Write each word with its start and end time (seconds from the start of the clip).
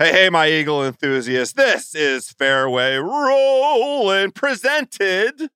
Hey, 0.00 0.12
hey, 0.12 0.30
my 0.30 0.48
Eagle 0.48 0.86
enthusiasts. 0.86 1.54
This 1.54 1.92
is 1.92 2.30
Fairway 2.30 2.94
Rolling 2.98 4.30
presented 4.30 5.50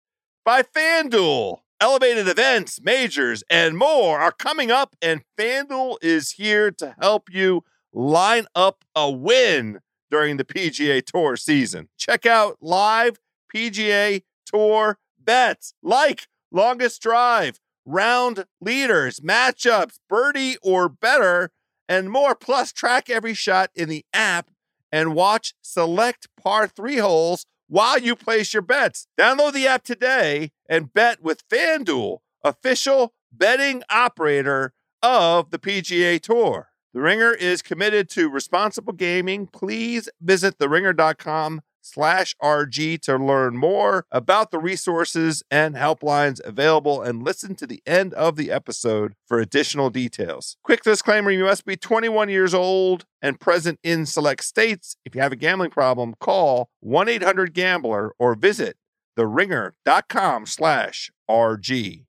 by 0.44 0.64
FanDuel. 0.64 1.58
Elevated 1.80 2.26
events, 2.26 2.80
majors, 2.82 3.44
and 3.48 3.78
more 3.78 4.18
are 4.18 4.32
coming 4.32 4.72
up, 4.72 4.96
and 5.00 5.22
FanDuel 5.38 5.98
is 6.02 6.32
here 6.32 6.72
to 6.72 6.96
help 7.00 7.30
you 7.30 7.62
line 7.92 8.46
up 8.56 8.84
a 8.96 9.08
win 9.08 9.78
during 10.10 10.38
the 10.38 10.44
PGA 10.44 11.06
Tour 11.06 11.36
season. 11.36 11.88
Check 11.96 12.26
out 12.26 12.56
live 12.60 13.20
PGA 13.54 14.22
Tour 14.44 14.98
bets 15.20 15.72
like 15.84 16.26
longest 16.50 17.00
drive, 17.00 17.60
round 17.86 18.46
leaders, 18.60 19.20
matchups, 19.20 20.00
birdie 20.08 20.56
or 20.64 20.88
better, 20.88 21.52
and 21.88 22.10
more. 22.10 22.34
Plus, 22.34 22.72
track 22.72 23.10
every 23.10 23.34
shot 23.34 23.70
in 23.74 23.88
the 23.88 24.04
app 24.12 24.50
and 24.90 25.14
watch 25.14 25.54
select 25.62 26.28
par 26.40 26.66
three 26.66 26.98
holes 26.98 27.46
while 27.68 27.98
you 27.98 28.14
place 28.14 28.52
your 28.52 28.62
bets. 28.62 29.06
Download 29.18 29.52
the 29.52 29.66
app 29.66 29.82
today 29.82 30.52
and 30.68 30.92
bet 30.92 31.22
with 31.22 31.48
FanDuel, 31.48 32.18
official 32.44 33.14
betting 33.32 33.82
operator 33.88 34.74
of 35.02 35.50
the 35.50 35.58
PGA 35.58 36.20
Tour. 36.20 36.68
The 36.92 37.00
Ringer 37.00 37.32
is 37.32 37.62
committed 37.62 38.10
to 38.10 38.28
responsible 38.28 38.92
gaming. 38.92 39.46
Please 39.46 40.10
visit 40.20 40.58
theringer.com 40.58 41.62
slash 41.82 42.34
RG 42.42 43.00
to 43.02 43.16
learn 43.16 43.56
more 43.56 44.06
about 44.10 44.50
the 44.50 44.58
resources 44.58 45.42
and 45.50 45.74
helplines 45.74 46.40
available 46.44 47.02
and 47.02 47.22
listen 47.22 47.54
to 47.56 47.66
the 47.66 47.82
end 47.86 48.14
of 48.14 48.36
the 48.36 48.50
episode 48.50 49.14
for 49.26 49.38
additional 49.38 49.90
details. 49.90 50.56
Quick 50.62 50.82
disclaimer 50.82 51.30
you 51.30 51.44
must 51.44 51.64
be 51.64 51.76
21 51.76 52.28
years 52.28 52.54
old 52.54 53.04
and 53.20 53.38
present 53.38 53.78
in 53.82 54.06
select 54.06 54.44
states. 54.44 54.96
If 55.04 55.14
you 55.14 55.20
have 55.20 55.32
a 55.32 55.36
gambling 55.36 55.70
problem, 55.70 56.14
call 56.20 56.70
1 56.80 57.08
800 57.08 57.52
Gambler 57.52 58.12
or 58.18 58.34
visit 58.34 58.76
theringer.com 59.16 60.46
slash 60.46 61.10
RG. 61.30 62.04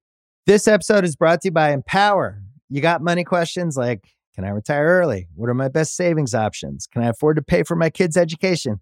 This 0.45 0.67
episode 0.67 1.03
is 1.03 1.15
brought 1.15 1.41
to 1.41 1.47
you 1.47 1.51
by 1.51 1.71
Empower. 1.71 2.41
You 2.69 2.81
got 2.81 3.01
money 3.01 3.23
questions 3.23 3.77
like 3.77 4.03
Can 4.35 4.45
I 4.45 4.49
retire 4.49 4.85
early? 4.85 5.27
What 5.35 5.49
are 5.49 5.53
my 5.53 5.67
best 5.67 5.95
savings 5.95 6.33
options? 6.33 6.87
Can 6.87 7.03
I 7.03 7.07
afford 7.07 7.35
to 7.35 7.41
pay 7.41 7.63
for 7.63 7.75
my 7.75 7.89
kids' 7.89 8.17
education? 8.17 8.81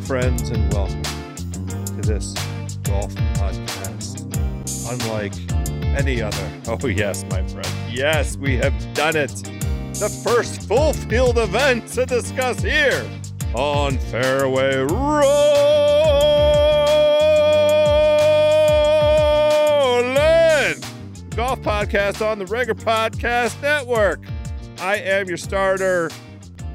Friends, 0.00 0.50
and 0.50 0.72
welcome 0.72 1.02
to 1.02 2.02
this 2.02 2.34
golf 2.82 3.14
podcast. 3.34 4.20
Unlike 4.90 5.34
any 5.96 6.20
other. 6.20 6.50
Oh, 6.66 6.86
yes, 6.88 7.24
my 7.30 7.46
friend. 7.46 7.68
Yes, 7.90 8.36
we 8.36 8.56
have 8.56 8.74
done 8.94 9.16
it. 9.16 9.30
The 9.94 10.08
first 10.24 10.66
full 10.66 10.92
field 10.92 11.38
event 11.38 11.86
to 11.88 12.04
discuss 12.06 12.60
here 12.60 13.08
on 13.54 13.98
Fairway 13.98 14.76
Rolling 14.78 14.94
Golf 21.36 21.60
Podcast 21.62 22.26
on 22.26 22.38
the 22.38 22.46
Ringer 22.46 22.74
Podcast 22.74 23.60
Network. 23.62 24.24
I 24.78 24.96
am 24.96 25.28
your 25.28 25.36
starter. 25.36 26.10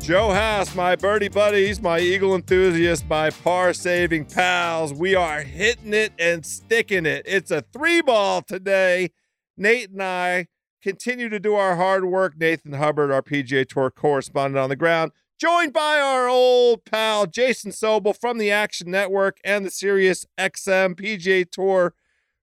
Joe 0.10 0.32
House, 0.32 0.74
my 0.74 0.96
birdie 0.96 1.28
buddies, 1.28 1.80
my 1.80 2.00
eagle 2.00 2.34
enthusiasts, 2.34 3.06
my 3.08 3.30
par 3.30 3.74
saving 3.74 4.26
pals. 4.26 4.92
We 4.92 5.14
are 5.14 5.42
hitting 5.44 5.94
it 5.94 6.14
and 6.18 6.44
sticking 6.44 7.06
it. 7.06 7.22
It's 7.28 7.52
a 7.52 7.62
three 7.62 8.02
ball 8.02 8.42
today. 8.42 9.12
Nate 9.56 9.92
and 9.92 10.02
I 10.02 10.48
continue 10.82 11.30
to 11.30 11.40
do 11.40 11.54
our 11.54 11.76
hard 11.76 12.06
work. 12.06 12.40
Nathan 12.40 12.74
Hubbard, 12.74 13.12
our 13.12 13.22
PGA 13.22 13.70
Tour 13.70 13.92
correspondent 13.92 14.58
on 14.58 14.70
the 14.70 14.76
ground, 14.76 15.12
joined 15.40 15.74
by 15.74 16.00
our 16.00 16.28
old 16.28 16.86
pal 16.86 17.28
Jason 17.28 17.70
Sobel 17.70 18.20
from 18.20 18.40
the 18.40 18.50
Action 18.50 18.90
Network 18.90 19.38
and 19.44 19.64
the 19.64 19.70
Sirius 19.70 20.26
XM 20.40 20.96
PGA 20.96 21.48
Tour 21.48 21.94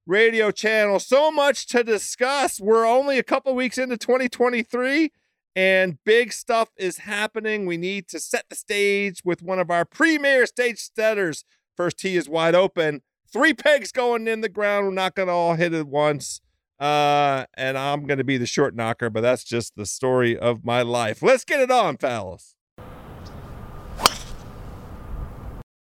radio 0.07 0.53
channel. 0.53 1.01
So 1.01 1.33
much 1.33 1.67
to 1.67 1.83
discuss. 1.83 2.61
We're 2.61 2.87
only 2.87 3.19
a 3.19 3.25
couple 3.25 3.57
weeks 3.57 3.77
into 3.77 3.97
2023 3.97 5.11
and 5.57 5.97
big 6.05 6.35
stuff 6.35 6.69
is 6.77 6.99
happening. 6.99 7.65
We 7.65 7.79
need 7.79 8.09
to 8.09 8.21
set 8.21 8.45
the 8.51 8.57
stage 8.57 9.23
with 9.25 9.43
one 9.43 9.59
of 9.59 9.71
our 9.71 9.87
premier 9.87 10.45
stage 10.45 10.91
setters. 10.95 11.45
First 11.75 11.99
tee 11.99 12.17
is 12.17 12.29
wide 12.29 12.55
open. 12.55 13.01
Three 13.33 13.55
pegs 13.55 13.91
going 13.91 14.29
in 14.29 14.43
the 14.43 14.51
ground. 14.51 14.87
We're 14.87 14.93
not 14.93 15.15
going 15.15 15.29
to 15.29 15.33
all 15.33 15.55
hit 15.55 15.73
it 15.73 15.89
once. 15.89 16.43
Uh, 16.79 17.47
and 17.55 17.79
I'm 17.79 18.07
going 18.07 18.19
to 18.19 18.25
be 18.25 18.37
the 18.37 18.47
short 18.47 18.77
knocker, 18.77 19.09
but 19.09 19.23
that's 19.23 19.45
just 19.45 19.75
the 19.77 19.87
story 19.87 20.39
of 20.39 20.63
my 20.63 20.83
life. 20.83 21.23
Let's 21.23 21.45
get 21.45 21.61
it 21.61 21.71
on, 21.71 21.97
fellas. 21.97 22.55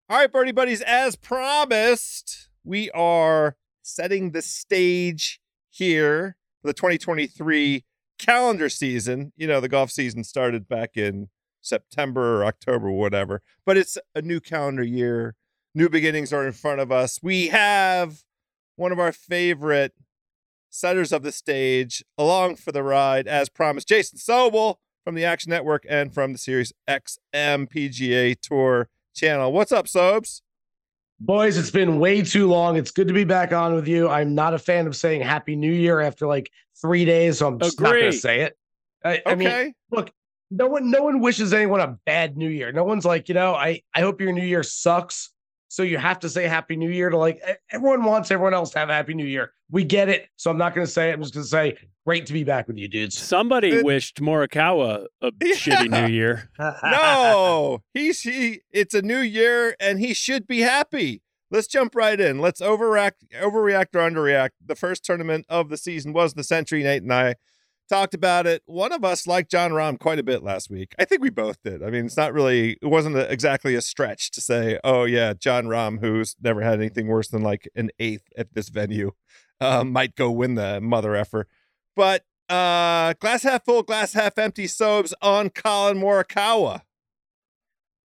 All 0.10 0.18
right, 0.18 0.32
birdie 0.32 0.54
buddies, 0.54 0.82
as 0.82 1.18
promised, 1.18 2.48
we 2.64 2.90
are 2.92 3.58
setting 3.82 4.32
the 4.32 4.42
stage 4.42 5.42
here 5.70 6.38
for 6.62 6.68
the 6.68 6.74
2023 6.74 7.84
calendar 8.18 8.70
season. 8.70 9.34
You 9.36 9.48
know, 9.48 9.60
the 9.60 9.70
golf 9.70 9.92
season 9.92 10.24
started 10.24 10.68
back 10.68 10.98
in 10.98 11.30
September 11.62 12.38
or 12.38 12.46
October, 12.46 12.88
or 12.88 12.98
whatever, 12.98 13.42
but 13.66 13.78
it's 13.78 13.98
a 14.16 14.22
new 14.22 14.40
calendar 14.40 14.84
year. 14.84 15.36
New 15.76 15.90
beginnings 15.90 16.32
are 16.34 16.46
in 16.46 16.54
front 16.54 16.80
of 16.80 16.92
us. 16.92 17.20
We 17.22 17.48
have 17.50 18.24
one 18.76 18.92
of 18.92 19.00
our 19.00 19.12
favorite 19.12 19.94
setters 20.70 21.12
of 21.12 21.24
the 21.24 21.32
stage 21.32 22.04
along 22.18 22.56
for 22.56 22.72
the 22.72 22.84
ride, 22.84 23.28
as 23.28 23.50
promised, 23.50 23.88
Jason 23.88 24.18
Sobel 24.18 24.76
from 25.04 25.16
the 25.16 25.26
Action 25.26 25.50
Network 25.50 25.86
and 25.90 26.14
from 26.14 26.34
the 26.34 26.38
Sirius 26.38 26.74
XM 26.88 27.72
PGA 27.72 28.36
Tour 28.40 28.90
channel. 29.14 29.52
What's 29.52 29.72
up, 29.72 29.88
Sobes? 29.88 30.42
Boys, 31.20 31.58
it's 31.58 31.72
been 31.72 32.00
way 32.00 32.22
too 32.22 32.48
long. 32.48 32.78
It's 32.78 32.92
good 32.92 33.08
to 33.08 33.14
be 33.14 33.24
back 33.24 33.52
on 33.52 33.74
with 33.74 33.88
you. 33.88 34.08
I'm 34.08 34.36
not 34.36 34.54
a 34.54 34.60
fan 34.60 34.86
of 34.86 34.96
saying 34.96 35.22
Happy 35.22 35.56
New 35.56 35.72
Year 35.72 36.00
after 36.00 36.28
like 36.28 36.52
three 36.80 37.06
days, 37.06 37.40
so 37.40 37.48
I'm 37.48 37.60
just 37.60 37.82
not 37.82 37.94
going 37.94 38.12
to 38.12 38.18
say 38.18 38.42
it. 38.42 38.58
I, 39.04 39.22
I 39.26 39.34
Okay. 39.34 39.64
mean, 39.64 39.74
look, 39.92 40.12
no 40.52 40.68
one, 40.68 40.92
no 40.92 41.02
one 41.02 41.20
wishes 41.20 41.54
anyone 41.54 41.80
a 41.80 41.98
bad 42.06 42.38
New 42.38 42.50
Year. 42.50 42.72
No 42.72 42.84
one's 42.84 43.04
like, 43.04 43.30
you 43.30 43.36
know, 43.36 43.56
I, 43.56 43.82
I 43.96 44.02
hope 44.02 44.22
your 44.22 44.32
New 44.32 44.46
Year 44.46 44.62
sucks. 44.62 45.32
So 45.70 45.84
you 45.84 45.98
have 45.98 46.20
to 46.20 46.30
say 46.30 46.48
Happy 46.48 46.76
New 46.76 46.90
Year 46.90 47.10
to 47.10 47.18
like 47.18 47.42
everyone 47.72 48.04
wants 48.04 48.32
everyone 48.32 48.54
else 48.54 48.70
to 48.72 48.80
have 48.80 48.90
a 48.90 48.94
Happy 48.94 49.14
New 49.14 49.26
Year. 49.26 49.52
We 49.70 49.84
get 49.84 50.08
it. 50.10 50.30
So 50.38 50.50
I'm 50.50 50.58
not 50.58 50.74
going 50.74 50.88
to 50.88 50.92
say 50.92 51.10
it. 51.10 51.14
I'm 51.14 51.22
just 51.22 51.34
going 51.34 51.44
to 51.44 51.50
say, 51.50 51.78
great 52.06 52.26
to 52.28 52.34
be 52.34 52.46
back 52.46 52.68
with 52.68 52.78
you, 52.78 52.88
dudes. 52.88 53.18
Somebody 53.18 53.72
Good. 53.72 53.86
wished 53.86 54.22
Morikawa 54.22 55.08
a 55.22 55.32
Yeah. 55.42 55.56
shitty 55.56 55.90
new 55.90 56.14
year. 56.14 56.50
no, 56.84 57.84
he's 57.94 58.22
he. 58.22 58.62
It's 58.72 58.94
a 58.94 59.02
new 59.02 59.20
year, 59.20 59.76
and 59.80 60.00
he 60.00 60.14
should 60.14 60.48
be 60.48 60.62
happy. 60.62 61.22
Let's 61.52 61.68
jump 61.68 61.96
right 61.96 62.20
in. 62.20 62.40
Let's 62.40 62.60
overreact, 62.62 63.30
overreact 63.34 63.96
or 63.96 64.00
underreact. 64.10 64.52
The 64.66 64.76
first 64.76 65.04
tournament 65.06 65.46
of 65.50 65.70
the 65.70 65.78
season 65.78 66.12
was 66.14 66.34
the 66.34 66.44
Sentry. 66.44 66.84
Nate 66.84 67.04
and 67.04 67.14
I 67.14 67.36
talked 67.88 68.14
about 68.14 68.46
it. 68.46 68.62
One 68.66 68.92
of 68.92 69.04
us 69.04 69.28
liked 69.28 69.52
Jon 69.52 69.72
Rahm 69.72 70.00
quite 70.00 70.20
a 70.20 70.24
bit 70.24 70.44
last 70.44 70.70
week. 70.70 70.94
I 71.00 71.06
think 71.06 71.22
we 71.22 71.30
both 71.30 71.62
did. 71.64 71.82
I 71.84 71.90
mean, 71.90 72.06
it's 72.06 72.18
not 72.18 72.34
really, 72.34 72.78
it 72.82 72.88
wasn't 72.88 73.16
a, 73.16 73.32
exactly 73.32 73.76
a 73.76 73.82
stretch 73.82 74.32
to 74.32 74.42
say, 74.42 74.80
oh, 74.84 75.06
yeah, 75.06 75.34
Jon 75.34 75.66
Rahm, 75.66 76.00
who's 76.00 76.36
never 76.42 76.62
had 76.62 76.80
anything 76.80 77.08
worse 77.08 77.28
than 77.30 77.42
like 77.42 77.70
an 77.76 77.90
eighth 78.00 78.28
at 78.38 78.54
this 78.54 78.70
venue, 78.70 79.12
uh, 79.60 79.84
might 79.84 80.16
go 80.16 80.32
win 80.32 80.56
the 80.56 80.80
mother 80.82 81.16
effer. 81.16 81.48
But 81.96 82.24
uh, 82.50 83.14
glass 83.20 83.44
half 83.44 83.66
full, 83.66 83.84
glass 83.84 84.14
half 84.14 84.38
empty 84.38 84.68
sobes 84.68 85.14
on 85.22 85.50
Collin 85.50 86.00
Morikawa. 86.00 86.82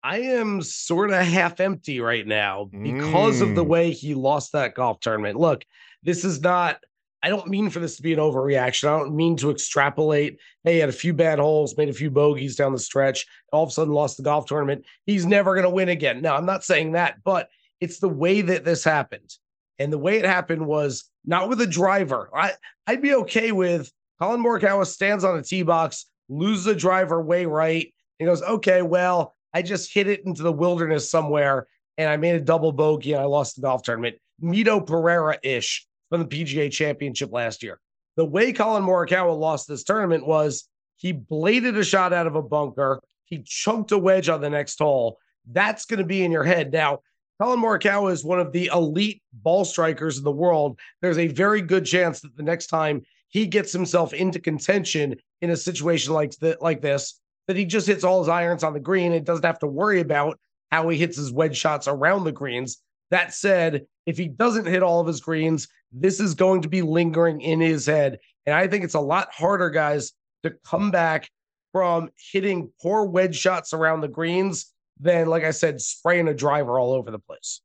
I 0.02 0.18
am 0.20 0.62
sort 0.62 1.10
of 1.10 1.24
half 1.24 1.58
empty 1.58 2.00
right 2.00 2.26
now 2.26 2.66
because 2.70 3.40
mm. 3.40 3.42
of 3.42 3.54
the 3.56 3.64
mm. 3.64 3.68
way 3.68 3.90
he 3.90 4.14
lost 4.14 4.52
that 4.52 4.74
golf 4.74 5.00
tournament. 5.00 5.36
Look, 5.36 5.64
this 6.02 6.24
is 6.24 6.40
not 6.40 6.78
I 7.22 7.28
don't 7.28 7.48
mean 7.48 7.70
for 7.70 7.80
this 7.80 7.96
to 7.96 8.02
be 8.02 8.12
an 8.12 8.18
overreaction. 8.18 8.88
I 8.88 8.98
don't 8.98 9.16
mean 9.16 9.36
to 9.38 9.50
extrapolate. 9.50 10.38
Hey, 10.64 10.74
he 10.74 10.78
had 10.78 10.88
a 10.88 10.92
few 10.92 11.12
bad 11.12 11.38
holes, 11.38 11.76
made 11.76 11.88
a 11.88 11.94
few 11.94 12.10
bogeys 12.10 12.56
down 12.56 12.72
the 12.72 12.78
stretch, 12.78 13.26
all 13.52 13.62
of 13.62 13.70
a 13.70 13.72
sudden 13.72 13.92
lost 13.92 14.16
the 14.16 14.22
golf 14.22 14.46
tournament. 14.46 14.84
He's 15.06 15.26
never 15.26 15.54
going 15.54 15.64
to 15.64 15.70
win 15.70 15.88
again. 15.88 16.22
No, 16.22 16.34
I'm 16.34 16.46
not 16.46 16.64
saying 16.64 16.92
that, 16.92 17.22
but 17.24 17.48
it's 17.80 17.98
the 17.98 18.08
way 18.08 18.42
that 18.42 18.64
this 18.64 18.84
happened. 18.84 19.34
And 19.78 19.92
the 19.92 19.98
way 19.98 20.18
it 20.18 20.24
happened 20.24 20.66
was 20.66 21.10
not 21.24 21.48
with 21.48 21.60
a 21.60 21.66
driver. 21.66 22.30
I, 22.34 22.52
I'd 22.86 23.02
be 23.02 23.14
okay 23.14 23.52
with 23.52 23.90
Collin 24.18 24.42
Morikawa 24.42 24.86
stands 24.86 25.24
on 25.24 25.38
a 25.38 25.42
tee 25.42 25.62
box, 25.62 26.06
loses 26.28 26.66
a 26.66 26.74
driver 26.74 27.20
way 27.20 27.44
right, 27.46 27.92
and 28.18 28.28
goes, 28.28 28.42
okay, 28.42 28.82
well, 28.82 29.34
I 29.52 29.62
just 29.62 29.92
hit 29.92 30.06
it 30.06 30.24
into 30.24 30.42
the 30.42 30.52
wilderness 30.52 31.10
somewhere 31.10 31.66
and 31.98 32.08
I 32.08 32.16
made 32.16 32.34
a 32.34 32.40
double 32.40 32.72
bogey 32.72 33.12
and 33.12 33.22
I 33.22 33.26
lost 33.26 33.56
the 33.56 33.62
golf 33.62 33.82
tournament. 33.82 34.16
Mito 34.42 34.86
Pereira 34.86 35.38
ish 35.42 35.86
from 36.08 36.20
the 36.20 36.26
PGA 36.26 36.70
Championship 36.70 37.32
last 37.32 37.62
year. 37.62 37.80
The 38.16 38.24
way 38.24 38.52
Collin 38.52 38.82
Morikawa 38.82 39.36
lost 39.38 39.68
this 39.68 39.84
tournament 39.84 40.26
was 40.26 40.68
he 40.96 41.12
bladed 41.12 41.76
a 41.76 41.84
shot 41.84 42.12
out 42.12 42.26
of 42.26 42.34
a 42.34 42.42
bunker. 42.42 43.00
He 43.24 43.42
chunked 43.44 43.92
a 43.92 43.98
wedge 43.98 44.28
on 44.28 44.40
the 44.40 44.50
next 44.50 44.78
hole. 44.78 45.18
That's 45.50 45.84
going 45.84 45.98
to 45.98 46.06
be 46.06 46.24
in 46.24 46.32
your 46.32 46.44
head. 46.44 46.72
Now, 46.72 47.00
Collin 47.40 47.60
Morikawa 47.60 48.12
is 48.12 48.24
one 48.24 48.40
of 48.40 48.52
the 48.52 48.70
elite 48.72 49.22
ball 49.32 49.64
strikers 49.64 50.16
in 50.16 50.24
the 50.24 50.32
world. 50.32 50.78
There's 51.02 51.18
a 51.18 51.28
very 51.28 51.60
good 51.60 51.84
chance 51.84 52.20
that 52.20 52.36
the 52.36 52.42
next 52.42 52.68
time 52.68 53.02
he 53.28 53.46
gets 53.46 53.72
himself 53.72 54.14
into 54.14 54.40
contention 54.40 55.16
in 55.42 55.50
a 55.50 55.56
situation 55.56 56.14
like, 56.14 56.30
th- 56.30 56.56
like 56.60 56.80
this, 56.80 57.20
that 57.46 57.56
he 57.56 57.66
just 57.66 57.86
hits 57.86 58.04
all 58.04 58.20
his 58.20 58.28
irons 58.28 58.64
on 58.64 58.72
the 58.72 58.80
green 58.80 59.12
and 59.12 59.26
doesn't 59.26 59.44
have 59.44 59.58
to 59.58 59.66
worry 59.66 60.00
about 60.00 60.38
how 60.70 60.88
he 60.88 60.96
hits 60.96 61.16
his 61.16 61.32
wedge 61.32 61.56
shots 61.56 61.86
around 61.86 62.24
the 62.24 62.32
greens. 62.32 62.78
That 63.10 63.34
said, 63.34 63.86
if 64.06 64.18
he 64.18 64.28
doesn't 64.28 64.66
hit 64.66 64.82
all 64.82 65.00
of 65.00 65.06
his 65.06 65.20
greens, 65.20 65.68
this 65.92 66.20
is 66.20 66.34
going 66.34 66.62
to 66.62 66.68
be 66.68 66.82
lingering 66.82 67.40
in 67.40 67.60
his 67.60 67.86
head. 67.86 68.18
And 68.44 68.54
I 68.54 68.66
think 68.66 68.84
it's 68.84 68.94
a 68.94 69.00
lot 69.00 69.32
harder, 69.32 69.70
guys, 69.70 70.12
to 70.42 70.54
come 70.64 70.90
back 70.90 71.30
from 71.72 72.10
hitting 72.32 72.70
poor 72.80 73.04
wedge 73.04 73.36
shots 73.36 73.72
around 73.72 74.00
the 74.00 74.08
greens 74.08 74.72
than, 74.98 75.26
like 75.28 75.44
I 75.44 75.50
said, 75.50 75.80
spraying 75.80 76.28
a 76.28 76.34
driver 76.34 76.78
all 76.78 76.92
over 76.92 77.10
the 77.10 77.18
place. 77.18 77.60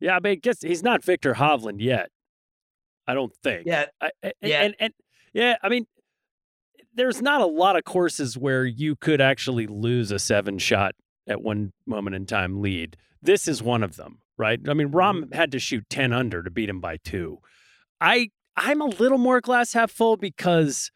Yeah, 0.00 0.16
I 0.16 0.20
mean, 0.20 0.40
guess 0.40 0.60
he's 0.60 0.82
not 0.82 1.04
Viktor 1.04 1.34
Hovland 1.34 1.80
yet. 1.80 2.10
I 3.06 3.14
don't 3.14 3.34
think. 3.42 3.66
Yeah. 3.66 3.86
yeah. 4.42 4.62
And, 4.62 4.74
and 4.80 4.92
yeah, 5.32 5.56
I 5.62 5.68
mean, 5.68 5.86
there's 6.94 7.20
not 7.22 7.40
a 7.40 7.46
lot 7.46 7.76
of 7.76 7.84
courses 7.84 8.36
where 8.36 8.64
you 8.64 8.96
could 8.96 9.20
actually 9.20 9.66
lose 9.66 10.10
a 10.10 10.18
seven 10.18 10.58
shot 10.58 10.94
at 11.26 11.42
one 11.42 11.72
moment 11.86 12.16
in 12.16 12.26
time 12.26 12.60
lead. 12.60 12.96
This 13.24 13.48
is 13.48 13.62
one 13.62 13.82
of 13.82 13.96
them 13.96 14.20
right? 14.36 14.60
I 14.68 14.74
mean, 14.74 14.90
Rahm 14.90 15.24
mm-hmm. 15.24 15.34
had 15.34 15.52
to 15.52 15.58
shoot 15.58 15.84
10 15.90 16.12
under 16.12 16.42
to 16.42 16.50
beat 16.50 16.68
him 16.68 16.80
by 16.80 16.98
two. 17.04 17.38
I 18.00 18.30
I'm 18.56 18.80
a 18.80 18.86
little 18.86 19.18
more 19.18 19.40
glass 19.40 19.72
half 19.72 19.90
full 19.90 20.16
because 20.16 20.90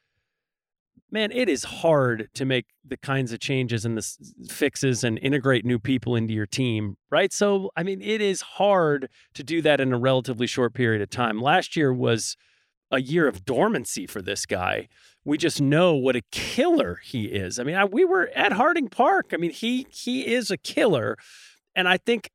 man, 1.10 1.32
it 1.32 1.48
is 1.48 1.64
hard 1.64 2.28
to 2.34 2.44
make 2.44 2.66
the 2.84 2.98
kinds 2.98 3.32
of 3.32 3.40
changes 3.40 3.84
and 3.84 3.96
the 3.96 4.06
fixes 4.48 5.02
and 5.02 5.18
integrate 5.20 5.64
new 5.64 5.78
people 5.78 6.14
into 6.14 6.34
your 6.34 6.44
team, 6.44 6.98
right? 7.10 7.32
So, 7.32 7.70
I 7.74 7.82
mean, 7.82 8.02
it 8.02 8.20
is 8.20 8.42
hard 8.42 9.08
to 9.32 9.42
do 9.42 9.62
that 9.62 9.80
in 9.80 9.94
a 9.94 9.98
relatively 9.98 10.46
short 10.46 10.74
period 10.74 11.00
of 11.00 11.08
time. 11.08 11.40
Last 11.40 11.76
year 11.76 11.94
was 11.94 12.36
a 12.90 13.00
year 13.00 13.26
of 13.26 13.46
dormancy 13.46 14.06
for 14.06 14.20
this 14.20 14.44
guy. 14.44 14.88
We 15.24 15.38
just 15.38 15.62
know 15.62 15.94
what 15.94 16.14
a 16.14 16.22
killer 16.30 17.00
he 17.02 17.24
is. 17.24 17.58
I 17.58 17.64
mean, 17.64 17.74
I, 17.74 17.86
we 17.86 18.04
were 18.04 18.30
at 18.34 18.52
Harding 18.52 18.88
Park. 18.88 19.30
I 19.32 19.38
mean, 19.38 19.50
he 19.50 19.86
he 19.90 20.26
is 20.26 20.50
a 20.50 20.58
killer, 20.58 21.16
and 21.74 21.88
I 21.88 21.96
think 21.96 22.30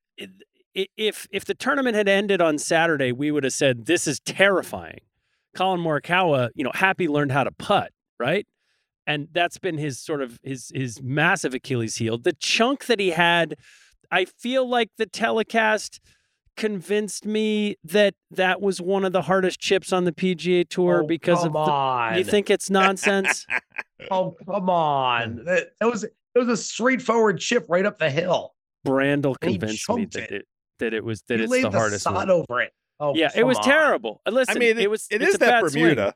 if 0.75 1.27
if 1.31 1.45
the 1.45 1.53
tournament 1.53 1.95
had 1.95 2.07
ended 2.07 2.41
on 2.41 2.57
Saturday, 2.57 3.11
we 3.11 3.31
would 3.31 3.43
have 3.43 3.53
said 3.53 3.85
this 3.85 4.07
is 4.07 4.19
terrifying. 4.21 5.01
Collin 5.55 5.81
Morikawa, 5.81 6.49
you 6.55 6.63
know, 6.63 6.71
happy 6.73 7.07
learned 7.07 7.31
how 7.31 7.43
to 7.43 7.51
putt, 7.51 7.91
right? 8.19 8.47
And 9.05 9.27
that's 9.31 9.59
been 9.59 9.77
his 9.77 9.99
sort 9.99 10.21
of 10.21 10.39
his 10.43 10.71
his 10.73 11.01
massive 11.01 11.53
Achilles 11.53 11.97
heel. 11.97 12.17
The 12.17 12.33
chunk 12.33 12.85
that 12.85 12.99
he 12.99 13.11
had, 13.11 13.55
I 14.09 14.25
feel 14.25 14.67
like 14.67 14.89
the 14.97 15.05
telecast 15.05 15.99
convinced 16.55 17.25
me 17.25 17.75
that 17.83 18.15
that 18.31 18.61
was 18.61 18.79
one 18.79 19.03
of 19.05 19.11
the 19.11 19.23
hardest 19.23 19.59
chips 19.59 19.91
on 19.91 20.05
the 20.05 20.11
PGA 20.11 20.67
Tour 20.67 21.01
oh, 21.03 21.07
because 21.07 21.43
of 21.45 21.53
the. 21.53 22.13
You 22.17 22.23
think 22.23 22.49
it's 22.49 22.69
nonsense? 22.69 23.45
oh 24.11 24.35
come 24.45 24.69
on! 24.69 25.43
That, 25.45 25.73
that 25.79 25.91
was 25.91 26.03
it 26.03 26.13
was 26.39 26.47
a 26.47 26.57
straightforward 26.57 27.39
chip 27.39 27.65
right 27.69 27.85
up 27.85 27.99
the 27.99 28.09
hill. 28.09 28.53
Brandel 28.85 29.35
convinced 29.39 29.89
me 29.89 30.05
that 30.05 30.31
it 30.31 30.47
that 30.79 30.93
it 30.93 31.03
was 31.03 31.23
that 31.27 31.37
you 31.37 31.43
it's 31.43 31.51
the, 31.51 31.61
the 31.61 31.71
hardest 31.71 32.03
sod 32.03 32.15
one. 32.15 32.29
over 32.29 32.61
it. 32.61 32.73
Oh, 32.99 33.15
yeah, 33.15 33.31
it 33.35 33.43
was 33.43 33.57
on. 33.57 33.63
terrible. 33.63 34.21
Listen, 34.29 34.55
I 34.55 34.59
mean, 34.59 34.77
it, 34.77 34.89
was 34.89 35.07
it 35.09 35.21
is 35.21 35.37
that 35.39 35.61
Bermuda. 35.61 36.01
Swing. 36.03 36.13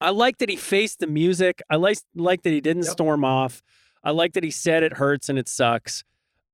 I 0.00 0.10
like 0.10 0.38
that 0.38 0.48
he 0.48 0.56
faced 0.56 0.98
the 0.98 1.06
music. 1.06 1.62
I 1.70 1.76
like 1.76 1.98
like 2.14 2.42
that 2.42 2.50
he 2.50 2.60
didn't 2.60 2.84
yep. 2.84 2.92
storm 2.92 3.24
off. 3.24 3.62
I 4.02 4.10
like 4.10 4.34
that 4.34 4.44
he 4.44 4.50
said 4.50 4.82
it 4.82 4.94
hurts 4.94 5.28
and 5.28 5.38
it 5.38 5.48
sucks. 5.48 6.04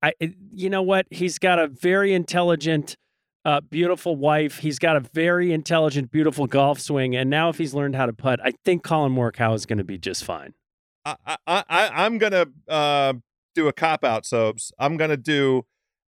I, 0.03 0.13
it, 0.21 0.35
you 0.53 0.71
know 0.71 0.83
what? 0.83 1.07
He's 1.11 1.39
got 1.39 1.59
a 1.59 1.67
very 1.67 2.15
intelligent, 2.15 2.97
uh, 3.45 3.61
beautiful 3.61 4.17
wife. 4.17 4.59
He's 4.59 4.79
got 4.79 4.97
a 4.97 5.01
very 5.01 5.53
intelligent, 5.53 6.11
beautiful 6.11 6.47
golf 6.47 6.81
swing. 6.81 7.15
And 7.17 7.29
now, 7.29 7.49
if 7.49 7.59
he's 7.59 7.75
learned 7.75 7.97
how 7.97 8.07
to 8.07 8.13
putt, 8.13 8.41
I 8.43 8.53
think 8.65 8.83
Collin 8.83 9.13
Morikawa 9.13 9.55
is 9.57 9.67
going 9.67 9.79
to 9.79 9.85
be 9.85 9.99
just 9.99 10.25
fine. 10.25 10.55
I, 11.05 11.17
I, 11.27 11.37
I 11.47 12.05
I'm 12.05 12.19
gonna 12.19 12.47
uh, 12.69 13.15
do 13.55 13.69
a 13.69 13.73
cop 13.73 14.05
out, 14.05 14.25
Sobes. 14.25 14.73
I'm 14.79 14.97
gonna 14.97 15.17
do 15.17 15.67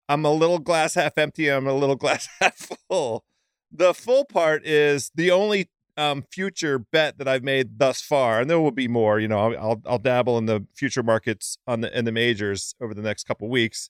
I'm 0.10 0.26
a 0.26 0.32
little 0.32 0.60
glass 0.60 0.96
half 0.96 1.18
empty. 1.18 1.48
I'm 1.50 1.68
a 1.68 1.74
little 1.74 1.96
glass 2.04 2.28
half 2.40 2.70
full. 2.90 3.24
The 3.72 3.94
full 3.94 4.26
part 4.26 4.66
is 4.66 5.12
the 5.16 5.32
only 5.32 5.70
um, 5.96 6.24
future 6.32 6.80
bet 6.80 7.18
that 7.18 7.28
I've 7.28 7.44
made 7.44 7.80
thus 7.80 8.02
far, 8.02 8.42
and 8.42 8.50
there 8.50 8.60
will 8.60 8.72
be 8.72 8.88
more. 8.88 9.20
You 9.20 9.30
know, 9.30 9.54
I'll 9.54 9.82
I'll 9.86 10.00
dabble 10.00 10.38
in 10.38 10.46
the 10.46 10.66
future 10.76 11.04
markets 11.04 11.58
on 11.66 11.82
the 11.82 11.98
in 11.98 12.06
the 12.06 12.12
majors 12.12 12.76
over 12.82 12.94
the 12.94 13.02
next 13.02 13.26
couple 13.26 13.48
weeks. 13.50 13.90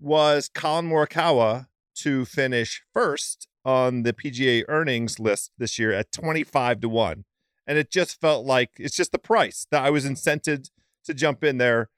Was 0.00 0.48
Collin 0.48 0.88
Morikawa 0.88 1.66
to 1.96 2.24
finish 2.24 2.82
first 2.92 3.46
on 3.64 4.02
the 4.02 4.12
PGA 4.12 4.64
earnings 4.68 5.20
list 5.20 5.52
this 5.58 5.78
year 5.78 5.92
at 5.92 6.12
25 6.12 6.80
to 6.80 6.88
1. 6.88 7.24
And 7.66 7.78
it 7.78 7.90
just 7.90 8.20
felt 8.20 8.44
like 8.44 8.70
it's 8.78 8.96
just 8.96 9.12
the 9.12 9.18
price 9.18 9.66
that 9.70 9.84
I 9.84 9.90
was 9.90 10.04
incented 10.04 10.70
to 11.04 11.14
jump 11.14 11.44
in 11.44 11.58
there 11.58 11.90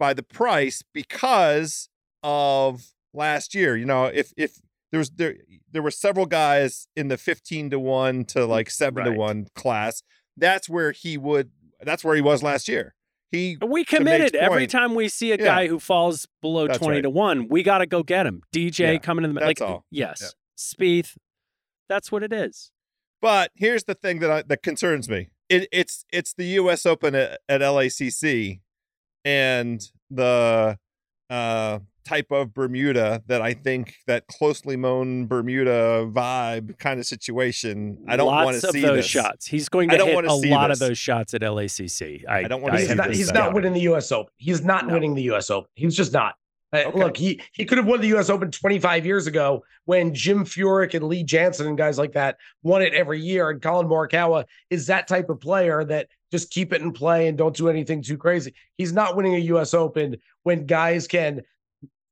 by 0.00 0.14
the 0.14 0.22
price 0.24 0.82
because 0.92 1.88
of 2.24 2.94
last 3.14 3.54
year. 3.54 3.76
You 3.76 3.84
know, 3.84 4.06
if 4.06 4.32
if 4.36 4.60
there 4.90 4.98
was 4.98 5.10
there 5.10 5.36
there 5.70 5.82
were 5.82 5.92
several 5.92 6.26
guys 6.26 6.88
in 6.96 7.06
the 7.06 7.16
15 7.16 7.70
to 7.70 7.78
1 7.78 8.24
to 8.24 8.38
mm, 8.40 8.48
like 8.48 8.70
7 8.70 9.04
right. 9.04 9.12
to 9.12 9.16
1 9.16 9.46
class. 9.54 10.02
That's 10.36 10.68
where 10.68 10.90
he 10.90 11.16
would 11.16 11.50
that's 11.82 12.02
where 12.02 12.16
he 12.16 12.22
was 12.22 12.42
last 12.42 12.66
year. 12.66 12.94
He 13.30 13.56
We 13.64 13.84
committed 13.84 14.34
every 14.34 14.66
time 14.66 14.96
we 14.96 15.08
see 15.08 15.30
a 15.30 15.36
yeah. 15.36 15.44
guy 15.44 15.66
who 15.68 15.78
falls 15.78 16.26
below 16.42 16.66
that's 16.66 16.78
20 16.78 16.96
right. 16.96 17.02
to 17.02 17.10
1, 17.10 17.48
we 17.48 17.62
got 17.62 17.78
to 17.78 17.86
go 17.86 18.02
get 18.02 18.26
him. 18.26 18.42
DJ 18.52 18.94
yeah, 18.94 18.98
coming 18.98 19.24
in 19.24 19.34
the 19.34 19.40
like 19.40 19.60
all. 19.60 19.84
yes. 19.90 20.20
Yeah. 20.20 20.28
Spieth. 20.58 21.16
That's 21.88 22.10
what 22.10 22.24
it 22.24 22.32
is. 22.32 22.72
But 23.22 23.52
here's 23.54 23.84
the 23.84 23.94
thing 23.94 24.18
that 24.20 24.30
I, 24.30 24.42
that 24.42 24.62
concerns 24.62 25.08
me. 25.08 25.28
It, 25.48 25.68
it's 25.72 26.04
it's 26.12 26.32
the 26.32 26.44
U.S. 26.44 26.86
Open 26.86 27.14
at, 27.14 27.40
at 27.48 27.60
LACC, 27.60 28.60
and 29.24 29.82
the 30.10 30.78
uh, 31.28 31.78
type 32.04 32.30
of 32.30 32.52
Bermuda 32.52 33.22
that 33.26 33.40
I 33.40 33.54
think 33.54 33.94
that 34.06 34.26
closely 34.26 34.76
mown 34.76 35.26
Bermuda 35.26 36.08
vibe 36.10 36.78
kind 36.78 36.98
of 36.98 37.06
situation. 37.06 38.04
I 38.08 38.16
don't 38.16 38.26
want 38.26 38.60
to 38.60 38.72
see 38.72 38.80
those 38.80 38.98
this. 38.98 39.06
shots. 39.06 39.46
He's 39.46 39.68
going 39.68 39.88
to 39.90 40.04
hit 40.04 40.24
a 40.24 40.34
lot 40.34 40.68
this. 40.68 40.80
of 40.80 40.88
those 40.88 40.98
shots 40.98 41.34
at 41.34 41.42
LACC. 41.42 42.24
I, 42.28 42.38
I 42.38 42.42
don't 42.44 42.62
want 42.62 42.74
to. 42.74 42.80
He's, 42.80 42.94
not, 42.94 43.10
he's 43.10 43.32
not, 43.32 43.54
winning 43.54 43.72
the 43.72 43.82
U.S. 43.82 44.10
Open. 44.12 44.32
He's 44.36 44.62
not 44.64 44.86
no. 44.86 44.94
winning 44.94 45.14
the 45.14 45.22
U.S. 45.24 45.50
Open. 45.50 45.70
He's 45.74 45.96
just 45.96 46.12
not. 46.12 46.34
Okay. 46.72 46.84
Oh, 46.84 46.96
look, 46.96 47.16
he 47.16 47.40
he 47.52 47.64
could 47.64 47.78
have 47.78 47.86
won 47.86 48.00
the 48.00 48.08
U.S. 48.08 48.30
Open 48.30 48.50
25 48.50 49.04
years 49.04 49.26
ago 49.26 49.64
when 49.86 50.14
Jim 50.14 50.44
Furyk 50.44 50.94
and 50.94 51.08
Lee 51.08 51.24
Janzen 51.24 51.66
and 51.66 51.76
guys 51.76 51.98
like 51.98 52.12
that 52.12 52.36
won 52.62 52.82
it 52.82 52.94
every 52.94 53.20
year. 53.20 53.50
And 53.50 53.60
Collin 53.60 53.88
Morikawa 53.88 54.44
is 54.70 54.86
that 54.86 55.08
type 55.08 55.30
of 55.30 55.40
player 55.40 55.84
that 55.84 56.08
just 56.30 56.50
keep 56.50 56.72
it 56.72 56.80
in 56.80 56.92
play 56.92 57.26
and 57.26 57.36
don't 57.36 57.56
do 57.56 57.68
anything 57.68 58.02
too 58.02 58.16
crazy. 58.16 58.54
He's 58.76 58.92
not 58.92 59.16
winning 59.16 59.34
a 59.34 59.38
U.S. 59.38 59.74
Open 59.74 60.16
when 60.44 60.66
guys 60.66 61.08
can 61.08 61.42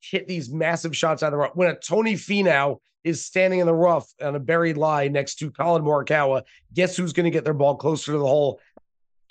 hit 0.00 0.26
these 0.26 0.50
massive 0.50 0.96
shots 0.96 1.22
out 1.22 1.28
of 1.28 1.32
the 1.32 1.38
rough. 1.38 1.54
When 1.54 1.70
a 1.70 1.76
Tony 1.76 2.14
Finau 2.14 2.80
is 3.04 3.24
standing 3.24 3.60
in 3.60 3.66
the 3.66 3.74
rough 3.74 4.12
on 4.20 4.34
a 4.34 4.40
buried 4.40 4.76
lie 4.76 5.08
next 5.08 5.36
to 5.36 5.50
Collin 5.50 5.82
Morikawa. 5.82 6.42
Guess 6.74 6.96
who's 6.96 7.12
going 7.12 7.24
to 7.24 7.30
get 7.30 7.44
their 7.44 7.54
ball 7.54 7.76
closer 7.76 8.12
to 8.12 8.18
the 8.18 8.26
hole 8.26 8.60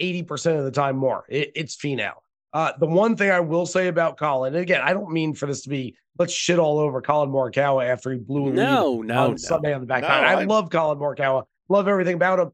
80% 0.01 0.57
of 0.57 0.65
the 0.65 0.71
time 0.71 0.97
more? 0.97 1.25
It, 1.29 1.51
it's 1.55 1.75
Finau. 1.75 2.13
Uh, 2.53 2.71
the 2.79 2.87
one 2.87 3.15
thing 3.15 3.29
I 3.29 3.39
will 3.41 3.65
say 3.65 3.87
about 3.87 4.17
Collin, 4.17 4.53
and 4.53 4.61
again, 4.63 4.81
I 4.81 4.93
don't 4.93 5.11
mean 5.11 5.33
for 5.33 5.45
this 5.45 5.61
to 5.63 5.69
be 5.69 5.95
let's 6.17 6.33
shit 6.33 6.59
all 6.59 6.79
over 6.79 7.01
Collin 7.01 7.29
Morikawa 7.29 7.85
after 7.87 8.11
he 8.11 8.17
blew 8.17 8.47
a 8.47 8.53
no, 8.53 8.93
lead 8.93 9.07
no, 9.07 9.23
on 9.25 9.31
no. 9.31 9.37
Sunday 9.37 9.73
on 9.73 9.81
the 9.81 9.87
back 9.87 10.01
No. 10.01 10.07
I, 10.07 10.33
I- 10.33 10.43
love 10.45 10.69
Collin 10.69 10.97
Morikawa, 10.97 11.43
love 11.69 11.87
everything 11.87 12.15
about 12.15 12.39
him. 12.39 12.51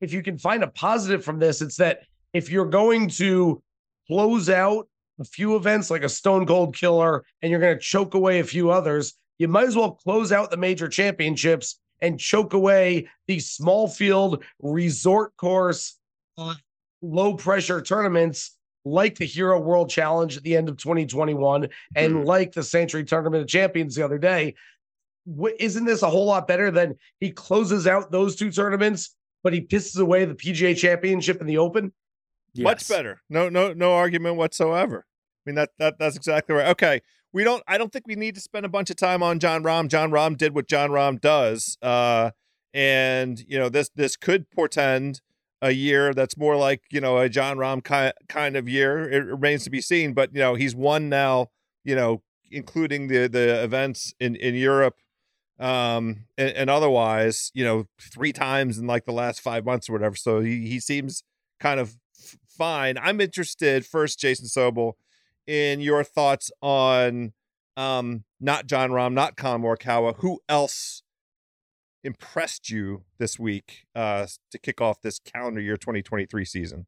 If 0.00 0.12
you 0.12 0.22
can 0.22 0.38
find 0.38 0.62
a 0.62 0.68
positive 0.68 1.24
from 1.24 1.38
this, 1.38 1.62
it's 1.62 1.76
that 1.76 2.00
if 2.32 2.50
you're 2.50 2.66
going 2.66 3.08
to 3.10 3.62
close 4.06 4.50
out 4.50 4.88
a 5.20 5.24
few 5.24 5.56
events 5.56 5.90
like 5.90 6.02
a 6.02 6.08
Stone 6.08 6.46
Cold 6.46 6.74
Killer 6.76 7.24
and 7.40 7.50
you're 7.50 7.60
going 7.60 7.76
to 7.76 7.82
choke 7.82 8.14
away 8.14 8.40
a 8.40 8.44
few 8.44 8.70
others, 8.70 9.14
you 9.38 9.48
might 9.48 9.66
as 9.66 9.76
well 9.76 9.92
close 9.92 10.32
out 10.32 10.50
the 10.50 10.56
major 10.56 10.88
championships 10.88 11.78
and 12.00 12.18
choke 12.18 12.52
away 12.52 13.08
these 13.28 13.50
small 13.50 13.88
field 13.88 14.42
resort 14.60 15.36
course 15.36 15.98
uh, 16.36 16.54
low 17.00 17.34
pressure 17.34 17.80
tournaments 17.80 18.56
like 18.84 19.16
the 19.16 19.24
Hero 19.26 19.60
World 19.60 19.88
Challenge 19.90 20.36
at 20.36 20.42
the 20.42 20.56
end 20.56 20.68
of 20.68 20.76
2021 20.76 21.68
and 21.94 22.12
Hmm. 22.12 22.22
like 22.24 22.52
the 22.52 22.62
Sentry 22.62 23.04
Tournament 23.04 23.42
of 23.42 23.48
Champions 23.48 23.94
the 23.94 24.04
other 24.04 24.18
day. 24.18 24.54
Wh- 25.26 25.54
Isn't 25.60 25.84
this 25.84 26.02
a 26.02 26.10
whole 26.10 26.26
lot 26.26 26.48
better 26.48 26.70
than 26.70 26.96
he 27.20 27.30
closes 27.30 27.86
out 27.86 28.10
those 28.10 28.34
two 28.36 28.50
tournaments, 28.50 29.14
but 29.44 29.52
he 29.52 29.60
pisses 29.60 30.00
away 30.00 30.24
the 30.24 30.34
PGA 30.34 30.76
Championship 30.76 31.40
in 31.40 31.46
the 31.46 31.58
Open? 31.58 31.92
Much 32.56 32.88
better. 32.88 33.22
No, 33.30 33.48
no, 33.48 33.72
no 33.72 33.92
argument 33.94 34.36
whatsoever. 34.36 35.06
I 35.06 35.50
mean 35.50 35.54
that 35.56 35.70
that 35.78 35.98
that's 35.98 36.16
exactly 36.16 36.54
right. 36.54 36.68
Okay. 36.68 37.00
We 37.32 37.44
don't 37.44 37.62
I 37.66 37.78
don't 37.78 37.90
think 37.92 38.06
we 38.06 38.14
need 38.14 38.34
to 38.34 38.40
spend 38.40 38.66
a 38.66 38.68
bunch 38.68 38.90
of 38.90 38.96
time 38.96 39.22
on 39.22 39.38
Jon 39.38 39.62
Rahm. 39.62 39.88
Jon 39.88 40.10
Rahm 40.10 40.36
did 40.36 40.54
what 40.54 40.68
Jon 40.68 40.90
Rahm 40.90 41.20
does. 41.20 41.78
Uh 41.80 42.32
and 42.74 43.40
you 43.48 43.58
know 43.58 43.68
this 43.68 43.90
this 43.94 44.16
could 44.16 44.50
portend 44.50 45.20
a 45.62 45.70
year 45.70 46.12
that's 46.12 46.36
more 46.36 46.56
like, 46.56 46.82
you 46.90 47.00
know, 47.00 47.18
a 47.18 47.28
Jon 47.30 47.56
Rahm 47.56 47.82
kind 47.84 48.12
kind 48.28 48.56
of 48.56 48.68
year. 48.68 49.08
It 49.10 49.24
remains 49.24 49.64
to 49.64 49.70
be 49.70 49.80
seen, 49.80 50.12
but 50.12 50.34
you 50.34 50.40
know, 50.40 50.54
he's 50.56 50.74
won 50.74 51.08
now, 51.08 51.50
you 51.84 51.96
know, 51.96 52.22
including 52.50 53.08
the 53.08 53.28
the 53.28 53.62
events 53.64 54.12
in 54.20 54.36
in 54.36 54.54
Europe 54.56 54.96
um 55.60 56.24
and, 56.36 56.50
and 56.50 56.70
otherwise, 56.70 57.50
you 57.54 57.64
know, 57.64 57.86
three 58.00 58.32
times 58.32 58.78
in 58.78 58.86
like 58.86 59.04
the 59.04 59.12
last 59.12 59.40
5 59.40 59.64
months 59.64 59.88
or 59.88 59.92
whatever. 59.92 60.16
So 60.16 60.40
he 60.40 60.66
he 60.66 60.80
seems 60.80 61.22
kind 61.60 61.78
of 61.80 61.96
f- 62.20 62.36
fine. 62.48 62.98
I'm 62.98 63.20
interested 63.20 63.86
first, 63.86 64.18
Jason 64.18 64.46
Sobel, 64.46 64.94
in 65.46 65.80
your 65.80 66.04
thoughts 66.04 66.50
on 66.60 67.32
um 67.76 68.24
not 68.40 68.66
Jon 68.66 68.90
Rahm 68.90 69.12
not 69.14 69.36
Collin 69.36 69.62
Morikawa. 69.62 70.16
Who 70.18 70.40
else 70.48 71.01
impressed 72.04 72.68
you 72.70 73.02
this 73.18 73.38
week 73.38 73.84
uh 73.94 74.26
to 74.50 74.58
kick 74.58 74.80
off 74.80 75.00
this 75.02 75.18
calendar 75.18 75.60
year 75.60 75.76
2023 75.76 76.44
season? 76.44 76.86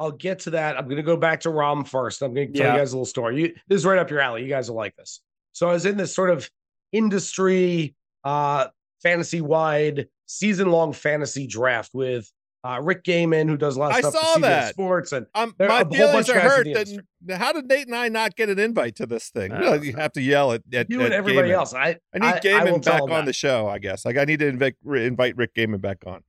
I'll 0.00 0.12
get 0.12 0.38
to 0.40 0.50
that. 0.50 0.78
I'm 0.78 0.84
going 0.84 0.96
to 0.98 1.02
go 1.02 1.16
back 1.16 1.40
to 1.40 1.48
Rahm 1.48 1.86
first. 1.86 2.22
I'm 2.22 2.32
going 2.32 2.52
to 2.52 2.58
tell 2.58 2.66
Yeah. 2.68 2.72
you 2.74 2.78
guys 2.78 2.92
a 2.92 2.96
little 2.96 3.04
story. 3.04 3.40
You, 3.40 3.54
this 3.66 3.78
is 3.80 3.84
right 3.84 3.98
up 3.98 4.10
your 4.10 4.20
alley. 4.20 4.42
You 4.44 4.48
guys 4.48 4.70
will 4.70 4.76
like 4.76 4.94
this. 4.94 5.20
So 5.52 5.68
I 5.68 5.72
was 5.72 5.86
in 5.86 5.96
this 5.96 6.14
sort 6.14 6.30
of 6.30 6.48
industry, 6.92 7.96
uh, 8.22 8.68
fantasy 9.02 9.40
wide, 9.40 10.06
season 10.26 10.70
long 10.70 10.92
fantasy 10.92 11.46
draft 11.48 11.94
with 11.94 12.30
uh, 12.64 12.80
Rick 12.82 13.04
Gehman, 13.04 13.48
who 13.48 13.56
does 13.56 13.76
a 13.76 13.78
lot 13.80 13.90
of 13.92 13.96
I 13.96 14.00
stuff 14.00 14.14
saw 14.14 14.38
that. 14.40 14.70
Sports, 14.72 15.12
and 15.12 15.26
Um, 15.34 15.54
my 15.58 15.84
feelings 15.84 16.28
are 16.28 16.40
hurt. 16.40 16.66
That, 16.66 17.38
how 17.38 17.52
did 17.52 17.66
Nate 17.68 17.86
and 17.86 17.94
I 17.96 18.08
not 18.08 18.34
get 18.36 18.48
an 18.48 18.58
invite 18.58 18.96
to 18.96 19.06
this 19.06 19.28
thing? 19.30 19.52
I 19.52 19.58
You, 19.58 19.64
know, 19.64 19.70
don't 19.76 19.84
you 19.84 19.92
know. 19.92 19.98
have 20.00 20.12
to 20.12 20.20
yell 20.22 20.52
at, 20.52 20.62
at 20.72 20.90
you 20.90 21.00
at 21.00 21.06
and 21.06 21.14
everybody 21.14 21.50
Gehman. 21.50 21.54
else. 21.54 21.74
I 21.74 21.96
I 22.14 22.18
need 22.18 22.24
I- 22.26 22.36
I 22.36 22.40
Gehman 22.40 22.82
tell 22.82 22.94
back 22.94 23.02
on 23.02 23.08
that. 23.10 23.24
the 23.26 23.32
show. 23.32 23.68
I 23.68 23.78
guess 23.78 24.04
like 24.04 24.16
I 24.16 24.24
need 24.24 24.40
to 24.40 24.46
invite 24.48 24.76
invite 24.84 25.36
Rick 25.36 25.54
Gehman 25.54 25.80
back 25.80 25.98
on. 26.06 26.22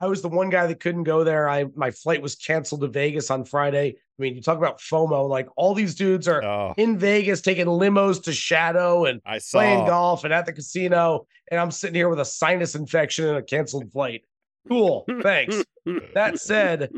I 0.00 0.06
was 0.06 0.22
the 0.22 0.28
one 0.28 0.48
guy 0.48 0.66
that 0.68 0.78
couldn't 0.78 1.02
go 1.04 1.24
there. 1.24 1.48
I 1.48 1.66
my 1.74 1.90
flight 1.90 2.22
was 2.22 2.34
canceled 2.36 2.82
to 2.82 2.86
Vegas 2.88 3.30
on 3.32 3.44
Friday. 3.44 3.96
I 3.96 4.22
mean, 4.22 4.34
you 4.36 4.40
talk 4.42 4.56
about 4.56 4.78
FOMO. 4.80 5.28
Like 5.28 5.48
all 5.56 5.74
these 5.74 5.94
dudes 5.96 6.26
are 6.28 6.42
Oh, 6.42 6.74
in 6.76 6.98
Vegas 6.98 7.40
taking 7.40 7.66
limos 7.66 8.22
to 8.24 8.32
Shadow 8.32 9.04
and 9.06 9.20
I 9.26 9.40
playing 9.50 9.86
golf 9.86 10.24
and 10.24 10.32
at 10.32 10.46
the 10.46 10.52
casino, 10.52 11.26
and 11.50 11.60
I'm 11.60 11.70
sitting 11.72 11.94
here 11.96 12.08
with 12.08 12.20
a 12.20 12.24
sinus 12.24 12.74
infection 12.76 13.26
and 13.26 13.36
a 13.38 13.42
canceled 13.42 13.90
flight. 13.92 14.22
Cool, 14.68 15.06
thanks. 15.22 15.64
that 16.14 16.38
said, 16.38 16.90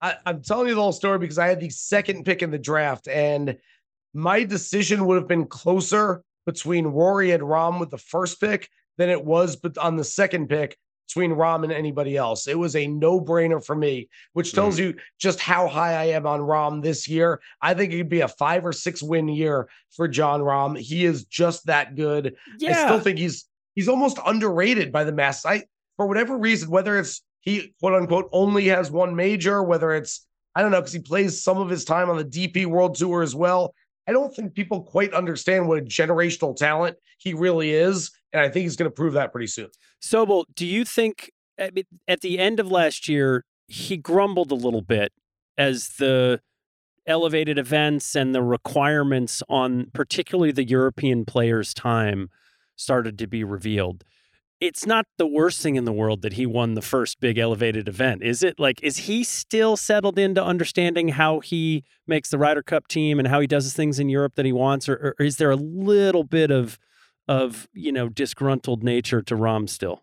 I, 0.00 0.16
I'm 0.26 0.42
telling 0.42 0.68
you 0.68 0.74
the 0.74 0.80
whole 0.80 0.92
story 0.92 1.18
because 1.18 1.38
I 1.38 1.48
had 1.48 1.60
the 1.60 1.70
second 1.70 2.24
pick 2.24 2.42
in 2.42 2.50
the 2.50 2.58
draft, 2.58 3.08
and 3.08 3.56
my 4.12 4.44
decision 4.44 5.06
would 5.06 5.16
have 5.16 5.28
been 5.28 5.46
closer 5.46 6.22
between 6.46 6.86
Rory 6.86 7.32
and 7.32 7.42
Rahm 7.42 7.80
with 7.80 7.90
the 7.90 7.98
first 7.98 8.40
pick 8.40 8.68
than 8.96 9.08
it 9.08 9.24
was 9.24 9.56
but 9.56 9.76
on 9.78 9.96
the 9.96 10.04
second 10.04 10.48
pick 10.48 10.76
between 11.08 11.32
Rahm 11.32 11.64
and 11.64 11.72
anybody 11.72 12.16
else. 12.16 12.46
It 12.46 12.58
was 12.58 12.76
a 12.76 12.86
no-brainer 12.86 13.64
for 13.64 13.74
me, 13.74 14.08
which 14.32 14.50
hmm. 14.50 14.56
tells 14.56 14.78
you 14.78 14.94
just 15.18 15.40
how 15.40 15.68
high 15.68 15.94
I 15.94 16.04
am 16.06 16.26
on 16.26 16.40
Rahm 16.40 16.82
this 16.82 17.08
year. 17.08 17.40
I 17.60 17.74
think 17.74 17.92
it'd 17.92 18.08
be 18.08 18.20
a 18.20 18.28
five 18.28 18.64
or 18.64 18.72
six 18.72 19.02
win 19.02 19.28
year 19.28 19.68
for 19.90 20.08
Jon 20.08 20.40
Rahm. 20.40 20.78
He 20.78 21.04
is 21.04 21.24
just 21.24 21.66
that 21.66 21.94
good. 21.94 22.36
yeah. 22.58 22.70
I 22.70 22.86
still 22.86 23.00
think 23.00 23.18
he's 23.18 23.46
he's 23.74 23.88
almost 23.88 24.18
underrated 24.24 24.92
by 24.92 25.04
the 25.04 25.12
mass. 25.12 25.44
I 25.44 25.64
for 25.96 26.06
whatever 26.06 26.36
reason, 26.38 26.70
whether 26.70 26.98
it's 26.98 27.22
he 27.40 27.74
quote 27.80 27.94
unquote 27.94 28.28
only 28.32 28.66
has 28.66 28.90
one 28.90 29.14
major, 29.14 29.62
whether 29.62 29.92
it's 29.92 30.26
I 30.54 30.62
don't 30.62 30.70
know 30.70 30.80
because 30.80 30.92
he 30.92 31.00
plays 31.00 31.42
some 31.42 31.58
of 31.58 31.68
his 31.68 31.84
time 31.84 32.08
on 32.08 32.16
the 32.16 32.24
DP 32.24 32.66
World 32.66 32.94
Tour 32.94 33.22
as 33.22 33.34
well. 33.34 33.74
I 34.06 34.12
don't 34.12 34.34
think 34.34 34.54
people 34.54 34.82
quite 34.82 35.14
understand 35.14 35.66
what 35.66 35.78
a 35.78 35.82
generational 35.82 36.54
talent 36.54 36.96
he 37.18 37.34
really 37.34 37.72
is, 37.72 38.10
and 38.32 38.42
I 38.42 38.48
think 38.48 38.64
he's 38.64 38.76
going 38.76 38.90
to 38.90 38.94
prove 38.94 39.14
that 39.14 39.32
pretty 39.32 39.46
soon. 39.46 39.68
Sobel, 40.02 40.44
do 40.54 40.66
you 40.66 40.84
think 40.84 41.30
at 41.58 42.20
the 42.20 42.38
end 42.38 42.60
of 42.60 42.70
last 42.70 43.08
year 43.08 43.44
he 43.68 43.96
grumbled 43.96 44.52
a 44.52 44.56
little 44.56 44.82
bit 44.82 45.12
as 45.56 45.88
the 45.98 46.40
elevated 47.06 47.58
events 47.58 48.14
and 48.14 48.34
the 48.34 48.42
requirements 48.42 49.42
on 49.48 49.90
particularly 49.92 50.52
the 50.52 50.64
European 50.64 51.24
players' 51.24 51.72
time 51.72 52.28
started 52.76 53.18
to 53.18 53.26
be 53.26 53.42
revealed? 53.42 54.04
It's 54.64 54.86
not 54.86 55.04
the 55.18 55.26
worst 55.26 55.60
thing 55.60 55.76
in 55.76 55.84
the 55.84 55.92
world 55.92 56.22
that 56.22 56.32
he 56.32 56.46
won 56.46 56.72
the 56.72 56.80
first 56.80 57.20
big 57.20 57.36
elevated 57.36 57.86
event, 57.86 58.22
is 58.22 58.42
it? 58.42 58.58
Like, 58.58 58.82
is 58.82 58.96
he 58.96 59.22
still 59.22 59.76
settled 59.76 60.18
into 60.18 60.42
understanding 60.42 61.08
how 61.08 61.40
he 61.40 61.84
makes 62.06 62.30
the 62.30 62.38
Ryder 62.38 62.62
Cup 62.62 62.88
team 62.88 63.18
and 63.18 63.28
how 63.28 63.40
he 63.40 63.46
does 63.46 63.64
his 63.64 63.74
things 63.74 63.98
in 63.98 64.08
Europe 64.08 64.36
that 64.36 64.46
he 64.46 64.52
wants, 64.52 64.88
or, 64.88 65.14
or 65.18 65.24
is 65.26 65.36
there 65.36 65.50
a 65.50 65.56
little 65.56 66.24
bit 66.24 66.50
of 66.50 66.78
of 67.28 67.68
you 67.74 67.92
know 67.92 68.08
disgruntled 68.08 68.82
nature 68.82 69.20
to 69.20 69.34
Rahm 69.34 69.68
still? 69.68 70.02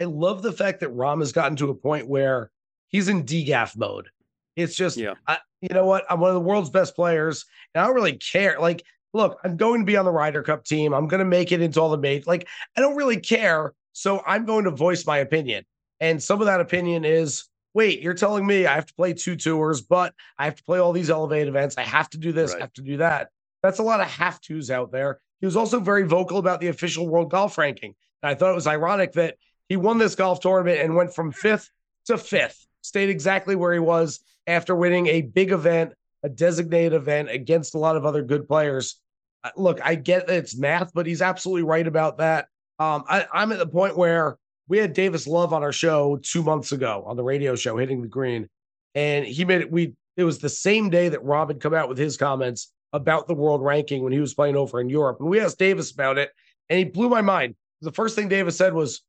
I 0.00 0.04
love 0.04 0.42
the 0.42 0.52
fact 0.52 0.78
that 0.80 0.94
Rahm 0.94 1.18
has 1.18 1.32
gotten 1.32 1.56
to 1.56 1.70
a 1.70 1.74
point 1.74 2.08
where 2.08 2.52
he's 2.86 3.08
in 3.08 3.24
DGAF 3.24 3.76
mode. 3.76 4.10
It's 4.54 4.76
just, 4.76 4.96
Yeah. 4.96 5.14
I, 5.26 5.38
you 5.60 5.74
know 5.74 5.86
what? 5.86 6.04
I'm 6.08 6.20
one 6.20 6.30
of 6.30 6.34
the 6.34 6.40
world's 6.40 6.70
best 6.70 6.94
players, 6.94 7.46
and 7.74 7.82
I 7.82 7.86
don't 7.86 7.96
really 7.96 8.16
care. 8.18 8.58
Like, 8.60 8.84
look, 9.12 9.38
I'm 9.44 9.56
going 9.56 9.80
to 9.80 9.86
be 9.86 9.96
on 9.96 10.04
the 10.04 10.10
Ryder 10.10 10.42
Cup 10.42 10.64
team. 10.64 10.92
I'm 10.92 11.08
going 11.08 11.20
to 11.20 11.24
make 11.24 11.52
it 11.52 11.60
into 11.60 11.80
all 11.80 11.90
the 11.90 11.98
mates. 11.98 12.26
Like, 12.26 12.48
I 12.76 12.80
don't 12.80 12.96
really 12.96 13.20
care. 13.20 13.74
So 13.92 14.22
I'm 14.26 14.44
going 14.44 14.64
to 14.64 14.70
voice 14.70 15.06
my 15.06 15.18
opinion. 15.18 15.64
And 16.00 16.22
some 16.22 16.40
of 16.40 16.46
that 16.46 16.60
opinion 16.60 17.04
is, 17.04 17.44
wait, 17.74 18.00
you're 18.00 18.14
telling 18.14 18.46
me 18.46 18.66
I 18.66 18.74
have 18.74 18.86
to 18.86 18.94
play 18.94 19.12
two 19.12 19.36
tours, 19.36 19.82
but 19.82 20.14
I 20.38 20.46
have 20.46 20.56
to 20.56 20.64
play 20.64 20.78
all 20.78 20.92
these 20.92 21.10
elevated 21.10 21.48
events. 21.48 21.76
I 21.78 21.82
have 21.82 22.08
to 22.10 22.18
do 22.18 22.32
this, 22.32 22.54
I 22.54 22.60
have 22.60 22.72
to 22.74 22.82
do 22.82 22.98
that. 22.98 23.28
That's 23.62 23.78
a 23.78 23.82
lot 23.82 24.00
of 24.00 24.08
have 24.08 24.40
tos 24.40 24.70
out 24.70 24.90
there. 24.90 25.20
He 25.40 25.46
was 25.46 25.56
also 25.56 25.80
very 25.80 26.04
vocal 26.04 26.38
about 26.38 26.60
the 26.60 26.68
official 26.68 27.08
world 27.08 27.30
golf 27.30 27.58
ranking. 27.58 27.94
And 28.22 28.30
I 28.30 28.34
thought 28.34 28.50
it 28.50 28.56
was 28.56 28.66
ironic 28.66 29.12
that 29.12 29.36
he 29.68 29.76
won 29.76 29.98
this 29.98 30.14
golf 30.14 30.40
tournament 30.40 30.80
and 30.80 30.96
went 30.96 31.14
from 31.14 31.32
fifth 31.32 31.70
to 32.06 32.18
fifth, 32.18 32.66
stayed 32.80 33.10
exactly 33.10 33.54
where 33.54 33.72
he 33.72 33.78
was 33.78 34.20
after 34.46 34.74
winning 34.74 35.06
a 35.06 35.22
big 35.22 35.52
event, 35.52 35.92
a 36.22 36.28
designated 36.28 36.92
event 36.92 37.30
against 37.30 37.74
a 37.74 37.78
lot 37.78 37.96
of 37.96 38.06
other 38.06 38.22
good 38.22 38.46
players. 38.46 39.00
Uh, 39.44 39.50
Look, 39.56 39.80
I 39.84 39.94
get 39.94 40.26
that 40.26 40.36
it's 40.36 40.56
math, 40.56 40.92
but 40.94 41.06
he's 41.06 41.22
absolutely 41.22 41.62
right 41.62 41.86
about 41.86 42.18
that. 42.18 42.46
Um, 42.78 43.04
I, 43.08 43.26
I'm 43.32 43.52
at 43.52 43.58
the 43.58 43.66
point 43.66 43.96
where 43.96 44.38
we 44.68 44.78
had 44.78 44.92
Davis 44.92 45.26
Love 45.26 45.52
on 45.52 45.62
our 45.62 45.72
show 45.72 46.18
two 46.22 46.42
months 46.42 46.72
ago 46.72 47.04
on 47.06 47.16
the 47.16 47.24
radio 47.24 47.54
show, 47.54 47.76
hitting 47.76 48.02
the 48.02 48.08
green, 48.08 48.48
and 48.94 49.24
he 49.24 49.44
made 49.44 49.60
it. 49.60 49.70
We 49.70 49.94
it 50.16 50.24
was 50.24 50.38
the 50.38 50.48
same 50.48 50.90
day 50.90 51.08
that 51.08 51.24
Rob 51.24 51.48
had 51.48 51.60
come 51.60 51.74
out 51.74 51.88
with 51.88 51.98
his 51.98 52.16
comments 52.16 52.72
about 52.92 53.26
the 53.26 53.34
world 53.34 53.62
ranking 53.62 54.02
when 54.02 54.12
he 54.12 54.20
was 54.20 54.34
playing 54.34 54.56
over 54.56 54.80
in 54.80 54.88
Europe, 54.88 55.18
and 55.20 55.28
we 55.28 55.40
asked 55.40 55.58
Davis 55.58 55.90
about 55.90 56.18
it, 56.18 56.30
and 56.68 56.78
he 56.78 56.84
blew 56.84 57.08
my 57.08 57.22
mind. 57.22 57.54
The 57.80 57.92
first 57.92 58.14
thing 58.14 58.28
Davis 58.28 58.56
said 58.56 58.74
was, 58.74 59.02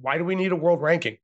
"Why 0.00 0.18
do 0.18 0.24
we 0.24 0.34
need 0.34 0.52
a 0.52 0.56
world 0.56 0.82
ranking? 0.82 1.18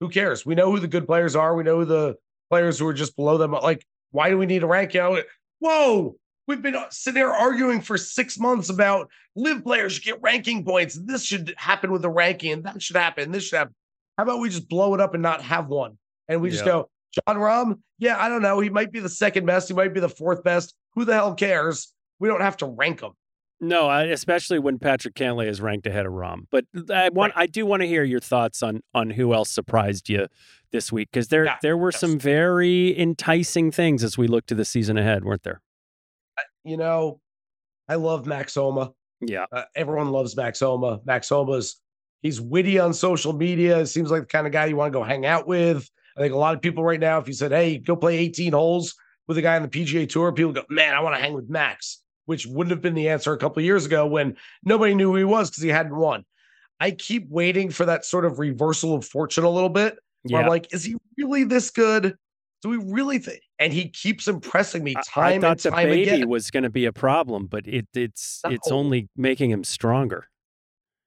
Who 0.00 0.08
cares? 0.08 0.44
We 0.44 0.54
know 0.54 0.70
who 0.70 0.80
the 0.80 0.88
good 0.88 1.06
players 1.06 1.36
are. 1.36 1.54
We 1.54 1.62
know 1.62 1.84
the 1.84 2.16
players 2.50 2.78
who 2.78 2.88
are 2.88 2.92
just 2.92 3.14
below 3.14 3.38
them. 3.38 3.52
Like, 3.52 3.86
why 4.12 4.30
do 4.30 4.38
we 4.38 4.46
need 4.46 4.62
a 4.62 4.66
ranking? 4.66 5.00
I 5.00 5.08
went, 5.08 5.26
Whoa, 5.58 6.16
we've 6.46 6.62
been 6.62 6.76
sitting 6.90 7.14
there 7.20 7.32
arguing 7.32 7.80
for 7.80 7.96
six 7.96 8.38
months 8.38 8.68
about 8.68 9.08
LIV 9.36 9.64
players 9.64 9.92
should 9.94 10.04
get 10.04 10.22
ranking 10.22 10.64
points. 10.64 10.94
This 10.94 11.24
should 11.24 11.54
happen 11.56 11.92
with 11.92 12.02
the 12.02 12.10
ranking, 12.10 12.52
and 12.52 12.64
that 12.64 12.80
should 12.82 12.96
happen. 12.96 13.32
This 13.32 13.44
should 13.44 13.56
happen. 13.58 13.74
How 14.16 14.24
about 14.24 14.40
we 14.40 14.48
just 14.48 14.68
blow 14.68 14.94
it 14.94 15.00
up 15.00 15.14
and 15.14 15.22
not 15.22 15.42
have 15.42 15.68
one? 15.68 15.98
And 16.28 16.40
we 16.40 16.50
just 16.50 16.64
Yeah. 16.64 16.72
go, 16.72 16.90
Jon 17.26 17.36
Rahm, 17.36 17.80
yeah, 17.98 18.22
I 18.22 18.28
don't 18.28 18.42
know. 18.42 18.60
He 18.60 18.70
might 18.70 18.92
be 18.92 19.00
the 19.00 19.08
second 19.08 19.46
best. 19.46 19.68
He 19.68 19.74
might 19.74 19.94
be 19.94 20.00
the 20.00 20.08
fourth 20.08 20.42
best. 20.42 20.74
Who 20.94 21.04
the 21.04 21.14
hell 21.14 21.34
cares? 21.34 21.92
We 22.18 22.28
don't 22.28 22.40
have 22.40 22.56
to 22.58 22.66
rank 22.66 23.00
him. 23.00 23.12
No, 23.64 23.88
especially 23.90 24.58
when 24.58 24.80
Patrick 24.80 25.14
Cantlay 25.14 25.46
is 25.46 25.60
ranked 25.60 25.86
ahead 25.86 26.04
of 26.04 26.12
Rahm. 26.12 26.46
But 26.50 26.64
I 26.92 27.10
want, 27.10 27.32
right. 27.36 27.42
I 27.44 27.46
do 27.46 27.64
want 27.64 27.82
to 27.82 27.86
hear 27.86 28.02
your 28.02 28.18
thoughts 28.18 28.60
on 28.60 28.82
on 28.92 29.10
who 29.10 29.32
else 29.32 29.50
surprised 29.50 30.08
you 30.08 30.26
this 30.72 30.90
week 30.90 31.10
because 31.12 31.28
there 31.28 31.44
yeah, 31.44 31.58
there 31.62 31.76
were 31.76 31.92
yes. 31.92 32.00
some 32.00 32.18
very 32.18 32.98
enticing 32.98 33.70
things 33.70 34.02
as 34.02 34.18
we 34.18 34.26
look 34.26 34.46
to 34.46 34.56
the 34.56 34.64
season 34.64 34.98
ahead, 34.98 35.24
weren't 35.24 35.44
there? 35.44 35.60
You 36.64 36.76
know, 36.76 37.20
I 37.88 37.94
love 37.94 38.26
Max 38.26 38.56
Homa. 38.56 38.90
Yeah, 39.20 39.46
uh, 39.52 39.62
everyone 39.76 40.10
loves 40.10 40.36
Max 40.36 40.58
Homa. 40.58 40.98
Max 41.04 41.28
Homa's 41.28 41.76
he's 42.20 42.40
witty 42.40 42.80
on 42.80 42.92
social 42.92 43.32
media. 43.32 43.78
It 43.78 43.86
seems 43.86 44.10
like 44.10 44.22
the 44.22 44.26
kind 44.26 44.44
of 44.48 44.52
guy 44.52 44.66
you 44.66 44.74
want 44.74 44.92
to 44.92 44.98
go 44.98 45.04
hang 45.04 45.24
out 45.24 45.46
with. 45.46 45.88
I 46.16 46.20
think 46.20 46.34
a 46.34 46.38
lot 46.38 46.56
of 46.56 46.62
people 46.62 46.82
right 46.82 46.98
now, 46.98 47.20
if 47.20 47.28
you 47.28 47.34
said, 47.34 47.52
"Hey, 47.52 47.78
go 47.78 47.94
play 47.94 48.18
18 48.18 48.54
holes 48.54 48.96
with 49.28 49.38
a 49.38 49.42
guy 49.42 49.54
on 49.54 49.62
the 49.62 49.68
PGA 49.68 50.08
Tour," 50.08 50.32
people 50.32 50.50
go, 50.50 50.64
"Man, 50.68 50.94
I 50.94 51.00
want 51.00 51.14
to 51.14 51.22
hang 51.22 51.32
with 51.32 51.48
Max," 51.48 52.02
which 52.26 52.46
wouldn't 52.46 52.70
have 52.70 52.82
been 52.82 52.94
the 52.94 53.08
answer 53.08 53.32
a 53.32 53.38
couple 53.38 53.62
years 53.62 53.86
ago 53.86 54.06
when 54.06 54.36
nobody 54.64 54.94
knew 54.94 55.10
who 55.10 55.16
he 55.16 55.24
was 55.24 55.50
because 55.50 55.62
he 55.62 55.68
hadn't 55.68 55.96
won. 55.96 56.24
I 56.80 56.90
keep 56.90 57.28
waiting 57.30 57.70
for 57.70 57.86
that 57.86 58.04
sort 58.04 58.24
of 58.24 58.38
reversal 58.38 58.94
of 58.94 59.04
fortune 59.04 59.44
a 59.44 59.50
little 59.50 59.68
bit. 59.68 59.98
Where 60.22 60.40
yeah. 60.40 60.44
I'm 60.44 60.48
like, 60.48 60.72
is 60.72 60.84
he 60.84 60.96
really 61.18 61.44
this 61.44 61.70
good? 61.70 62.16
Do 62.62 62.68
we 62.68 62.76
really 62.76 63.18
think? 63.18 63.40
And 63.58 63.72
he 63.72 63.88
keeps 63.88 64.28
impressing 64.28 64.84
me 64.84 64.94
time 65.06 65.44
I, 65.44 65.48
I 65.48 65.50
and 65.50 65.58
time 65.60 65.88
the 65.88 65.94
baby 65.94 66.10
again. 66.10 66.28
was 66.28 66.50
going 66.50 66.62
to 66.62 66.70
be 66.70 66.84
a 66.84 66.92
problem, 66.92 67.46
but 67.46 67.66
it, 67.66 67.86
it's 67.94 68.40
no. 68.44 68.50
it's 68.50 68.70
only 68.70 69.08
making 69.16 69.50
him 69.50 69.64
stronger. 69.64 70.28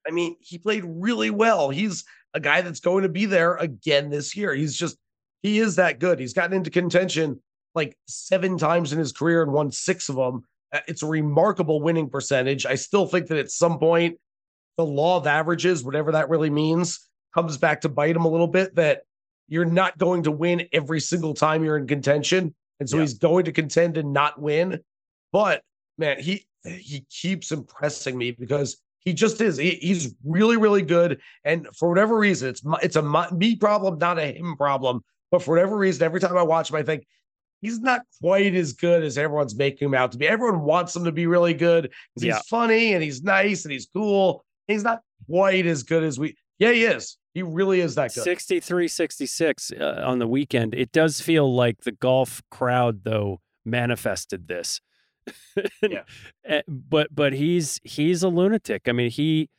I 0.06 0.10
mean, 0.10 0.36
he 0.40 0.58
played 0.58 0.84
really 0.86 1.30
well. 1.30 1.70
He's 1.70 2.04
a 2.34 2.40
guy 2.40 2.60
that's 2.60 2.80
going 2.80 3.02
to 3.02 3.08
be 3.08 3.24
there 3.24 3.56
again 3.56 4.10
this 4.10 4.36
year. 4.36 4.54
He's 4.54 4.76
just 4.76 4.96
he 5.42 5.58
is 5.58 5.76
that 5.76 5.98
good. 5.98 6.18
He's 6.18 6.34
gotten 6.34 6.56
into 6.56 6.70
contention 6.70 7.40
like 7.74 7.96
seven 8.06 8.58
times 8.58 8.92
in 8.92 8.98
his 8.98 9.12
career 9.12 9.42
and 9.42 9.52
won 9.52 9.70
six 9.70 10.08
of 10.08 10.16
them. 10.16 10.44
Uh, 10.76 10.80
it's 10.86 11.02
a 11.02 11.06
remarkable 11.06 11.80
winning 11.80 12.10
percentage. 12.10 12.66
I 12.66 12.74
still 12.74 13.06
think 13.06 13.28
that 13.28 13.38
at 13.38 13.50
some 13.50 13.78
point, 13.78 14.18
the 14.76 14.84
law 14.84 15.16
of 15.16 15.26
averages, 15.26 15.82
whatever 15.82 16.12
that 16.12 16.28
really 16.28 16.50
means, 16.50 17.08
comes 17.34 17.56
back 17.56 17.80
to 17.82 17.88
bite 17.88 18.14
him 18.14 18.24
a 18.24 18.28
little 18.28 18.46
bit. 18.46 18.74
That 18.74 19.02
you're 19.48 19.64
not 19.64 19.96
going 19.96 20.24
to 20.24 20.30
win 20.30 20.68
every 20.72 21.00
single 21.00 21.32
time 21.32 21.64
you're 21.64 21.78
in 21.78 21.86
contention. 21.86 22.54
And 22.78 22.88
so 22.88 22.96
yeah. 22.96 23.02
he's 23.02 23.14
going 23.14 23.46
to 23.46 23.52
contend 23.52 23.96
and 23.96 24.12
not 24.12 24.40
win. 24.40 24.80
But 25.32 25.62
man, 25.96 26.20
he 26.20 26.46
he 26.64 27.06
keeps 27.10 27.52
impressing 27.52 28.18
me 28.18 28.32
because 28.32 28.76
he 28.98 29.14
just 29.14 29.40
is. 29.40 29.56
He, 29.56 29.70
he's 29.76 30.14
really, 30.24 30.56
really 30.56 30.82
good. 30.82 31.20
And 31.44 31.68
for 31.74 31.88
whatever 31.88 32.18
reason, 32.18 32.50
it's 32.50 32.62
it's 32.82 32.96
a 32.96 33.30
me 33.32 33.56
problem, 33.56 33.98
not 33.98 34.18
a 34.18 34.36
him 34.36 34.56
problem. 34.56 35.02
But 35.30 35.42
for 35.42 35.52
whatever 35.52 35.76
reason, 35.76 36.02
every 36.02 36.20
time 36.20 36.36
I 36.36 36.42
watch 36.42 36.70
him, 36.70 36.76
I 36.76 36.82
think 36.82 37.06
he's 37.60 37.80
not 37.80 38.02
quite 38.20 38.54
as 38.54 38.72
good 38.72 39.02
as 39.02 39.18
everyone's 39.18 39.56
making 39.56 39.86
him 39.86 39.94
out 39.94 40.12
to 40.12 40.18
be. 40.18 40.26
Everyone 40.26 40.62
wants 40.62 40.94
him 40.94 41.04
to 41.04 41.12
be 41.12 41.26
really 41.26 41.54
good 41.54 41.90
because 42.14 42.26
yeah. 42.26 42.34
he's 42.36 42.48
funny 42.48 42.94
and 42.94 43.02
he's 43.02 43.22
nice 43.22 43.64
and 43.64 43.72
he's 43.72 43.88
cool. 43.92 44.44
He's 44.66 44.82
not 44.82 45.02
quite 45.28 45.66
as 45.66 45.82
good 45.82 46.04
as 46.04 46.18
we. 46.18 46.36
Yeah, 46.58 46.72
he 46.72 46.84
is. 46.84 47.18
He 47.34 47.42
really 47.42 47.80
is 47.80 47.96
that 47.96 48.14
good. 48.14 48.24
63 48.24 48.88
66 48.88 49.72
uh, 49.72 50.02
on 50.04 50.18
the 50.18 50.26
weekend. 50.26 50.74
It 50.74 50.90
does 50.90 51.20
feel 51.20 51.54
like 51.54 51.82
the 51.82 51.92
golf 51.92 52.42
crowd, 52.50 53.04
though, 53.04 53.40
manifested 53.64 54.48
this. 54.48 54.80
yeah. 55.82 56.02
Eh, 56.44 56.62
but 56.66 57.14
but 57.14 57.32
he's 57.32 57.80
he's 57.84 58.22
a 58.22 58.28
lunatic. 58.28 58.88
I 58.88 58.92
mean, 58.92 59.10
he 59.10 59.50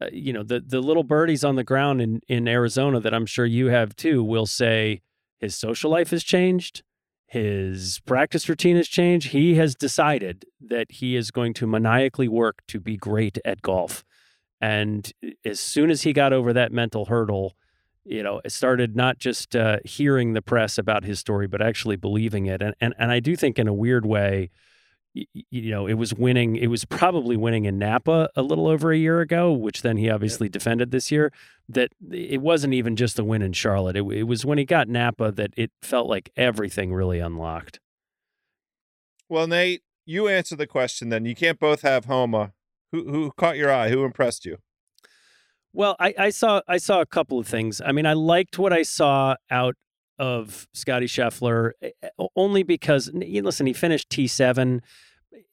uh, 0.00 0.06
you 0.12 0.32
know, 0.32 0.42
the 0.42 0.60
the 0.60 0.80
little 0.80 1.02
birdies 1.02 1.44
on 1.44 1.56
the 1.56 1.64
ground 1.64 2.00
in 2.00 2.20
in 2.28 2.46
Arizona 2.46 3.00
that 3.00 3.14
I'm 3.14 3.26
sure 3.26 3.46
you 3.46 3.68
have 3.68 3.96
too 3.96 4.22
will 4.22 4.46
say 4.46 5.00
his 5.40 5.56
social 5.56 5.90
life 5.90 6.10
has 6.10 6.22
changed, 6.22 6.82
his 7.28 8.00
practice 8.06 8.48
routine 8.48 8.76
has 8.76 8.88
changed. 8.88 9.28
He 9.32 9.56
has 9.56 9.74
decided 9.74 10.46
that 10.60 10.90
he 10.90 11.14
is 11.14 11.30
going 11.30 11.52
to 11.54 11.66
maniacally 11.66 12.26
work 12.26 12.62
to 12.68 12.80
be 12.80 12.96
great 12.96 13.38
at 13.44 13.60
golf. 13.60 14.02
And 14.62 15.12
as 15.44 15.60
soon 15.60 15.90
as 15.90 16.02
he 16.02 16.14
got 16.14 16.32
over 16.32 16.54
that 16.54 16.72
mental 16.72 17.04
hurdle, 17.04 17.54
you 18.04 18.22
know, 18.22 18.40
it 18.46 18.52
started 18.52 18.96
not 18.96 19.18
just 19.18 19.54
uh, 19.54 19.76
hearing 19.84 20.32
the 20.32 20.40
press 20.40 20.78
about 20.78 21.04
his 21.04 21.20
story, 21.20 21.46
but 21.46 21.60
actually 21.60 21.96
believing 21.96 22.46
it. 22.46 22.62
And, 22.62 22.74
and, 22.80 22.94
and 22.98 23.12
I 23.12 23.20
do 23.20 23.36
think, 23.36 23.58
in 23.58 23.68
a 23.68 23.74
weird 23.74 24.06
way, 24.06 24.50
you, 25.14 25.70
know, 25.70 25.86
it 25.86 25.94
was 25.94 26.14
winning. 26.14 26.56
It 26.56 26.68
was 26.68 26.84
probably 26.84 27.36
winning 27.36 27.64
in 27.64 27.78
Napa 27.78 28.28
a 28.36 28.42
little 28.42 28.66
over 28.66 28.92
a 28.92 28.96
year 28.96 29.20
ago, 29.20 29.52
which 29.52 29.82
then 29.82 29.96
he 29.96 30.08
obviously 30.10 30.46
yep. 30.46 30.52
defended 30.52 30.90
this 30.90 31.10
year. 31.10 31.32
That 31.68 31.90
it 32.10 32.40
wasn't 32.40 32.74
even 32.74 32.96
just 32.96 33.16
the 33.16 33.24
win 33.24 33.42
in 33.42 33.52
Charlotte. 33.52 33.96
It, 33.96 34.04
it 34.12 34.22
was 34.24 34.44
when 34.44 34.58
he 34.58 34.64
got 34.64 34.88
Napa 34.88 35.32
that 35.32 35.52
it 35.56 35.70
felt 35.82 36.08
like 36.08 36.30
everything 36.36 36.92
really 36.92 37.18
unlocked. 37.18 37.80
Well, 39.28 39.46
Nate, 39.46 39.82
you 40.06 40.28
answer 40.28 40.56
the 40.56 40.66
question. 40.66 41.10
Then 41.10 41.24
you 41.26 41.34
can't 41.34 41.60
both 41.60 41.82
have 41.82 42.06
Homa 42.06 42.52
who 42.92 43.10
who 43.10 43.32
caught 43.32 43.56
your 43.56 43.72
eye? 43.72 43.90
Who 43.90 44.04
impressed 44.04 44.44
you? 44.44 44.58
Well, 45.72 45.96
I, 45.98 46.14
I 46.18 46.30
saw 46.30 46.62
I 46.66 46.78
saw 46.78 47.00
a 47.00 47.06
couple 47.06 47.38
of 47.38 47.46
things. 47.46 47.80
I 47.84 47.92
mean, 47.92 48.06
I 48.06 48.14
liked 48.14 48.58
what 48.58 48.72
I 48.72 48.82
saw 48.82 49.36
out 49.50 49.76
of 50.18 50.68
Scottie 50.72 51.06
Scheffler 51.06 51.72
eh, 51.82 51.90
eh, 52.02 52.08
only 52.36 52.62
because 52.62 53.10
listen, 53.14 53.66
he 53.66 53.72
finished 53.72 54.10
T 54.10 54.26
seven. 54.26 54.82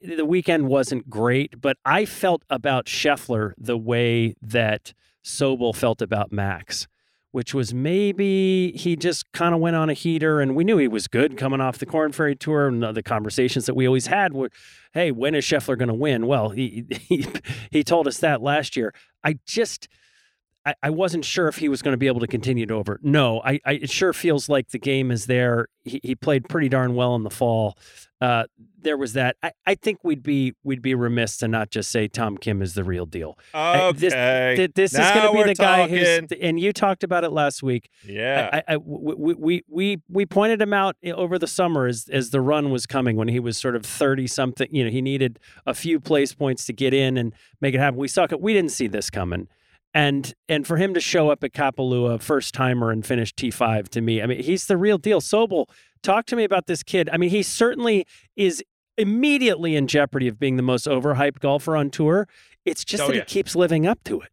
The 0.01 0.25
weekend 0.25 0.67
wasn't 0.67 1.09
great, 1.09 1.61
but 1.61 1.77
I 1.85 2.05
felt 2.05 2.43
about 2.49 2.85
Scheffler 2.85 3.53
the 3.57 3.77
way 3.77 4.35
that 4.41 4.93
Sobel 5.23 5.75
felt 5.75 6.01
about 6.01 6.31
Max 6.31 6.87
which 7.31 7.53
was 7.53 7.73
maybe 7.73 8.71
he 8.77 8.95
just 8.95 9.29
kind 9.33 9.53
of 9.53 9.59
went 9.59 9.75
on 9.75 9.89
a 9.89 9.93
heater 9.93 10.39
and 10.39 10.55
we 10.55 10.63
knew 10.63 10.77
he 10.77 10.87
was 10.87 11.05
good 11.05 11.35
coming 11.35 11.59
off 11.59 11.77
the 11.79 11.85
Corn 11.85 12.13
Ferry 12.13 12.33
Tour 12.33 12.69
and 12.69 12.81
the 12.81 13.03
conversations 13.03 13.65
that 13.65 13.73
we 13.73 13.85
always 13.85 14.07
had 14.07 14.31
were, 14.31 14.49
hey, 14.93 15.11
when 15.11 15.35
is 15.35 15.43
Scheffler 15.43 15.77
going 15.77 15.89
to 15.89 15.93
win? 15.93 16.27
Well, 16.27 16.51
he, 16.51 16.85
he, 16.91 17.27
he 17.71 17.83
told 17.83 18.07
us 18.07 18.19
that 18.19 18.41
last 18.41 18.77
year. 18.77 18.93
I 19.21 19.37
just– 19.45 19.89
I, 20.65 20.73
I 20.81 20.89
wasn't 20.89 21.25
sure 21.25 21.47
if 21.47 21.57
he 21.57 21.69
was 21.69 21.81
going 21.81 21.93
to 21.93 21.97
be 21.97 22.07
able 22.07 22.21
to 22.21 22.27
continue 22.27 22.63
it 22.63 22.71
over. 22.71 22.99
No, 23.03 23.41
I, 23.45 23.59
I 23.65 23.73
it 23.73 23.89
sure 23.89 24.13
feels 24.13 24.49
like 24.49 24.69
the 24.69 24.79
game 24.79 25.11
is 25.11 25.27
there. 25.27 25.67
He, 25.83 25.99
he 26.03 26.15
played 26.15 26.49
pretty 26.49 26.69
darn 26.69 26.95
well 26.95 27.15
in 27.15 27.23
the 27.23 27.29
fall. 27.29 27.77
Uh, 28.19 28.45
there 28.81 28.97
was 28.97 29.13
that. 29.13 29.35
I, 29.43 29.51
I 29.65 29.75
think 29.75 30.03
we'd 30.03 30.23
be 30.23 30.53
we'd 30.63 30.81
be 30.81 30.95
remiss 30.95 31.37
to 31.37 31.47
not 31.47 31.69
just 31.69 31.91
say 31.91 32.07
Tom 32.07 32.37
Kim 32.37 32.61
is 32.61 32.73
the 32.73 32.83
real 32.83 33.05
deal. 33.05 33.37
Okay, 33.53 33.91
this, 33.97 34.13
th- 34.13 34.71
this 34.73 34.93
is 34.93 34.99
going 34.99 35.31
to 35.35 35.43
be 35.43 35.49
the 35.49 35.55
guy 35.55 35.87
who's 35.87 36.31
and 36.39 36.59
you 36.59 36.71
talked 36.71 37.03
about 37.03 37.23
it 37.23 37.31
last 37.31 37.61
week. 37.61 37.89
Yeah, 38.07 38.49
I, 38.53 38.73
I, 38.73 38.77
we, 38.77 39.33
we 39.33 39.63
we 39.67 40.01
we 40.09 40.25
pointed 40.25 40.61
him 40.61 40.73
out 40.73 40.95
over 41.03 41.37
the 41.37 41.47
summer 41.47 41.87
as 41.87 42.07
as 42.11 42.29
the 42.29 42.41
run 42.41 42.69
was 42.71 42.85
coming 42.85 43.17
when 43.17 43.27
he 43.27 43.39
was 43.39 43.57
sort 43.57 43.75
of 43.75 43.85
thirty 43.85 44.27
something. 44.27 44.67
You 44.71 44.85
know, 44.85 44.89
he 44.89 45.01
needed 45.01 45.39
a 45.65 45.73
few 45.73 45.99
place 45.99 46.33
points 46.33 46.65
to 46.65 46.73
get 46.73 46.93
in 46.93 47.17
and 47.17 47.33
make 47.61 47.75
it 47.75 47.79
happen. 47.79 47.99
We 47.99 48.07
saw 48.07 48.23
it. 48.23 48.41
We 48.41 48.53
didn't 48.53 48.71
see 48.71 48.87
this 48.87 49.09
coming 49.09 49.47
and 49.95 50.33
and 50.49 50.67
for 50.67 50.75
him 50.75 50.93
to 50.93 50.99
show 50.99 51.29
up 51.29 51.43
at 51.43 51.53
Kapalua 51.53 52.21
first 52.21 52.53
timer 52.53 52.91
and 52.91 53.03
finish 53.03 53.33
T5 53.33 53.87
to 53.89 54.01
me, 54.01 54.21
I 54.21 54.27
mean, 54.27 54.43
he's 54.43 54.67
the 54.67 54.75
real 54.75 54.97
deal. 54.97 55.21
Sobel, 55.21 55.69
talk 56.03 56.25
to 56.27 56.35
me 56.35 56.43
about 56.43 56.67
this 56.67 56.83
kid. 56.83 57.09
I 57.11 57.17
mean, 57.17 57.29
he 57.29 57.41
certainly 57.41 58.05
is 58.35 58.61
immediately 58.97 59.75
in 59.75 59.87
jeopardy 59.87 60.27
of 60.27 60.37
being 60.37 60.57
the 60.57 60.63
most 60.63 60.85
overhyped 60.85 61.39
golfer 61.39 61.77
on 61.77 61.89
tour. 61.89 62.27
It's 62.65 62.83
just 62.83 63.03
oh, 63.03 63.07
that 63.07 63.15
yeah. 63.15 63.21
he 63.21 63.25
keeps 63.25 63.55
living 63.55 63.87
up 63.87 64.03
to 64.03 64.19
it. 64.19 64.29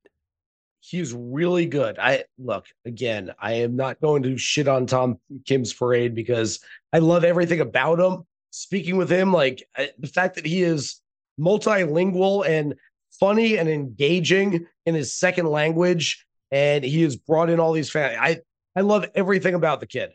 He's 0.80 1.14
really 1.14 1.66
good. 1.66 1.96
I 1.96 2.24
look 2.38 2.66
again, 2.84 3.30
I 3.38 3.52
am 3.52 3.76
not 3.76 4.00
going 4.00 4.24
to 4.24 4.36
shit 4.36 4.66
on 4.66 4.86
Tom 4.86 5.20
Kim's 5.46 5.72
parade 5.72 6.12
because 6.12 6.58
I 6.92 6.98
love 6.98 7.22
everything 7.24 7.60
about 7.60 8.00
him. 8.00 8.24
Speaking 8.50 8.96
with 8.96 9.10
him, 9.10 9.32
like 9.32 9.62
the 9.76 10.08
fact 10.08 10.34
that 10.34 10.44
he 10.44 10.62
is 10.62 11.00
multilingual 11.38 12.46
and 12.46 12.74
funny 13.18 13.56
and 13.56 13.68
engaging 13.68 14.66
in 14.86 14.94
his 14.94 15.14
second 15.14 15.46
language, 15.46 16.24
and 16.50 16.84
he 16.84 17.02
has 17.02 17.16
brought 17.16 17.50
in 17.50 17.60
all 17.60 17.72
these 17.72 17.90
fans. 17.90 18.16
I 18.20 18.40
I 18.76 18.80
love 18.80 19.06
everything 19.14 19.54
about 19.54 19.80
the 19.80 19.86
kid. 19.86 20.10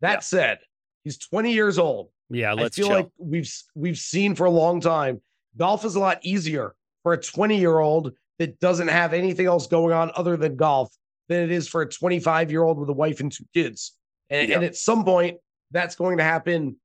That 0.00 0.14
yeah. 0.14 0.20
said, 0.20 0.58
he's 1.04 1.18
20 1.18 1.52
years 1.52 1.78
old. 1.78 2.10
Yeah, 2.30 2.52
let's 2.52 2.78
I 2.78 2.82
feel 2.82 2.88
chill. 2.88 2.96
like 2.96 3.08
we've 3.18 3.52
we've 3.74 3.98
seen 3.98 4.34
for 4.34 4.44
a 4.44 4.50
long 4.50 4.80
time. 4.80 5.20
Golf 5.56 5.84
is 5.84 5.94
a 5.94 6.00
lot 6.00 6.18
easier 6.22 6.74
for 7.02 7.12
a 7.12 7.22
20 7.22 7.58
year 7.58 7.78
old 7.78 8.12
that 8.38 8.60
doesn't 8.60 8.88
have 8.88 9.12
anything 9.12 9.46
else 9.46 9.66
going 9.66 9.92
on 9.92 10.12
other 10.14 10.36
than 10.36 10.56
golf 10.56 10.94
than 11.28 11.42
it 11.42 11.50
is 11.50 11.68
for 11.68 11.82
a 11.82 11.88
25 11.88 12.50
year 12.50 12.62
old 12.62 12.78
with 12.78 12.88
a 12.88 12.92
wife 12.92 13.20
and 13.20 13.32
two 13.32 13.44
kids. 13.54 13.94
And, 14.30 14.48
yeah. 14.48 14.56
and 14.56 14.64
at 14.64 14.76
some 14.76 15.04
point, 15.04 15.38
that's 15.70 15.96
going 15.96 16.18
to 16.18 16.24
happen 16.24 16.76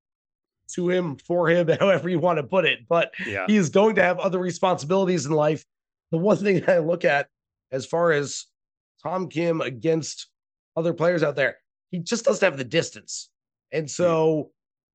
to 0.76 0.89
him, 0.89 1.17
for 1.17 1.49
him, 1.49 1.67
however 1.80 2.10
you 2.10 2.19
want 2.19 2.38
to 2.38 2.43
put 2.43 2.65
it. 2.65 2.80
But 2.88 3.13
yeah. 3.26 3.45
he 3.47 3.58
is 3.58 3.69
going 3.69 3.95
to 3.95 4.04
have 4.04 4.19
other 4.19 4.39
responsibilities 4.39 5.26
in 5.26 5.32
life. 5.32 5.65
The 6.12 6.17
one 6.17 6.38
thing 6.38 6.63
I 6.67 6.80
look 6.80 7.06
at 7.06 7.28
as 7.71 7.86
far 7.86 8.12
as 8.12 8.45
Tom 9.02 9.28
Kim 9.28 9.62
against 9.62 10.28
other 10.76 10.93
players 10.93 11.23
out 11.23 11.36
there, 11.36 11.58
he 11.91 11.99
just 11.99 12.26
doesn't 12.26 12.45
have 12.45 12.58
the 12.58 12.63
distance. 12.63 13.30
And 13.71 13.89
so, 13.89 14.52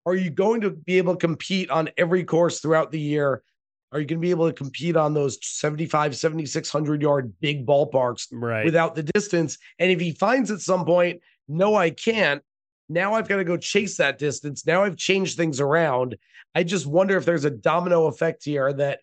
hmm. 0.06 0.12
are 0.12 0.16
you 0.16 0.30
going 0.30 0.62
to 0.62 0.72
be 0.72 0.98
able 0.98 1.16
to 1.16 1.20
compete 1.20 1.70
on 1.70 1.90
every 1.98 2.24
course 2.24 2.60
throughout 2.60 2.92
the 2.92 3.00
year? 3.00 3.44
Are 3.92 4.00
you 4.00 4.06
going 4.06 4.20
to 4.20 4.26
be 4.26 4.32
able 4.32 4.48
to 4.48 4.54
compete 4.54 4.98
on 4.98 5.14
those 5.14 5.38
75, 5.42 6.16
7,600 6.16 7.02
yard 7.02 7.34
big 7.40 7.66
ballparks 7.66 8.28
right. 8.32 8.66
without 8.66 8.96
the 8.96 9.04
distance? 9.04 9.58
And 9.80 9.90
if 9.90 10.00
he 10.00 10.12
finds 10.12 10.52
at 10.52 10.60
some 10.60 10.86
point, 10.86 11.22
no, 11.48 11.76
I 11.76 11.92
can't, 11.92 12.44
now 12.90 13.14
I've 13.14 13.28
got 13.28 13.38
to 13.38 13.44
go 13.44 13.58
chase 13.58 13.98
that 13.98 14.18
distance. 14.18 14.66
Now 14.66 14.84
I've 14.84 14.98
changed 14.98 15.38
things 15.38 15.60
around. 15.60 16.18
I 16.56 16.64
just 16.64 16.86
wonder 16.86 17.18
if 17.18 17.26
there's 17.26 17.46
a 17.46 17.52
domino 17.52 18.08
effect 18.08 18.46
here 18.46 18.72
that 18.74 19.00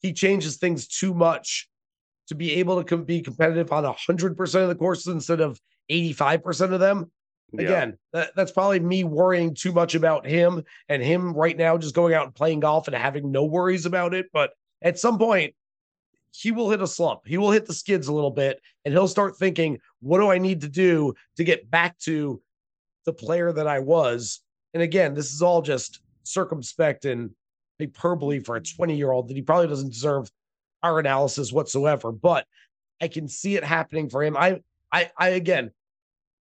he 0.00 0.12
changes 0.12 0.56
things 0.56 0.86
too 0.86 1.14
much 1.14 1.68
to 2.28 2.34
be 2.34 2.54
able 2.56 2.76
to 2.78 2.84
com- 2.84 3.04
be 3.04 3.22
competitive 3.22 3.72
on 3.72 3.84
100% 3.84 4.62
of 4.62 4.68
the 4.68 4.74
courses 4.74 5.08
instead 5.08 5.40
of 5.40 5.60
85% 5.90 6.74
of 6.74 6.80
them. 6.80 7.10
Yeah. 7.52 7.62
Again, 7.62 7.98
that, 8.12 8.32
that's 8.36 8.52
probably 8.52 8.80
me 8.80 9.04
worrying 9.04 9.54
too 9.54 9.72
much 9.72 9.94
about 9.94 10.26
him 10.26 10.64
and 10.88 11.02
him 11.02 11.32
right 11.32 11.56
now 11.56 11.78
just 11.78 11.94
going 11.94 12.12
out 12.12 12.26
and 12.26 12.34
playing 12.34 12.60
golf 12.60 12.88
and 12.88 12.96
having 12.96 13.32
no 13.32 13.44
worries 13.44 13.86
about 13.86 14.12
it. 14.12 14.26
But 14.32 14.50
at 14.82 14.98
some 14.98 15.18
point, 15.18 15.54
he 16.30 16.52
will 16.52 16.70
hit 16.70 16.82
a 16.82 16.86
slump. 16.86 17.20
He 17.24 17.38
will 17.38 17.50
hit 17.50 17.64
the 17.64 17.72
skids 17.72 18.08
a 18.08 18.12
little 18.12 18.30
bit 18.30 18.60
and 18.84 18.92
he'll 18.92 19.08
start 19.08 19.38
thinking, 19.38 19.78
what 20.00 20.18
do 20.18 20.30
I 20.30 20.38
need 20.38 20.60
to 20.60 20.68
do 20.68 21.14
to 21.36 21.44
get 21.44 21.70
back 21.70 21.98
to 22.00 22.42
the 23.08 23.12
player 23.14 23.52
that 23.52 23.66
I 23.66 23.78
was? 23.78 24.40
And 24.74 24.82
again, 24.82 25.14
this 25.14 25.32
is 25.32 25.40
all 25.40 25.62
just 25.62 26.00
circumspect 26.24 27.06
and 27.06 27.30
hyperbole 27.80 28.40
for 28.40 28.56
a 28.56 28.62
20 28.62 28.94
year 28.94 29.10
old 29.10 29.28
that 29.28 29.34
he 29.34 29.42
probably 29.42 29.66
doesn't 29.66 29.92
deserve 29.92 30.30
our 30.82 30.98
analysis 30.98 31.50
whatsoever. 31.50 32.12
But 32.12 32.46
I 33.00 33.08
can 33.08 33.26
see 33.26 33.56
it 33.56 33.64
happening 33.64 34.10
for 34.10 34.22
him. 34.22 34.36
I, 34.36 34.60
I, 34.92 35.10
I 35.16 35.28
again, 35.30 35.70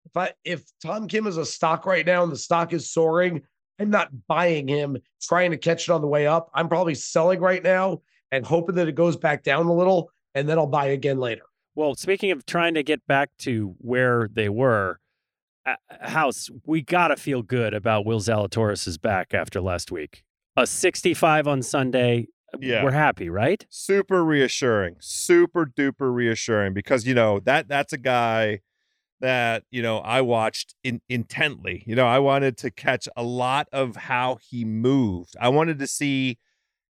if 0.05 0.17
I 0.17 0.33
if 0.45 0.63
Tom 0.81 1.09
Kim 1.09 1.27
is 1.27 1.39
a 1.39 1.45
stock 1.45 1.87
right 1.87 2.07
now 2.07 2.23
and 2.23 2.31
the 2.31 2.37
stock 2.37 2.73
is 2.73 2.89
soaring, 2.89 3.43
I'm 3.81 3.91
not 3.91 4.11
buying 4.29 4.69
him 4.69 4.97
trying 5.21 5.51
to 5.51 5.57
catch 5.57 5.89
it 5.89 5.93
on 5.93 6.03
the 6.03 6.07
way 6.07 6.29
up. 6.29 6.51
I'm 6.55 6.69
probably 6.69 6.95
selling 6.95 7.41
right 7.41 7.65
now 7.65 8.03
and 8.31 8.47
hoping 8.47 8.77
that 8.77 8.87
it 8.87 8.95
goes 8.95 9.17
back 9.17 9.43
down 9.43 9.67
a 9.67 9.73
little, 9.73 10.11
and 10.37 10.49
then 10.49 10.59
I'll 10.59 10.67
buy 10.67 10.87
again 10.87 11.19
later. 11.19 11.43
Well, 11.75 11.97
speaking 11.97 12.31
of 12.31 12.47
trying 12.47 12.75
to 12.75 12.85
get 12.85 13.05
back 13.09 13.31
to 13.39 13.75
where 13.79 14.29
they 14.33 14.49
were, 14.49 15.01
Uh, 15.67 15.75
uh, 15.91 16.09
House, 16.11 16.51
we 16.65 16.83
got 16.83 17.09
to 17.09 17.17
feel 17.17 17.43
good 17.43 17.75
about 17.75 18.05
Will 18.05 18.21
Zalatoris' 18.21 19.01
back 19.01 19.33
after 19.35 19.61
last 19.61 19.91
week. 19.91 20.25
A 20.57 20.67
65 20.67 21.49
on 21.49 21.63
Sunday. 21.63 22.29
Yeah. 22.61 22.85
We're 22.85 22.93
happy, 22.93 23.29
right? 23.29 23.67
super 23.69 24.25
reassuring 24.25 24.95
super 25.01 25.67
duper 25.67 26.15
reassuring 26.15 26.73
because 26.73 27.05
you 27.05 27.13
know 27.15 27.41
that 27.41 27.67
that's 27.67 27.93
a 27.93 27.99
guy 27.99 28.61
that 29.21 29.65
you 29.71 29.83
know 29.83 29.99
i 29.99 30.21
watched 30.21 30.75
in, 30.85 31.01
intently 31.09 31.83
you 31.87 31.97
know 31.97 32.07
i 32.07 32.19
wanted 32.19 32.57
to 32.57 32.71
catch 32.71 33.09
a 33.17 33.23
lot 33.23 33.67
of 33.73 33.97
how 33.97 34.39
he 34.49 34.65
moved 34.65 35.35
i 35.41 35.49
wanted 35.49 35.79
to 35.79 35.87
see 35.87 36.39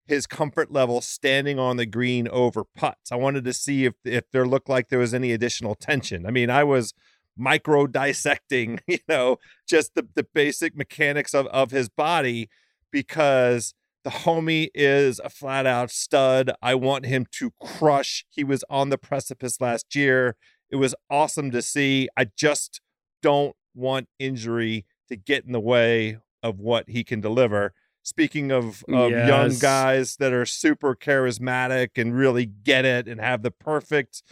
his 0.05 0.27
comfort 0.27 0.71
level 0.71 0.99
standing 0.99 1.57
on 1.59 1.77
the 1.77 1.85
green 1.85 2.27
over 2.27 2.63
putts 2.75 3.11
i 3.11 3.15
wanted 3.15 3.45
to 3.45 3.53
see 3.53 3.85
if 3.85 3.93
if 4.03 4.29
there 4.31 4.45
looked 4.45 4.67
like 4.67 4.89
there 4.89 4.99
was 4.99 5.13
any 5.13 5.31
additional 5.31 5.75
tension 5.75 6.25
i 6.25 6.31
mean 6.31 6.49
i 6.49 6.63
was 6.63 6.93
micro 7.35 7.87
dissecting 7.87 8.79
you 8.87 8.99
know 9.07 9.37
just 9.67 9.95
the, 9.95 10.07
the 10.15 10.25
basic 10.33 10.75
mechanics 10.75 11.33
of, 11.33 11.47
of 11.47 11.71
his 11.71 11.89
body 11.89 12.49
because 12.91 13.73
the 14.03 14.09
homie 14.09 14.69
is 14.73 15.19
a 15.23 15.29
flat 15.29 15.65
out 15.65 15.89
stud. 15.89 16.51
I 16.61 16.75
want 16.75 17.05
him 17.05 17.25
to 17.39 17.51
crush. 17.61 18.25
He 18.29 18.43
was 18.43 18.63
on 18.69 18.89
the 18.89 18.97
precipice 18.97 19.61
last 19.61 19.95
year. 19.95 20.35
It 20.69 20.75
was 20.75 20.93
awesome 21.09 21.51
to 21.51 21.61
see. 21.61 22.09
I 22.17 22.27
just 22.37 22.81
don't 23.21 23.55
want 23.73 24.09
injury 24.19 24.85
to 25.07 25.15
get 25.15 25.45
in 25.45 25.53
the 25.53 25.59
way 25.59 26.17
of 26.41 26.59
what 26.59 26.89
he 26.89 27.03
can 27.03 27.21
deliver. 27.21 27.73
Speaking 28.03 28.51
of, 28.51 28.83
of 28.89 29.11
young 29.11 29.57
guys 29.59 30.17
that 30.17 30.33
are 30.33 30.45
super 30.45 30.93
charismatic 30.93 31.91
and 31.95 32.13
really 32.13 32.45
get 32.45 32.83
it 32.83 33.07
and 33.07 33.21
have 33.21 33.43
the 33.43 33.51
perfect 33.51 34.23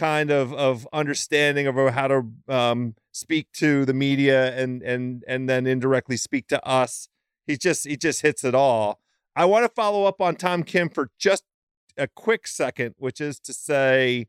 kind 0.00 0.30
of 0.30 0.54
of 0.54 0.88
understanding 0.94 1.66
of 1.66 1.76
how 1.92 2.08
to 2.08 2.26
um, 2.48 2.94
speak 3.12 3.52
to 3.52 3.84
the 3.84 3.92
media 3.92 4.56
and 4.56 4.82
and 4.82 5.22
and 5.28 5.46
then 5.46 5.66
indirectly 5.66 6.16
speak 6.16 6.46
to 6.48 6.66
us. 6.66 7.08
He 7.46 7.58
just 7.58 7.86
he 7.86 7.98
just 7.98 8.22
hits 8.22 8.42
it 8.42 8.54
all. 8.54 8.98
I 9.36 9.44
want 9.44 9.64
to 9.64 9.68
follow 9.68 10.06
up 10.06 10.22
on 10.22 10.36
Tom 10.36 10.62
Kim 10.62 10.88
for 10.88 11.10
just 11.18 11.44
a 11.98 12.08
quick 12.08 12.46
second, 12.46 12.94
which 12.96 13.20
is 13.20 13.38
to 13.40 13.52
say, 13.52 14.26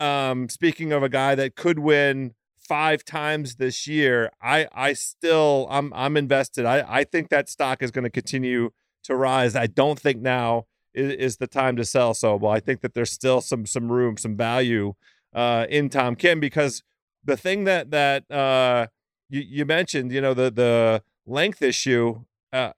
um, 0.00 0.50
speaking 0.50 0.92
of 0.92 1.02
a 1.02 1.08
guy 1.08 1.34
that 1.34 1.56
could 1.56 1.78
win 1.78 2.34
five 2.58 3.06
times 3.06 3.56
this 3.56 3.86
year, 3.86 4.30
I 4.42 4.68
I 4.70 4.92
still 4.92 5.66
I'm 5.70 5.94
I'm 5.94 6.14
invested. 6.18 6.66
I 6.66 6.84
I 6.86 7.04
think 7.04 7.30
that 7.30 7.48
stock 7.48 7.82
is 7.82 7.90
going 7.90 8.04
to 8.04 8.10
continue 8.10 8.68
to 9.04 9.16
rise. 9.16 9.56
I 9.56 9.66
don't 9.66 9.98
think 9.98 10.20
now 10.20 10.66
is, 10.94 11.12
is 11.12 11.36
the 11.38 11.46
time 11.46 11.76
to 11.76 11.84
sell 11.84 12.14
Sobel. 12.14 12.54
I 12.54 12.60
think 12.60 12.80
that 12.82 12.94
there's 12.94 13.10
still 13.12 13.40
some 13.40 13.66
some 13.66 13.90
room, 13.90 14.16
some 14.16 14.36
value 14.36 14.94
uh, 15.34 15.66
in 15.68 15.88
Tom 15.88 16.16
Kim 16.16 16.40
because 16.40 16.82
the 17.24 17.36
thing 17.36 17.64
that 17.64 17.90
that 17.90 18.30
uh, 18.30 18.86
you, 19.28 19.40
you 19.40 19.64
mentioned, 19.64 20.12
you 20.12 20.20
know, 20.20 20.34
the 20.34 20.50
the 20.50 21.02
length 21.26 21.62
issue. 21.62 22.24
Uh, 22.52 22.72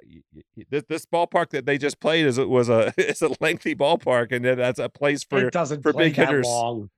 this, 0.70 0.84
this 0.88 1.04
ballpark 1.04 1.50
that 1.50 1.66
they 1.66 1.76
just 1.76 2.00
played 2.00 2.24
is 2.24 2.38
it 2.38 2.48
was 2.48 2.70
a 2.70 2.94
is 2.96 3.20
a 3.20 3.28
lengthy 3.40 3.74
ballpark, 3.74 4.32
and 4.32 4.42
that's 4.42 4.78
a 4.78 4.88
place 4.88 5.22
for 5.22 5.38
it 5.48 5.52
doesn't 5.52 5.82
for 5.82 5.92
big 5.92 6.16
hitters. 6.16 6.46
long. 6.46 6.88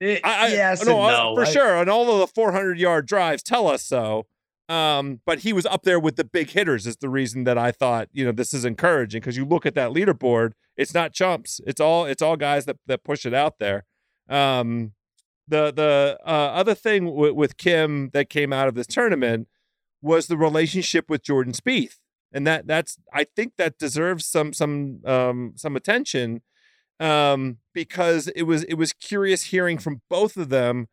It- 0.00 0.22
I, 0.24 0.46
I, 0.46 0.48
yes 0.48 0.84
no, 0.84 1.08
no. 1.08 1.34
for 1.34 1.42
I- 1.42 1.50
sure. 1.50 1.76
And 1.76 1.90
all 1.90 2.10
of 2.10 2.20
the 2.20 2.26
400 2.26 2.78
yard 2.78 3.06
drives 3.06 3.42
tell 3.42 3.68
us 3.68 3.82
so. 3.82 4.26
Um, 4.72 5.20
but 5.26 5.40
he 5.40 5.52
was 5.52 5.66
up 5.66 5.82
there 5.82 6.00
with 6.00 6.16
the 6.16 6.24
big 6.24 6.48
hitters 6.48 6.86
is 6.86 6.96
the 6.96 7.10
reason 7.10 7.44
that 7.44 7.58
I 7.58 7.72
thought, 7.72 8.08
you 8.10 8.24
know, 8.24 8.32
this 8.32 8.54
is 8.54 8.64
encouraging 8.64 9.20
because 9.20 9.36
you 9.36 9.44
look 9.44 9.66
at 9.66 9.74
that 9.74 9.90
leaderboard, 9.90 10.52
it's 10.78 10.94
not 10.94 11.12
chumps. 11.12 11.60
It's 11.66 11.78
all 11.78 12.06
it's 12.06 12.22
all 12.22 12.38
guys 12.38 12.64
that 12.64 12.78
that 12.86 13.04
push 13.04 13.26
it 13.26 13.34
out 13.34 13.58
there. 13.58 13.84
Um, 14.30 14.92
the 15.46 15.74
the 15.74 16.18
uh, 16.24 16.52
other 16.54 16.74
thing 16.74 17.04
w- 17.04 17.34
with 17.34 17.58
Kim 17.58 18.08
that 18.14 18.30
came 18.30 18.50
out 18.50 18.66
of 18.66 18.74
this 18.74 18.86
tournament 18.86 19.46
was 20.00 20.26
the 20.26 20.38
relationship 20.38 21.10
with 21.10 21.22
Jordan 21.22 21.52
Spieth, 21.52 21.96
and 22.32 22.46
that 22.46 22.66
that's 22.66 22.96
I 23.12 23.24
think 23.24 23.54
that 23.58 23.76
deserves 23.76 24.24
some 24.24 24.54
some 24.54 25.02
um, 25.04 25.52
some 25.54 25.76
attention 25.76 26.40
um, 26.98 27.58
because 27.74 28.28
it 28.28 28.44
was 28.44 28.64
it 28.64 28.74
was 28.76 28.94
curious 28.94 29.42
hearing 29.44 29.76
from 29.76 30.00
both 30.08 30.38
of 30.38 30.48
them 30.48 30.88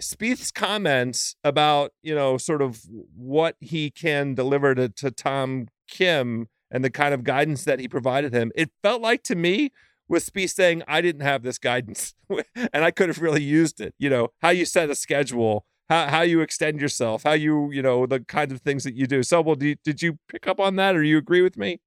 Spieth's 0.00 0.50
comments 0.50 1.34
about 1.42 1.92
you 2.02 2.14
know 2.14 2.38
sort 2.38 2.62
of 2.62 2.82
what 3.16 3.56
he 3.60 3.90
can 3.90 4.34
deliver 4.34 4.74
to, 4.74 4.88
to 4.88 5.10
Tom 5.10 5.68
Kim 5.88 6.48
and 6.70 6.84
the 6.84 6.90
kind 6.90 7.14
of 7.14 7.24
guidance 7.24 7.64
that 7.64 7.80
he 7.80 7.88
provided 7.88 8.32
him. 8.32 8.52
It 8.54 8.70
felt 8.82 9.00
like 9.00 9.22
to 9.24 9.34
me 9.34 9.72
with 10.08 10.30
Spieth 10.30 10.54
saying 10.54 10.82
I 10.86 11.00
didn't 11.00 11.22
have 11.22 11.42
this 11.42 11.58
guidance 11.58 12.14
and 12.54 12.84
I 12.84 12.90
could 12.90 13.08
have 13.08 13.20
really 13.20 13.42
used 13.42 13.80
it. 13.80 13.94
You 13.98 14.10
know 14.10 14.28
how 14.40 14.50
you 14.50 14.64
set 14.64 14.90
a 14.90 14.94
schedule, 14.94 15.64
how 15.88 16.06
how 16.08 16.22
you 16.22 16.40
extend 16.40 16.80
yourself, 16.80 17.24
how 17.24 17.32
you 17.32 17.70
you 17.72 17.82
know 17.82 18.06
the 18.06 18.20
kind 18.20 18.52
of 18.52 18.60
things 18.60 18.84
that 18.84 18.94
you 18.94 19.06
do. 19.06 19.20
Sobel, 19.20 19.58
do 19.58 19.68
you, 19.68 19.76
did 19.84 20.02
you 20.02 20.18
pick 20.28 20.46
up 20.46 20.60
on 20.60 20.76
that 20.76 20.96
or 20.96 21.02
you 21.02 21.18
agree 21.18 21.42
with 21.42 21.56
me? 21.56 21.80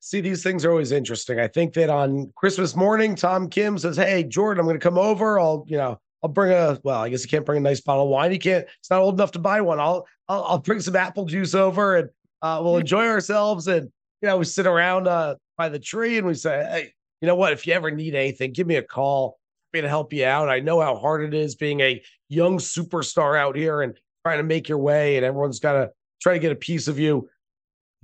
See, 0.00 0.20
these 0.20 0.42
things 0.42 0.66
are 0.66 0.70
always 0.70 0.92
interesting. 0.92 1.40
I 1.40 1.48
think 1.48 1.72
that 1.74 1.88
on 1.88 2.30
Christmas 2.36 2.76
morning, 2.76 3.14
Tom 3.14 3.48
Kim 3.48 3.78
says, 3.78 3.96
Hey, 3.96 4.22
Jordan, 4.22 4.60
I'm 4.60 4.66
going 4.66 4.78
to 4.78 4.84
come 4.84 4.98
over. 4.98 5.40
I'll, 5.40 5.64
you 5.66 5.78
know, 5.78 5.98
I'll 6.24 6.30
bring 6.30 6.52
a, 6.52 6.80
well, 6.82 7.02
I 7.02 7.10
guess 7.10 7.22
he 7.22 7.28
can't 7.28 7.44
bring 7.44 7.58
a 7.58 7.60
nice 7.60 7.82
bottle 7.82 8.04
of 8.04 8.08
wine. 8.08 8.32
He 8.32 8.38
can't, 8.38 8.64
it's 8.80 8.90
not 8.90 9.02
old 9.02 9.14
enough 9.14 9.32
to 9.32 9.38
buy 9.38 9.60
one. 9.60 9.78
I'll, 9.78 10.06
I'll, 10.26 10.44
I'll 10.44 10.58
bring 10.58 10.80
some 10.80 10.96
apple 10.96 11.26
juice 11.26 11.54
over 11.54 11.96
and 11.96 12.08
uh, 12.40 12.60
we'll 12.64 12.78
enjoy 12.78 13.06
ourselves. 13.06 13.68
And, 13.68 13.92
you 14.22 14.28
know, 14.28 14.38
we 14.38 14.46
sit 14.46 14.66
around 14.66 15.06
uh, 15.06 15.34
by 15.58 15.68
the 15.68 15.78
tree 15.78 16.16
and 16.16 16.26
we 16.26 16.32
say, 16.32 16.66
Hey, 16.70 16.92
you 17.20 17.26
know 17.26 17.34
what? 17.34 17.52
If 17.52 17.66
you 17.66 17.74
ever 17.74 17.90
need 17.90 18.14
anything, 18.14 18.52
give 18.52 18.66
me 18.66 18.76
a 18.76 18.82
call. 18.82 19.38
I'm 19.74 19.82
to 19.82 19.88
help 19.88 20.14
you 20.14 20.24
out. 20.24 20.48
I 20.48 20.60
know 20.60 20.80
how 20.80 20.96
hard 20.96 21.24
it 21.24 21.34
is 21.34 21.56
being 21.56 21.80
a 21.80 22.02
young 22.30 22.58
superstar 22.58 23.38
out 23.38 23.56
here 23.56 23.82
and 23.82 23.98
trying 24.24 24.38
to 24.38 24.44
make 24.44 24.68
your 24.68 24.78
way, 24.78 25.16
and 25.16 25.26
everyone's 25.26 25.58
got 25.58 25.72
to 25.72 25.90
try 26.22 26.34
to 26.34 26.38
get 26.38 26.52
a 26.52 26.56
piece 26.56 26.86
of 26.86 26.98
you. 26.98 27.28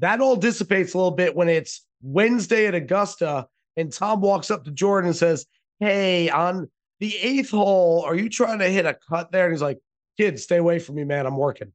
That 0.01 0.21
all 0.21 0.37
dissipates 0.37 0.95
a 0.95 0.99
little 0.99 1.13
bit 1.13 1.37
when 1.37 1.49
it's 1.49 1.87
Wednesday 2.03 2.67
at 2.67 2.75
Augusta 2.75 3.47
and 3.77 3.93
Tom 3.93 4.21
walks 4.21 4.51
up 4.51 4.65
to 4.65 4.71
Jordan 4.73 5.09
and 5.09 5.17
says, 5.17 5.47
Hey, 5.79 6.29
on 6.29 6.69
the 7.01 7.17
eighth 7.17 7.51
hole, 7.51 8.03
are 8.07 8.15
you 8.15 8.29
trying 8.29 8.61
to 8.61 8.69
hit 8.69 8.87
a 8.87 8.97
cut 9.09 9.33
there? 9.33 9.47
And 9.47 9.53
he's 9.53 9.63
like, 9.63 9.79
Kid, 10.17 10.39
stay 10.39 10.57
away 10.59 10.79
from 10.79 10.97
me, 10.97 11.05
man. 11.05 11.27
I'm 11.27 11.37
working. 11.37 11.73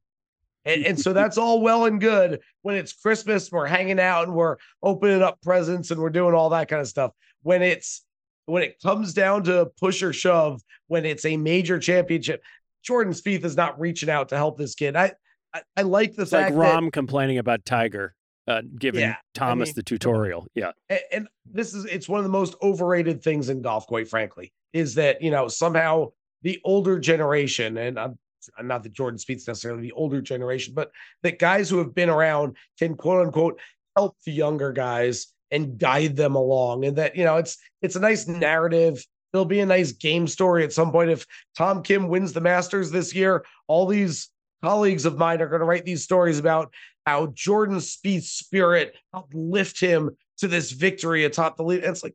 And, 0.64 0.84
and 0.84 0.98
so 1.00 1.12
that's 1.12 1.38
all 1.38 1.60
well 1.60 1.84
and 1.84 2.00
good 2.00 2.40
when 2.62 2.74
it's 2.76 2.92
Christmas, 2.92 3.50
we're 3.52 3.66
hanging 3.66 4.00
out 4.00 4.26
and 4.26 4.34
we're 4.34 4.56
opening 4.82 5.22
up 5.22 5.40
presents 5.40 5.90
and 5.92 6.00
we're 6.00 6.10
doing 6.10 6.34
all 6.34 6.50
that 6.50 6.68
kind 6.68 6.80
of 6.80 6.88
stuff. 6.88 7.12
When 7.42 7.62
it's 7.62 8.02
when 8.46 8.62
it 8.62 8.80
comes 8.82 9.14
down 9.14 9.44
to 9.44 9.68
push 9.78 10.02
or 10.02 10.12
shove, 10.12 10.60
when 10.88 11.04
it's 11.04 11.24
a 11.24 11.36
major 11.36 11.78
championship, 11.78 12.42
Jordan 12.82 13.12
Spieth 13.12 13.44
is 13.44 13.56
not 13.56 13.78
reaching 13.78 14.10
out 14.10 14.28
to 14.30 14.36
help 14.36 14.58
this 14.58 14.74
kid. 14.74 14.96
I 14.96 15.12
I, 15.54 15.62
I 15.76 15.82
like 15.82 16.16
the 16.16 16.22
It's 16.22 16.32
fact 16.32 16.54
like 16.54 16.72
Rahm 16.72 16.92
complaining 16.92 17.38
about 17.38 17.64
Tiger, 17.64 18.14
uh, 18.48 18.62
giving 18.76 19.02
Yeah, 19.02 19.12
I 19.12 19.38
Thomas 19.38 19.68
mean, 19.68 19.74
the 19.76 19.82
tutorial. 19.84 20.46
Yeah. 20.54 20.72
and, 20.88 21.00
and 21.12 21.28
this 21.44 21.74
is 21.74 21.84
it's 21.84 22.08
one 22.08 22.18
of 22.18 22.24
the 22.24 22.30
most 22.30 22.56
overrated 22.60 23.22
things 23.22 23.48
in 23.50 23.62
golf, 23.62 23.86
quite 23.86 24.08
frankly, 24.08 24.52
is 24.72 24.94
that 24.94 25.22
you 25.22 25.30
know 25.30 25.48
somehow 25.48 26.08
the 26.42 26.60
older 26.64 26.98
generation, 26.98 27.76
and 27.76 27.98
I'm, 27.98 28.18
not 28.62 28.82
that 28.84 28.92
Jordan 28.92 29.18
Spieth's 29.18 29.48
necessarily 29.48 29.82
the 29.82 29.92
older 29.92 30.20
generation, 30.20 30.74
but 30.74 30.90
that 31.22 31.38
guys 31.38 31.68
who 31.68 31.78
have 31.78 31.94
been 31.94 32.10
around 32.10 32.56
can 32.78 32.94
quote 32.94 33.26
unquote 33.26 33.60
help 33.96 34.16
the 34.24 34.32
younger 34.32 34.72
guys 34.72 35.28
and 35.50 35.78
guide 35.78 36.16
them 36.16 36.34
along, 36.34 36.84
and 36.84 36.96
that 36.96 37.16
you 37.16 37.24
know 37.24 37.36
it's 37.36 37.58
it's 37.82 37.96
a 37.96 38.00
nice 38.00 38.26
narrative. 38.26 39.04
There'll 39.32 39.44
be 39.44 39.60
a 39.60 39.66
nice 39.66 39.92
game 39.92 40.26
story 40.26 40.64
at 40.64 40.72
some 40.72 40.92
point 40.92 41.10
if 41.10 41.26
Tom 41.56 41.82
Kim 41.82 42.08
wins 42.08 42.32
the 42.32 42.40
Masters 42.40 42.90
this 42.90 43.14
year. 43.14 43.44
All 43.66 43.86
these 43.86 44.30
colleagues 44.62 45.04
of 45.04 45.18
mine 45.18 45.42
are 45.42 45.48
going 45.48 45.60
to 45.60 45.66
write 45.66 45.84
these 45.84 46.04
stories 46.04 46.38
about 46.38 46.72
how 47.04 47.28
Jordan 47.28 47.76
Spieth's 47.76 48.32
spirit 48.32 48.94
helped 49.12 49.34
lift 49.34 49.80
him 49.80 50.10
to 50.38 50.48
this 50.48 50.72
victory 50.72 51.24
atop 51.24 51.56
the 51.56 51.62
lead. 51.62 51.84
And 51.84 51.92
it's 51.92 52.02
like, 52.02 52.14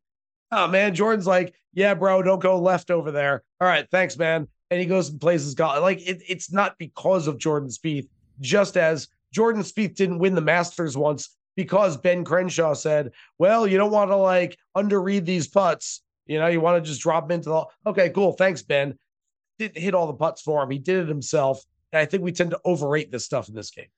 oh 0.51 0.67
man, 0.67 0.93
Jordan's 0.93 1.27
like, 1.27 1.55
yeah, 1.73 1.93
bro, 1.93 2.21
don't 2.21 2.41
go 2.41 2.59
left 2.59 2.91
over 2.91 3.11
there. 3.11 3.43
All 3.59 3.67
right, 3.67 3.87
thanks, 3.91 4.17
man. 4.17 4.47
And 4.69 4.79
he 4.79 4.85
goes 4.85 5.09
and 5.09 5.19
plays 5.19 5.43
his 5.43 5.53
golf. 5.53 5.81
Like 5.81 5.99
it, 6.07 6.21
it's 6.27 6.51
not 6.51 6.77
because 6.77 7.27
of 7.27 7.37
Jordan 7.37 7.69
Spieth, 7.69 8.07
just 8.39 8.77
as 8.77 9.07
Jordan 9.33 9.63
Spieth 9.63 9.95
didn't 9.95 10.19
win 10.19 10.35
the 10.35 10.41
Masters 10.41 10.97
once 10.97 11.35
because 11.55 11.97
Ben 11.97 12.23
Crenshaw 12.23 12.73
said, 12.73 13.11
well, 13.37 13.67
you 13.67 13.77
don't 13.77 13.91
want 13.91 14.11
to 14.11 14.15
like 14.15 14.57
underread 14.75 15.25
these 15.25 15.47
putts. 15.47 16.01
You 16.25 16.39
know, 16.39 16.47
you 16.47 16.61
want 16.61 16.81
to 16.83 16.87
just 16.89 17.01
drop 17.01 17.27
them 17.27 17.35
into 17.35 17.49
the 17.49 17.65
okay, 17.87 18.09
cool. 18.09 18.31
Thanks, 18.33 18.61
Ben. 18.61 18.97
Didn't 19.59 19.77
hit 19.77 19.93
all 19.93 20.07
the 20.07 20.13
putts 20.13 20.41
for 20.41 20.63
him. 20.63 20.71
He 20.71 20.79
did 20.79 21.03
it 21.03 21.07
himself. 21.09 21.61
And 21.91 21.99
I 21.99 22.05
think 22.05 22.23
we 22.23 22.31
tend 22.31 22.51
to 22.51 22.59
overrate 22.63 23.11
this 23.11 23.25
stuff 23.25 23.49
in 23.49 23.55
this 23.55 23.69
game. 23.71 23.89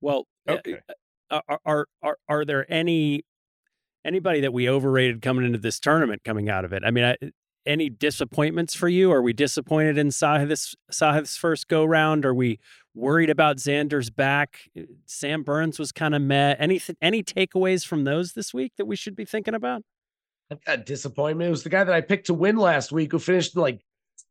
Well, 0.00 0.26
uh, 0.48 0.52
Okay. 0.52 0.78
uh, 1.30 1.40
are, 1.48 1.60
are 1.64 1.86
are 2.02 2.18
are 2.28 2.44
there 2.44 2.72
any 2.72 3.24
anybody 4.04 4.40
that 4.40 4.52
we 4.52 4.68
overrated 4.68 5.22
coming 5.22 5.44
into 5.44 5.58
this 5.58 5.80
tournament 5.80 6.22
coming 6.24 6.48
out 6.48 6.64
of 6.64 6.72
it? 6.72 6.82
I 6.84 6.90
mean, 6.90 7.04
I, 7.04 7.16
any 7.66 7.90
disappointments 7.90 8.74
for 8.74 8.88
you? 8.88 9.12
Are 9.12 9.22
we 9.22 9.32
disappointed 9.32 9.98
in 9.98 10.08
Sahith's 10.08 10.74
Sahith's 10.90 11.36
first 11.36 11.68
go 11.68 11.84
round? 11.84 12.24
Are 12.24 12.34
we 12.34 12.58
worried 12.94 13.30
about 13.30 13.58
Xander's 13.58 14.10
back? 14.10 14.60
Uh, 14.78 14.82
Sam 15.06 15.42
Burns 15.42 15.78
was 15.78 15.92
kind 15.92 16.14
of 16.14 16.22
meh. 16.22 16.56
Any 16.58 16.80
any 17.00 17.22
takeaways 17.22 17.86
from 17.86 18.04
those 18.04 18.32
this 18.32 18.54
week 18.54 18.72
that 18.78 18.86
we 18.86 18.96
should 18.96 19.16
be 19.16 19.24
thinking 19.24 19.54
about? 19.54 19.82
I've 20.50 20.64
got 20.64 20.86
disappointment. 20.86 21.48
It 21.48 21.50
was 21.50 21.62
the 21.62 21.70
guy 21.70 21.84
that 21.84 21.94
I 21.94 22.00
picked 22.00 22.26
to 22.26 22.34
win 22.34 22.56
last 22.56 22.90
week 22.90 23.12
who 23.12 23.18
finished 23.18 23.54
in 23.54 23.62
like 23.62 23.80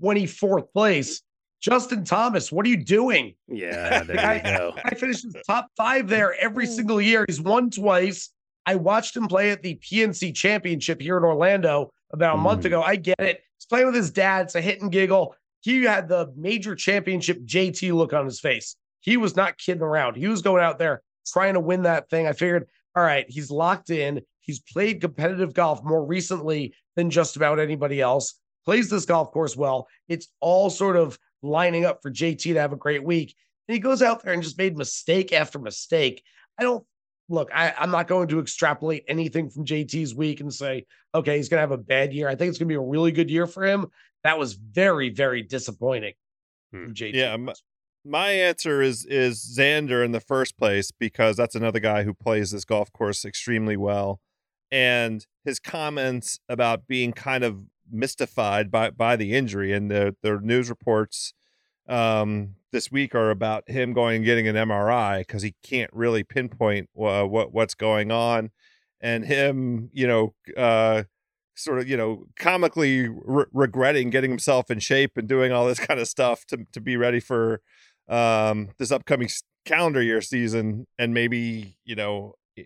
24th 0.03 0.71
place. 0.73 1.21
Justin 1.61 2.05
Thomas, 2.05 2.51
what 2.51 2.65
are 2.65 2.69
you 2.69 2.83
doing? 2.83 3.35
Yeah, 3.47 4.03
there 4.07 4.35
you 4.35 4.57
go. 4.57 4.73
I 4.83 4.95
finished 4.95 5.25
in 5.25 5.33
top 5.45 5.67
five 5.75 6.07
there 6.07 6.35
every 6.41 6.65
single 6.65 7.01
year. 7.01 7.25
He's 7.27 7.41
won 7.41 7.69
twice. 7.69 8.29
I 8.65 8.75
watched 8.75 9.15
him 9.15 9.27
play 9.27 9.51
at 9.51 9.63
the 9.63 9.75
PNC 9.75 10.35
Championship 10.35 11.01
here 11.01 11.17
in 11.17 11.23
Orlando 11.23 11.91
about 12.11 12.35
a 12.35 12.37
month 12.41 12.63
Mm. 12.63 12.65
ago. 12.65 12.81
I 12.81 12.95
get 12.95 13.19
it. 13.19 13.41
He's 13.57 13.65
playing 13.65 13.87
with 13.87 13.95
his 13.95 14.11
dad. 14.11 14.45
It's 14.47 14.55
a 14.55 14.61
hit 14.61 14.81
and 14.81 14.91
giggle. 14.91 15.35
He 15.61 15.83
had 15.83 16.07
the 16.07 16.31
major 16.35 16.75
championship 16.75 17.39
JT 17.43 17.91
look 17.91 18.13
on 18.13 18.25
his 18.25 18.39
face. 18.39 18.75
He 19.01 19.17
was 19.17 19.35
not 19.35 19.57
kidding 19.57 19.81
around. 19.81 20.15
He 20.15 20.27
was 20.27 20.41
going 20.41 20.63
out 20.63 20.77
there 20.79 21.01
trying 21.27 21.53
to 21.55 21.59
win 21.59 21.83
that 21.83 22.09
thing. 22.09 22.27
I 22.27 22.33
figured, 22.33 22.67
all 22.95 23.03
right, 23.03 23.25
he's 23.29 23.51
locked 23.51 23.89
in. 23.89 24.21
He's 24.41 24.59
played 24.59 25.01
competitive 25.01 25.53
golf 25.53 25.83
more 25.83 26.03
recently 26.05 26.73
than 26.95 27.09
just 27.09 27.35
about 27.35 27.59
anybody 27.59 28.01
else. 28.01 28.35
Plays 28.65 28.89
this 28.89 29.05
golf 29.05 29.31
course 29.31 29.55
well. 29.55 29.87
It's 30.07 30.27
all 30.39 30.69
sort 30.69 30.95
of 30.95 31.17
lining 31.41 31.85
up 31.85 32.01
for 32.01 32.11
JT 32.11 32.53
to 32.53 32.59
have 32.59 32.73
a 32.73 32.77
great 32.77 33.03
week. 33.03 33.35
And 33.67 33.73
he 33.73 33.79
goes 33.79 34.01
out 34.01 34.23
there 34.23 34.33
and 34.33 34.43
just 34.43 34.57
made 34.57 34.77
mistake 34.77 35.31
after 35.33 35.59
mistake. 35.59 36.23
I 36.57 36.63
don't 36.63 36.85
look, 37.29 37.49
I, 37.53 37.73
I'm 37.77 37.91
not 37.91 38.07
going 38.07 38.27
to 38.29 38.39
extrapolate 38.39 39.05
anything 39.07 39.49
from 39.49 39.63
JT's 39.65 40.13
week 40.15 40.41
and 40.41 40.53
say, 40.53 40.85
okay, 41.15 41.37
he's 41.37 41.47
going 41.47 41.57
to 41.57 41.61
have 41.61 41.71
a 41.71 41.77
bad 41.77 42.11
year. 42.13 42.27
I 42.27 42.35
think 42.35 42.49
it's 42.49 42.57
going 42.57 42.67
to 42.67 42.71
be 42.71 42.75
a 42.77 42.81
really 42.81 43.11
good 43.11 43.29
year 43.29 43.47
for 43.47 43.63
him. 43.65 43.87
That 44.23 44.37
was 44.37 44.53
very, 44.53 45.09
very 45.09 45.41
disappointing 45.43 46.13
Hmm. 46.73 46.87
JT. 46.91 47.13
Yeah, 47.13 47.33
m- 47.33 47.49
My 48.05 48.29
answer 48.29 48.81
is 48.81 49.05
is 49.05 49.55
Xander 49.57 50.03
in 50.05 50.11
the 50.11 50.19
first 50.19 50.57
place 50.57 50.91
because 50.91 51.37
that's 51.37 51.55
another 51.55 51.79
guy 51.79 52.03
who 52.03 52.13
plays 52.13 52.51
this 52.51 52.65
golf 52.65 52.91
course 52.91 53.25
extremely 53.25 53.75
well, 53.77 54.19
and 54.71 55.25
his 55.45 55.59
comments 55.59 56.39
about 56.47 56.85
being 56.87 57.11
kind 57.13 57.43
of 57.43 57.63
mystified 57.91 58.69
by 58.69 58.91
by 58.91 59.15
the 59.15 59.33
injury 59.33 59.73
and 59.73 59.89
the 59.89 60.15
the 60.21 60.39
news 60.43 60.69
reports 60.69 61.33
um, 61.87 62.55
this 62.71 62.91
week 62.91 63.15
are 63.15 63.29
about 63.31 63.69
him 63.69 63.93
going 63.93 64.17
and 64.17 64.25
getting 64.25 64.47
an 64.47 64.55
MRI 64.55 65.19
because 65.19 65.41
he 65.41 65.55
can't 65.63 65.91
really 65.93 66.23
pinpoint 66.23 66.89
uh, 66.99 67.23
what 67.23 67.53
what's 67.53 67.73
going 67.75 68.11
on, 68.11 68.51
and 69.01 69.25
him, 69.25 69.89
you 69.93 70.07
know, 70.07 70.33
uh, 70.57 71.03
sort 71.55 71.79
of, 71.79 71.87
you 71.89 71.97
know, 71.97 72.25
comically 72.37 73.07
re- 73.09 73.45
regretting 73.53 74.09
getting 74.09 74.29
himself 74.29 74.69
in 74.71 74.79
shape 74.79 75.17
and 75.17 75.27
doing 75.27 75.51
all 75.51 75.67
this 75.67 75.79
kind 75.87 75.99
of 75.99 76.07
stuff 76.07 76.45
to 76.45 76.65
to 76.71 76.81
be 76.81 76.95
ready 76.97 77.19
for 77.19 77.61
um, 78.07 78.69
this 78.77 78.91
upcoming 78.91 79.29
calendar 79.65 80.01
year 80.01 80.21
season, 80.21 80.87
and 80.97 81.13
maybe 81.13 81.77
you 81.85 81.95
know 81.95 82.33
i- 82.57 82.65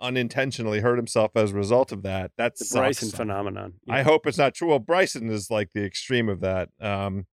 unintentionally 0.00 0.80
hurt 0.80 0.96
himself 0.96 1.32
as 1.34 1.52
a 1.52 1.54
result 1.54 1.92
of 1.92 2.02
that. 2.02 2.32
That's 2.36 2.60
The 2.68 2.78
Bryson 2.78 3.08
phenomenon. 3.16 3.74
I 3.88 4.02
hope 4.02 4.26
it's 4.26 4.38
not 4.38 4.54
true. 4.54 4.68
Well, 4.68 4.78
Bryson 4.78 5.28
is 5.30 5.50
like 5.50 5.70
the 5.74 5.84
extreme 5.84 6.28
of 6.28 6.40
that. 6.40 6.68
Um, 6.80 7.26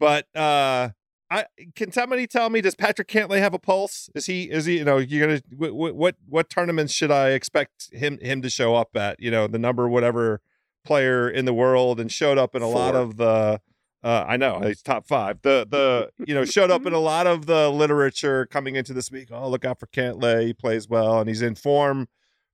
but 0.00 0.26
uh, 0.34 0.90
I 1.30 1.44
can 1.74 1.92
somebody 1.92 2.26
tell 2.26 2.48
me 2.50 2.60
does 2.60 2.74
Patrick 2.74 3.08
Cantlay 3.08 3.38
have 3.38 3.52
a 3.54 3.58
pulse? 3.58 4.08
Is 4.14 4.26
he 4.26 4.44
is 4.44 4.64
he 4.64 4.78
you 4.78 4.84
know 4.84 4.96
you're 4.98 5.26
gonna 5.26 5.40
what 5.74 5.94
what 5.94 6.16
what 6.26 6.48
tournaments 6.50 6.92
should 6.92 7.10
I 7.10 7.30
expect 7.30 7.92
him 7.92 8.18
him 8.20 8.40
to 8.42 8.48
show 8.50 8.74
up 8.74 8.96
at? 8.96 9.20
You 9.20 9.30
know 9.30 9.46
the 9.46 9.58
number 9.58 9.88
whatever 9.88 10.40
player 10.84 11.28
in 11.28 11.44
the 11.44 11.52
world 11.52 12.00
and 12.00 12.10
showed 12.10 12.38
up 12.38 12.54
in 12.54 12.62
a 12.62 12.68
lot 12.68 12.94
of 12.94 13.16
the. 13.18 13.60
Uh, 14.02 14.24
I 14.28 14.36
know 14.36 14.60
he's 14.60 14.80
top 14.80 15.06
five. 15.08 15.42
The 15.42 15.66
the 15.68 16.10
you 16.24 16.34
know 16.34 16.44
showed 16.44 16.70
up 16.70 16.86
in 16.86 16.92
a 16.92 17.00
lot 17.00 17.26
of 17.26 17.46
the 17.46 17.68
literature 17.68 18.46
coming 18.46 18.76
into 18.76 18.92
this 18.94 19.10
week. 19.10 19.28
Oh, 19.32 19.48
look 19.50 19.64
out 19.64 19.80
for 19.80 19.86
Cantlay. 19.88 20.46
He 20.46 20.52
plays 20.54 20.88
well 20.88 21.18
and 21.20 21.28
he's 21.28 21.42
in 21.42 21.56
form 21.56 22.06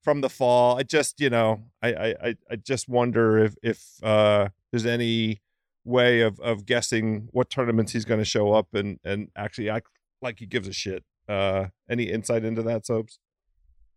from 0.02 0.20
the 0.22 0.30
fall. 0.30 0.78
I 0.78 0.82
just, 0.84 1.20
you 1.20 1.30
know, 1.30 1.64
I 1.82 1.88
I- 1.94 2.34
I 2.50 2.56
just 2.56 2.88
wonder 2.88 3.38
if 3.38 3.56
if 3.62 4.02
uh 4.02 4.48
there's 4.72 4.86
any 4.86 5.42
way 5.84 6.20
of 6.20 6.38
of 6.40 6.64
guessing 6.66 7.28
what 7.32 7.50
tournaments 7.50 7.92
he's 7.92 8.04
going 8.04 8.20
to 8.20 8.24
show 8.24 8.52
up 8.52 8.68
and 8.74 8.98
and 9.04 9.28
actually 9.36 9.68
act 9.70 9.88
like 10.22 10.38
he 10.38 10.46
gives 10.46 10.68
a 10.68 10.72
shit. 10.72 11.04
Uh 11.28 11.66
any 11.88 12.04
insight 12.04 12.44
into 12.44 12.62
that, 12.62 12.84
Sobes? 12.84 13.18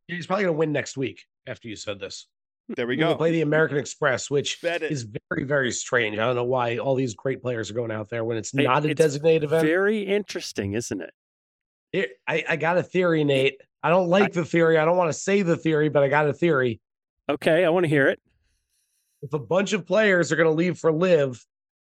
He's 0.07 0.27
probably 0.27 0.43
going 0.45 0.53
to 0.55 0.57
win 0.59 0.71
next 0.71 0.95
week 0.97 1.25
after 1.47 1.67
you 1.67 1.75
said 1.75 1.99
this. 1.99 2.27
There 2.75 2.87
we 2.87 2.97
go. 2.97 3.15
play 3.15 3.31
the 3.31 3.41
American 3.41 3.77
Express, 3.77 4.29
which 4.29 4.61
Bet 4.61 4.81
it. 4.83 4.91
is 4.91 5.07
very, 5.29 5.45
very 5.45 5.71
strange. 5.71 6.17
I 6.17 6.25
don't 6.25 6.35
know 6.35 6.43
why 6.43 6.77
all 6.77 6.95
these 6.95 7.13
great 7.15 7.41
players 7.41 7.71
are 7.71 7.73
going 7.73 7.91
out 7.91 8.09
there 8.09 8.25
when 8.25 8.35
it's 8.37 8.51
Hey, 8.55 8.63
not 8.63 8.83
a 8.85 8.89
it's 8.89 8.97
designated 8.97 9.45
event. 9.45 9.65
Very 9.65 9.99
interesting, 10.01 10.73
isn't 10.73 11.01
it? 11.01 11.13
Here- 11.93 12.09
I, 12.27 12.43
I 12.49 12.55
got 12.57 12.77
a 12.77 12.83
theory, 12.83 13.23
Nate. 13.23 13.61
I 13.83 13.89
don't 13.89 14.09
like 14.09 14.33
the 14.33 14.43
theory. 14.43 14.77
I 14.77 14.83
don't 14.83 14.97
want 14.97 15.09
to 15.09 15.17
say 15.17 15.43
the 15.43 15.55
theory, 15.55 15.87
but 15.87 16.03
I 16.03 16.09
got 16.09 16.27
a 16.27 16.33
theory. 16.33 16.81
Okay, 17.29 17.63
I 17.63 17.69
want 17.69 17.85
to 17.85 17.89
hear 17.89 18.09
it. 18.09 18.19
If 19.21 19.31
a 19.33 19.39
bunch 19.39 19.71
of 19.73 19.85
players 19.85 20.31
are 20.31 20.35
going 20.35 20.49
to 20.49 20.53
leave 20.53 20.77
for 20.77 20.91
LIV, 20.91 21.45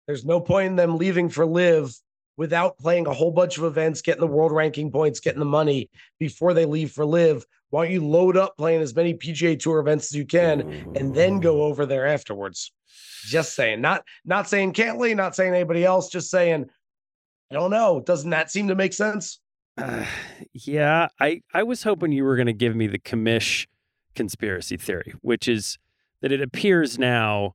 there's 0.06 0.24
no 0.24 0.40
point 0.40 0.66
in 0.68 0.76
them 0.76 0.98
leaving 0.98 1.28
for 1.28 1.46
LIV 1.46 1.94
without 2.36 2.78
playing 2.78 3.06
a 3.06 3.12
whole 3.12 3.30
bunch 3.30 3.58
of 3.58 3.64
events, 3.64 4.02
getting 4.02 4.20
the 4.20 4.26
world 4.26 4.52
ranking 4.52 4.90
points, 4.90 5.20
getting 5.20 5.38
the 5.38 5.44
money 5.44 5.90
before 6.18 6.54
they 6.54 6.64
leave 6.64 6.90
for 6.90 7.04
LIV. 7.04 7.44
Why 7.70 7.84
don't 7.84 7.92
you 7.92 8.06
load 8.06 8.36
up 8.36 8.56
playing 8.56 8.82
as 8.82 8.94
many 8.94 9.14
PGA 9.14 9.58
Tour 9.58 9.80
events 9.80 10.06
as 10.06 10.16
you 10.16 10.26
can 10.26 10.60
and 10.94 11.14
then 11.14 11.40
go 11.40 11.62
over 11.62 11.86
there 11.86 12.06
afterwards? 12.06 12.72
Just 13.24 13.54
saying, 13.54 13.80
not 13.80 14.04
not 14.24 14.48
saying 14.48 14.72
Cantlay, 14.72 15.14
not 15.14 15.36
saying 15.36 15.54
anybody 15.54 15.84
else, 15.84 16.08
just 16.08 16.30
saying, 16.30 16.66
I 17.50 17.54
don't 17.54 17.70
know. 17.70 18.00
Doesn't 18.00 18.30
that 18.30 18.50
seem 18.50 18.68
to 18.68 18.74
make 18.74 18.92
sense? 18.92 19.40
Uh, 19.78 20.04
yeah, 20.52 21.08
I 21.20 21.42
I 21.54 21.62
was 21.62 21.84
hoping 21.84 22.12
you 22.12 22.24
were 22.24 22.36
going 22.36 22.46
to 22.46 22.52
give 22.52 22.74
me 22.74 22.88
the 22.88 22.98
commish 22.98 23.66
conspiracy 24.14 24.76
theory, 24.76 25.14
which 25.22 25.48
is 25.48 25.78
that 26.20 26.32
it 26.32 26.42
appears 26.42 26.98
now 26.98 27.54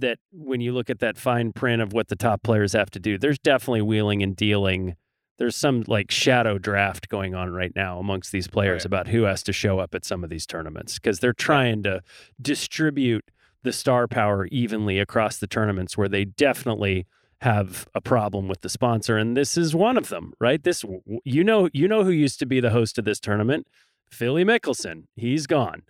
that 0.00 0.18
when 0.32 0.60
you 0.60 0.72
look 0.72 0.90
at 0.90 0.98
that 1.00 1.16
fine 1.16 1.52
print 1.52 1.80
of 1.82 1.92
what 1.92 2.08
the 2.08 2.16
top 2.16 2.42
players 2.42 2.72
have 2.72 2.90
to 2.90 3.00
do, 3.00 3.16
there's 3.18 3.38
definitely 3.38 3.82
wheeling 3.82 4.22
and 4.22 4.34
dealing. 4.36 4.96
There's 5.38 5.56
some 5.56 5.84
like 5.86 6.10
shadow 6.10 6.58
draft 6.58 7.08
going 7.08 7.34
on 7.34 7.50
right 7.50 7.72
now 7.74 7.98
amongst 7.98 8.30
these 8.32 8.46
players 8.48 8.80
Right. 8.82 8.86
about 8.86 9.08
who 9.08 9.22
has 9.22 9.42
to 9.44 9.52
show 9.52 9.78
up 9.78 9.94
at 9.94 10.04
some 10.04 10.22
of 10.22 10.28
these 10.30 10.46
tournaments 10.46 10.94
because 10.98 11.20
they're 11.20 11.32
trying 11.32 11.82
to 11.84 12.02
distribute 12.40 13.24
the 13.62 13.72
star 13.72 14.06
power 14.08 14.46
evenly 14.46 14.98
across 14.98 15.38
the 15.38 15.46
tournaments 15.46 15.96
where 15.96 16.08
they 16.08 16.24
definitely 16.24 17.06
have 17.42 17.88
a 17.94 18.00
problem 18.00 18.48
with 18.48 18.60
the 18.60 18.68
sponsor 18.68 19.16
and 19.16 19.34
this 19.36 19.56
is 19.56 19.74
one 19.74 19.96
of 19.96 20.08
them 20.10 20.34
right? 20.40 20.62
This 20.62 20.84
you 21.24 21.42
know 21.44 21.70
you 21.72 21.88
know 21.88 22.04
who 22.04 22.10
used 22.10 22.38
to 22.40 22.46
be 22.46 22.60
the 22.60 22.70
host 22.70 22.98
of 22.98 23.04
this 23.06 23.18
tournament? 23.20 23.66
Philly 24.10 24.44
mickelson. 24.44 25.04
He's 25.16 25.46
gone 25.46 25.82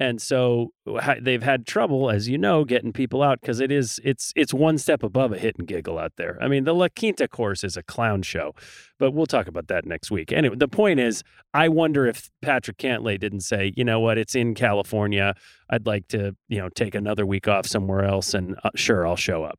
and 0.00 0.20
so 0.20 0.72
they've 1.20 1.42
had 1.42 1.66
trouble 1.66 2.10
as 2.10 2.28
you 2.28 2.36
know 2.36 2.64
getting 2.64 2.92
people 2.92 3.22
out 3.22 3.40
because 3.40 3.60
it 3.60 3.70
is 3.70 4.00
it's 4.02 4.32
it's 4.34 4.52
one 4.52 4.76
step 4.76 5.02
above 5.02 5.32
a 5.32 5.38
hit 5.38 5.56
and 5.56 5.68
giggle 5.68 5.98
out 5.98 6.12
there 6.16 6.36
i 6.40 6.48
mean 6.48 6.64
the 6.64 6.74
la 6.74 6.88
quinta 6.96 7.28
course 7.28 7.62
is 7.62 7.76
a 7.76 7.82
clown 7.82 8.22
show 8.22 8.52
but 8.98 9.12
we'll 9.12 9.26
talk 9.26 9.46
about 9.46 9.68
that 9.68 9.86
next 9.86 10.10
week 10.10 10.32
anyway 10.32 10.56
the 10.56 10.68
point 10.68 10.98
is 10.98 11.22
i 11.52 11.68
wonder 11.68 12.06
if 12.06 12.30
patrick 12.42 12.78
cantlay 12.78 13.18
didn't 13.18 13.40
say 13.40 13.72
you 13.76 13.84
know 13.84 14.00
what 14.00 14.18
it's 14.18 14.34
in 14.34 14.54
california 14.54 15.34
i'd 15.70 15.86
like 15.86 16.08
to 16.08 16.34
you 16.48 16.58
know 16.58 16.68
take 16.70 16.94
another 16.94 17.24
week 17.24 17.46
off 17.46 17.66
somewhere 17.66 18.04
else 18.04 18.34
and 18.34 18.56
uh, 18.64 18.70
sure 18.74 19.06
i'll 19.06 19.16
show 19.16 19.44
up 19.44 19.58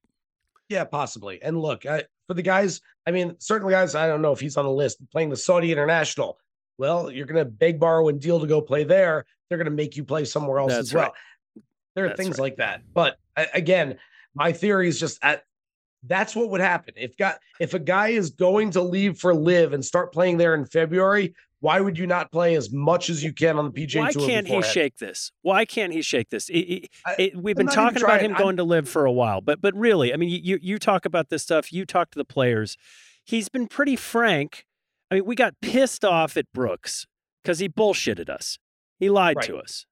Yeah, 0.70 0.84
possibly. 0.84 1.42
And 1.44 1.60
look, 1.62 1.86
I, 1.86 2.04
for 2.28 2.34
the 2.34 2.42
guys, 2.42 2.82
I 3.06 3.12
mean, 3.12 3.36
certainly 3.40 3.74
guys, 3.74 3.94
I 3.94 4.08
don't 4.08 4.22
know 4.22 4.32
if 4.32 4.40
he's 4.40 4.58
on 4.58 4.66
the 4.66 4.72
list 4.72 4.98
playing 5.12 5.30
the 5.30 5.38
Saudi 5.38 5.72
International. 5.72 6.40
Well, 6.78 7.12
you're 7.12 7.28
going 7.28 7.44
to 7.44 7.50
beg, 7.50 7.80
borrow, 7.80 8.10
and 8.10 8.20
deal 8.20 8.40
to 8.40 8.48
go 8.48 8.62
play 8.62 8.84
there. 8.84 9.26
They're 9.50 9.58
going 9.58 9.66
to 9.66 9.72
make 9.72 9.96
you 9.96 10.04
play 10.04 10.26
somewhere 10.26 10.60
else 10.60 10.72
That's 10.72 10.88
as 10.90 10.94
well. 10.94 11.04
right. 11.04 11.64
There 11.96 12.06
are 12.06 12.08
That's 12.10 12.20
things 12.22 12.38
right. 12.38 12.44
like 12.46 12.56
that. 12.58 12.82
But 12.94 13.18
again, 13.54 13.98
my 14.34 14.52
theory 14.52 14.88
is 14.88 15.00
just 15.00 15.20
at 15.24 15.44
that's 16.08 16.36
what 16.36 16.50
would 16.52 16.62
happen 16.62 16.94
if 16.98 17.18
got 17.18 17.40
if 17.60 17.74
a 17.74 17.80
guy 17.80 18.10
is 18.10 18.30
going 18.32 18.72
to 18.72 18.82
leave 18.82 19.18
for 19.18 19.34
LIV 19.34 19.74
and 19.74 19.84
start 19.84 20.14
playing 20.14 20.38
there 20.38 20.54
in 20.56 20.66
February. 20.66 21.34
Why 21.62 21.80
would 21.80 21.98
you 21.98 22.06
not 22.06 22.32
play 22.32 22.54
as 22.56 22.72
much 22.72 23.10
as 23.10 23.24
you 23.24 23.34
can 23.34 23.58
on 23.58 23.66
the 23.66 23.72
PGA 23.72 24.00
Why 24.02 24.12
Tour? 24.12 24.28
can't 24.28 24.48
he 24.48 24.62
shake 24.62 24.98
this? 24.98 25.32
Why 25.42 25.66
can't 25.66 25.92
he 25.94 26.04
shake 26.04 26.30
this? 26.30 26.48
It- 26.50 26.54
it- 26.58 26.90
it- 27.18 27.36
we've 27.38 27.58
I'm 27.58 27.66
been 27.66 27.74
talking 27.74 28.04
about 28.04 28.22
him 28.22 28.34
I'm- 28.34 28.42
going 28.42 28.58
to 28.58 28.64
LIV 28.64 28.88
for 28.88 29.06
a 29.06 29.12
while, 29.12 29.42
but 29.42 29.62
but 29.62 29.74
really, 29.76 30.14
I 30.14 30.18
mean, 30.18 30.30
you 30.30 30.60
you 30.62 30.78
talk 30.78 31.06
about 31.06 31.30
this 31.30 31.42
stuff. 31.44 31.72
You 31.74 31.86
talk 31.86 32.12
to 32.12 32.20
the 32.20 32.26
players. 32.26 32.78
He's 33.24 33.50
been 33.50 33.68
pretty 33.68 33.96
frank. 33.96 34.66
I 35.10 35.16
mean, 35.16 35.26
we 35.26 35.34
got 35.36 35.56
pissed 35.62 36.06
off 36.06 36.36
at 36.38 36.52
Brooks 36.54 37.08
because 37.42 37.58
he 37.60 37.70
bullshitted 37.70 38.30
us. 38.30 38.60
He 39.00 39.10
lied 39.10 39.38
to 39.44 39.58
us. 39.58 39.86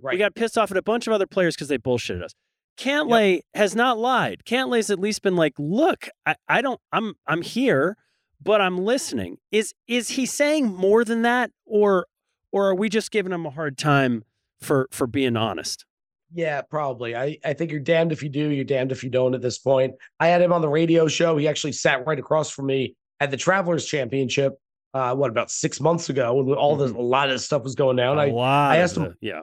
Right. 0.00 0.14
We 0.14 0.18
got 0.18 0.34
pissed 0.34 0.58
off 0.58 0.70
at 0.70 0.76
a 0.76 0.82
bunch 0.82 1.06
of 1.06 1.12
other 1.12 1.26
players 1.26 1.54
because 1.54 1.68
they 1.68 1.78
bullshitted 1.78 2.22
us. 2.22 2.32
Cantlay 2.76 3.40
has 3.54 3.74
not 3.76 3.98
lied. 3.98 4.42
Cantlay's 4.44 4.90
at 4.90 4.98
least 4.98 5.22
been 5.22 5.36
like, 5.36 5.54
look, 5.58 6.08
I, 6.26 6.34
I 6.48 6.60
don't 6.60 6.80
I'm 6.92 7.14
I'm 7.26 7.42
here, 7.42 7.96
but 8.42 8.60
I'm 8.60 8.78
listening. 8.78 9.38
Is 9.52 9.72
is 9.86 10.10
he 10.10 10.26
saying 10.26 10.66
more 10.74 11.04
than 11.04 11.22
that? 11.22 11.50
Or 11.64 12.06
or 12.52 12.68
are 12.68 12.74
we 12.74 12.88
just 12.88 13.10
giving 13.10 13.32
him 13.32 13.46
a 13.46 13.50
hard 13.50 13.78
time 13.78 14.24
for 14.60 14.88
for 14.90 15.06
being 15.06 15.36
honest? 15.36 15.84
Yeah, 16.32 16.62
probably. 16.62 17.14
I, 17.14 17.38
I 17.44 17.52
think 17.52 17.70
you're 17.70 17.78
damned 17.78 18.10
if 18.10 18.20
you 18.20 18.28
do, 18.28 18.50
you're 18.50 18.64
damned 18.64 18.90
if 18.90 19.04
you 19.04 19.10
don't 19.10 19.34
at 19.34 19.42
this 19.42 19.58
point. 19.58 19.94
I 20.18 20.26
had 20.26 20.42
him 20.42 20.52
on 20.52 20.62
the 20.62 20.68
radio 20.68 21.06
show. 21.06 21.36
He 21.36 21.46
actually 21.46 21.72
sat 21.72 22.04
right 22.06 22.18
across 22.18 22.50
from 22.50 22.66
me 22.66 22.96
at 23.20 23.30
the 23.30 23.36
Travelers 23.36 23.86
Championship, 23.86 24.54
uh, 24.94 25.14
what, 25.14 25.30
about 25.30 25.50
six 25.50 25.80
months 25.80 26.08
ago 26.08 26.34
when 26.34 26.56
all 26.56 26.76
this, 26.76 26.92
a 26.92 26.94
lot 26.94 27.28
of 27.28 27.34
this 27.34 27.44
stuff 27.44 27.64
was 27.64 27.74
going 27.74 27.96
down. 27.96 28.16
a 28.16 28.22
I. 28.22 28.28
I 28.28 28.76
asked 28.76 28.96
him- 28.96 29.14
yeah. 29.20 29.40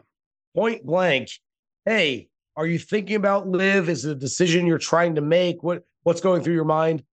point 0.56 0.86
blank, 0.86 1.30
hey, 1.86 2.30
are 2.56 2.66
you 2.66 2.80
thinking 2.80 3.18
about 3.18 3.48
LIV? 3.48 3.90
Is 3.90 4.06
it 4.06 4.12
a 4.12 4.16
decision 4.16 4.66
you're 4.66 4.78
trying 4.78 5.16
to 5.16 5.22
make? 5.22 5.62
What 5.62 5.84
what's 6.04 6.22
going 6.22 6.42
through 6.42 6.56
your 6.56 6.66
mind? 6.66 7.04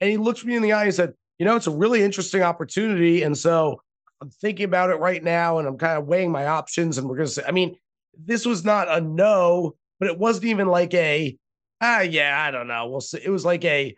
And 0.00 0.10
he 0.10 0.16
looked 0.16 0.44
me 0.44 0.56
in 0.56 0.62
the 0.62 0.72
eye 0.72 0.84
and 0.84 0.94
said, 0.94 1.14
you 1.38 1.44
know, 1.44 1.56
it's 1.56 1.66
a 1.66 1.72
really 1.72 2.02
interesting 2.02 2.42
opportunity. 2.42 3.22
And 3.22 3.36
so 3.36 3.82
I'm 4.20 4.30
thinking 4.30 4.64
about 4.64 4.90
it 4.90 4.96
right 4.96 5.22
now 5.22 5.58
and 5.58 5.66
I'm 5.66 5.76
kind 5.76 5.98
of 5.98 6.06
weighing 6.06 6.30
my 6.30 6.46
options. 6.46 6.98
And 6.98 7.08
we're 7.08 7.16
gonna 7.16 7.28
say, 7.28 7.42
I 7.46 7.50
mean, 7.50 7.76
this 8.16 8.46
was 8.46 8.64
not 8.64 8.88
a 8.88 9.00
no, 9.00 9.74
but 9.98 10.08
it 10.08 10.18
wasn't 10.18 10.46
even 10.46 10.68
like 10.68 10.94
a 10.94 11.36
ah, 11.80 12.00
yeah, 12.00 12.44
I 12.46 12.50
don't 12.50 12.68
know. 12.68 12.88
We'll 12.88 13.00
see. 13.00 13.20
It 13.22 13.30
was 13.30 13.44
like 13.44 13.64
a 13.64 13.96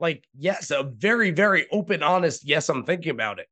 like, 0.00 0.26
yes, 0.36 0.70
a 0.70 0.82
very, 0.82 1.30
very 1.30 1.66
open, 1.70 2.02
honest, 2.02 2.44
yes, 2.44 2.68
I'm 2.68 2.84
thinking 2.84 3.10
about 3.10 3.38
it. 3.38 3.48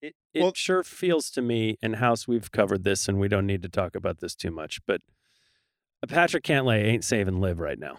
It, 0.00 0.14
it 0.34 0.42
Well- 0.42 0.52
sure 0.54 0.82
feels 0.82 1.30
to 1.30 1.42
me, 1.42 1.78
and 1.82 1.96
House, 1.96 2.26
we've 2.26 2.50
covered 2.50 2.84
this, 2.84 3.08
and 3.08 3.18
we 3.20 3.28
don't 3.28 3.46
need 3.46 3.62
to 3.62 3.68
talk 3.68 3.94
about 3.94 4.18
this 4.18 4.34
too 4.34 4.50
much, 4.50 4.80
but 4.86 5.00
Patrick 6.08 6.42
Cantlay 6.42 6.84
ain't 6.84 7.04
saving 7.04 7.40
LIV 7.40 7.60
right 7.60 7.78
now. 7.78 7.98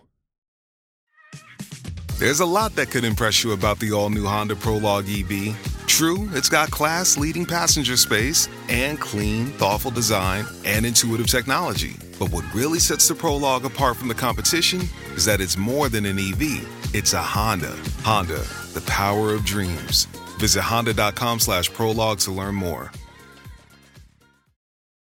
There's 2.20 2.42
a 2.42 2.46
lot 2.46 2.76
that 2.76 2.90
could 2.90 3.04
impress 3.04 3.44
you 3.44 3.54
about 3.54 3.80
the 3.80 3.92
all 3.92 4.10
new 4.10 4.26
Honda 4.26 4.56
Prologue 4.56 5.06
EV. 5.10 5.58
True, 5.88 6.30
it's 6.34 6.50
got 6.50 6.72
class 6.72 7.18
leading 7.18 7.46
passenger 7.46 7.98
space 7.98 8.48
and 8.70 9.00
clean, 9.00 9.48
thoughtful 9.48 9.92
design 9.92 10.46
and 10.66 10.86
intuitive 10.86 11.28
technology. 11.28 11.96
But 12.20 12.32
what 12.32 12.46
really 12.54 12.80
sets 12.80 13.08
the 13.08 13.16
Prologue 13.16 13.66
apart 13.66 13.98
from 13.98 14.08
the 14.08 14.14
competition 14.14 14.82
is 15.16 15.26
that 15.26 15.42
it's 15.42 15.58
more 15.58 15.90
than 15.90 16.06
an 16.06 16.20
EV, 16.20 16.68
it's 16.94 17.14
a 17.14 17.22
Honda. 17.22 17.76
Honda, 18.04 18.44
the 18.74 18.84
power 18.88 19.34
of 19.34 19.44
dreams. 19.46 20.06
Visit 20.40 20.62
honda.com 20.62 21.40
slash 21.40 21.72
prologue 21.72 22.20
to 22.20 22.32
learn 22.32 22.56
more. 22.56 22.92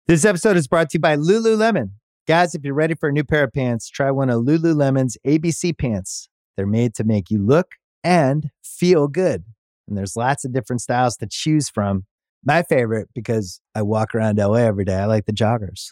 This 0.08 0.26
episode 0.26 0.58
is 0.58 0.68
brought 0.68 0.89
to 0.92 0.98
you 0.98 1.00
by 1.00 1.16
Lululemon. 1.16 1.92
Guys, 2.28 2.56
if 2.56 2.63
you're 2.63 2.74
ready 2.74 2.94
for 2.94 3.10
a 3.10 3.12
new 3.12 3.24
pair 3.24 3.44
of 3.44 3.54
pants, 3.54 3.89
try 3.89 4.12
one 4.12 4.30
of 4.30 4.44
Lululemon's 4.44 5.18
ABC 5.26 5.78
pants. 5.78 6.30
They're 6.56 6.68
made 6.68 6.94
to 6.96 7.04
make 7.04 7.32
you 7.32 7.39
look 7.39 7.72
and 8.04 8.50
feel 8.63 9.08
good. 9.08 9.44
And 9.88 9.98
there's 9.98 10.16
lots 10.16 10.46
of 10.46 10.54
different 10.54 10.82
styles 10.82 11.18
to 11.18 11.28
choose 11.30 11.70
from. 11.70 12.06
My 12.46 12.63
favorite, 12.63 13.10
because 13.16 13.60
I 13.74 13.82
walk 13.82 14.13
around 14.13 14.38
LA 14.38 14.56
every 14.56 14.86
day, 14.86 14.96
I 14.96 15.06
like 15.06 15.26
the 15.26 15.34
joggers. 15.34 15.92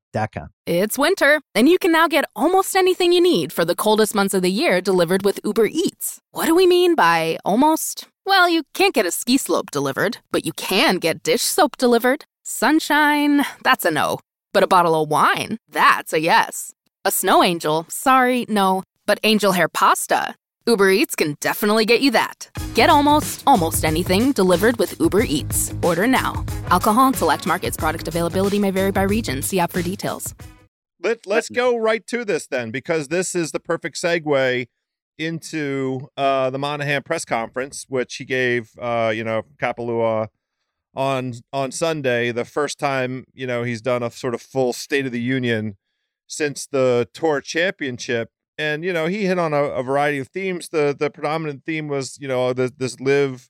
lululemon.com. 0.11 0.49
It's 0.65 0.97
winter, 0.97 1.41
and 1.55 1.67
you 1.67 1.77
can 1.77 1.91
now 1.91 2.07
get 2.07 2.25
almost 2.35 2.75
anything 2.75 3.11
you 3.11 3.21
need 3.21 3.51
for 3.51 3.65
the 3.65 3.75
coldest 3.75 4.15
months 4.15 4.33
of 4.33 4.41
the 4.41 4.51
year 4.51 4.81
delivered 4.81 5.23
with 5.23 5.39
Uber 5.43 5.67
Eats. 5.71 6.19
What 6.31 6.45
do 6.45 6.55
we 6.55 6.67
mean 6.67 6.95
by 6.95 7.37
almost? 7.43 8.07
Well, 8.25 8.47
you 8.49 8.63
can't 8.73 8.93
get 8.93 9.05
a 9.05 9.11
ski 9.11 9.37
slope 9.37 9.71
delivered, 9.71 10.19
but 10.31 10.45
you 10.45 10.53
can 10.53 10.97
get 10.97 11.23
dish 11.23 11.41
soap 11.41 11.77
delivered. 11.77 12.25
Sunshine, 12.43 13.43
that's 13.63 13.85
a 13.85 13.91
no. 13.91 14.19
But 14.53 14.63
a 14.63 14.67
bottle 14.67 15.01
of 15.01 15.09
wine, 15.09 15.57
that's 15.69 16.13
a 16.13 16.19
yes. 16.19 16.71
A 17.05 17.11
snow 17.11 17.43
angel, 17.43 17.85
sorry, 17.89 18.45
no. 18.47 18.83
But 19.05 19.19
angel 19.23 19.53
hair 19.53 19.67
pasta, 19.67 20.35
Uber 20.71 20.89
Eats 20.89 21.15
can 21.15 21.35
definitely 21.41 21.83
get 21.83 21.99
you 21.99 22.11
that. 22.11 22.49
Get 22.75 22.89
almost, 22.89 23.43
almost 23.45 23.83
anything 23.83 24.31
delivered 24.31 24.77
with 24.77 24.97
Uber 25.01 25.23
Eats. 25.23 25.73
Order 25.83 26.07
now. 26.07 26.45
Alcohol 26.67 27.07
and 27.07 27.15
select 27.15 27.45
markets. 27.45 27.75
Product 27.75 28.07
availability 28.07 28.57
may 28.57 28.71
vary 28.71 28.91
by 28.91 29.01
region. 29.01 29.41
See 29.41 29.59
app 29.59 29.73
for 29.73 29.81
details. 29.81 30.33
Let, 31.03 31.27
let's 31.27 31.49
go 31.49 31.75
right 31.75 32.07
to 32.07 32.23
this 32.23 32.47
then, 32.47 32.71
because 32.71 33.09
this 33.09 33.35
is 33.35 33.51
the 33.51 33.59
perfect 33.59 33.97
segue 33.97 34.67
into 35.17 36.07
uh, 36.15 36.49
the 36.49 36.57
Monahan 36.57 37.03
press 37.03 37.25
conference, 37.25 37.85
which 37.89 38.15
he 38.15 38.23
gave, 38.23 38.69
uh, 38.81 39.11
you 39.13 39.25
know, 39.25 39.41
Kapalua 39.61 40.27
on 40.95 41.33
on 41.51 41.73
Sunday, 41.73 42.31
the 42.31 42.45
first 42.45 42.79
time 42.79 43.25
you 43.33 43.45
know 43.45 43.63
he's 43.63 43.81
done 43.81 44.03
a 44.03 44.11
sort 44.11 44.33
of 44.33 44.41
full 44.41 44.71
State 44.71 45.05
of 45.05 45.11
the 45.11 45.21
Union 45.21 45.75
since 46.27 46.65
the 46.65 47.09
Tour 47.13 47.41
Championship, 47.41 48.29
and 48.61 48.83
you 48.83 48.93
know 48.93 49.07
he 49.07 49.25
hit 49.25 49.39
on 49.39 49.53
a, 49.53 49.63
a 49.63 49.83
variety 49.83 50.19
of 50.19 50.27
themes. 50.27 50.69
The 50.69 50.95
the 50.97 51.09
predominant 51.09 51.65
theme 51.65 51.87
was 51.87 52.17
you 52.19 52.27
know 52.27 52.53
the, 52.53 52.71
this 52.75 52.99
LIV 52.99 53.49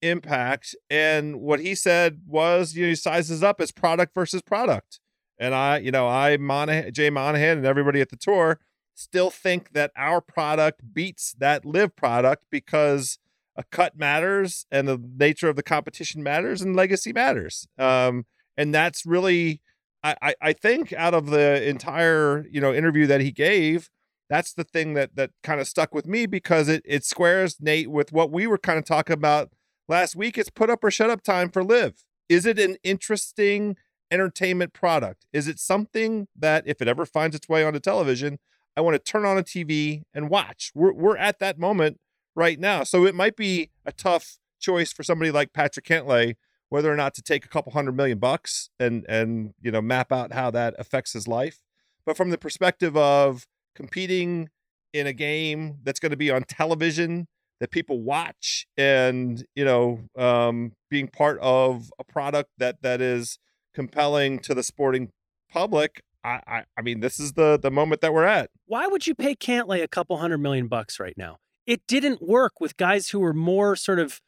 impact, 0.00 0.76
and 0.88 1.40
what 1.40 1.60
he 1.60 1.74
said 1.74 2.20
was 2.26 2.74
you 2.74 2.84
know 2.84 2.88
he 2.90 2.94
sizes 2.94 3.42
up 3.42 3.60
as 3.60 3.72
product 3.72 4.14
versus 4.14 4.42
product. 4.42 5.00
And 5.38 5.54
I, 5.54 5.78
you 5.78 5.90
know, 5.90 6.06
I, 6.06 6.36
Monahan, 6.36 6.92
Jay 6.92 7.10
Monahan, 7.10 7.58
and 7.58 7.66
everybody 7.66 8.00
at 8.00 8.10
the 8.10 8.16
tour 8.16 8.60
still 8.94 9.30
think 9.30 9.72
that 9.72 9.90
our 9.96 10.20
product 10.20 10.82
beats 10.92 11.34
that 11.38 11.64
LIV 11.64 11.96
product 11.96 12.44
because 12.50 13.18
a 13.56 13.64
cut 13.64 13.98
matters 13.98 14.66
and 14.70 14.86
the 14.86 15.02
nature 15.18 15.48
of 15.48 15.56
the 15.56 15.62
competition 15.62 16.22
matters 16.22 16.62
and 16.62 16.76
legacy 16.76 17.12
matters. 17.12 17.66
Um, 17.78 18.26
and 18.56 18.72
that's 18.72 19.04
really, 19.04 19.60
I, 20.04 20.14
I, 20.22 20.34
I 20.40 20.52
think, 20.52 20.92
out 20.92 21.14
of 21.14 21.26
the 21.30 21.66
entire, 21.68 22.46
you 22.50 22.60
know, 22.60 22.72
interview 22.72 23.06
that 23.08 23.20
he 23.20 23.32
gave, 23.32 23.90
that's 24.28 24.52
the 24.52 24.64
thing 24.64 24.94
that 24.94 25.16
that 25.16 25.30
kind 25.42 25.60
of 25.60 25.68
stuck 25.68 25.94
with 25.94 26.06
me 26.06 26.26
because 26.26 26.68
it 26.68 26.82
it 26.84 27.04
squares 27.04 27.56
Nate 27.60 27.90
with 27.90 28.12
what 28.12 28.30
we 28.30 28.46
were 28.46 28.58
kind 28.58 28.78
of 28.78 28.84
talking 28.84 29.14
about 29.14 29.50
last 29.88 30.16
week. 30.16 30.38
It's 30.38 30.50
put 30.50 30.70
up 30.70 30.82
or 30.82 30.90
shut 30.90 31.10
up 31.10 31.22
time 31.22 31.50
for 31.50 31.62
LIV. 31.62 32.04
Is 32.28 32.46
it 32.46 32.58
an 32.58 32.76
interesting 32.82 33.76
entertainment 34.10 34.72
product? 34.72 35.26
Is 35.32 35.48
it 35.48 35.58
something 35.58 36.28
that 36.36 36.64
if 36.66 36.80
it 36.80 36.88
ever 36.88 37.06
finds 37.06 37.36
its 37.36 37.48
way 37.48 37.64
onto 37.64 37.80
television, 37.80 38.38
I 38.76 38.80
want 38.80 38.94
to 38.94 38.98
turn 38.98 39.24
on 39.24 39.38
a 39.38 39.42
TV 39.42 40.02
and 40.14 40.30
watch? 40.30 40.72
We're 40.74 40.92
we're 40.92 41.16
at 41.16 41.38
that 41.40 41.58
moment 41.58 41.98
right 42.34 42.58
now. 42.58 42.84
So 42.84 43.06
it 43.06 43.14
might 43.14 43.36
be 43.36 43.70
a 43.84 43.92
tough 43.92 44.38
choice 44.60 44.92
for 44.92 45.02
somebody 45.02 45.30
like 45.30 45.52
Patrick 45.52 45.86
Cantlay 45.86 46.36
whether 46.72 46.90
or 46.90 46.96
not 46.96 47.12
to 47.12 47.20
take 47.20 47.44
a 47.44 47.48
couple 47.48 47.70
hundred 47.72 47.94
million 47.94 48.18
bucks 48.18 48.70
and 48.80 49.04
and 49.06 49.52
you 49.60 49.70
know 49.70 49.82
map 49.82 50.10
out 50.10 50.32
how 50.32 50.50
that 50.50 50.74
affects 50.78 51.12
his 51.12 51.28
life. 51.28 51.60
But 52.06 52.16
from 52.16 52.30
the 52.30 52.38
perspective 52.38 52.96
of 52.96 53.46
competing 53.74 54.48
in 54.92 55.06
a 55.06 55.12
game 55.12 55.78
that's 55.82 56.00
going 56.00 56.10
to 56.10 56.16
be 56.16 56.30
on 56.30 56.42
television 56.44 57.26
that 57.60 57.70
people 57.70 58.00
watch 58.00 58.66
and 58.76 59.44
you 59.54 59.64
know 59.64 60.00
um, 60.16 60.72
being 60.90 61.08
part 61.08 61.38
of 61.40 61.90
a 61.98 62.04
product 62.04 62.50
that 62.58 62.82
that 62.82 63.00
is 63.00 63.38
compelling 63.74 64.38
to 64.38 64.54
the 64.54 64.62
sporting 64.62 65.10
public 65.50 66.02
I, 66.24 66.40
I 66.46 66.64
i 66.76 66.82
mean 66.82 67.00
this 67.00 67.18
is 67.18 67.32
the 67.32 67.58
the 67.58 67.70
moment 67.70 68.00
that 68.00 68.12
we're 68.12 68.24
at 68.24 68.50
Why 68.66 68.86
would 68.86 69.06
you 69.06 69.14
pay 69.14 69.34
Cantlay 69.34 69.82
a 69.82 69.88
couple 69.88 70.16
hundred 70.16 70.38
million 70.38 70.66
bucks 70.66 70.98
right 70.98 71.16
now? 71.16 71.36
It 71.66 71.82
didn't 71.86 72.22
work 72.22 72.60
with 72.60 72.76
guys 72.76 73.10
who 73.10 73.20
were 73.20 73.32
more 73.32 73.76
sort 73.76 73.98
of, 73.98 74.20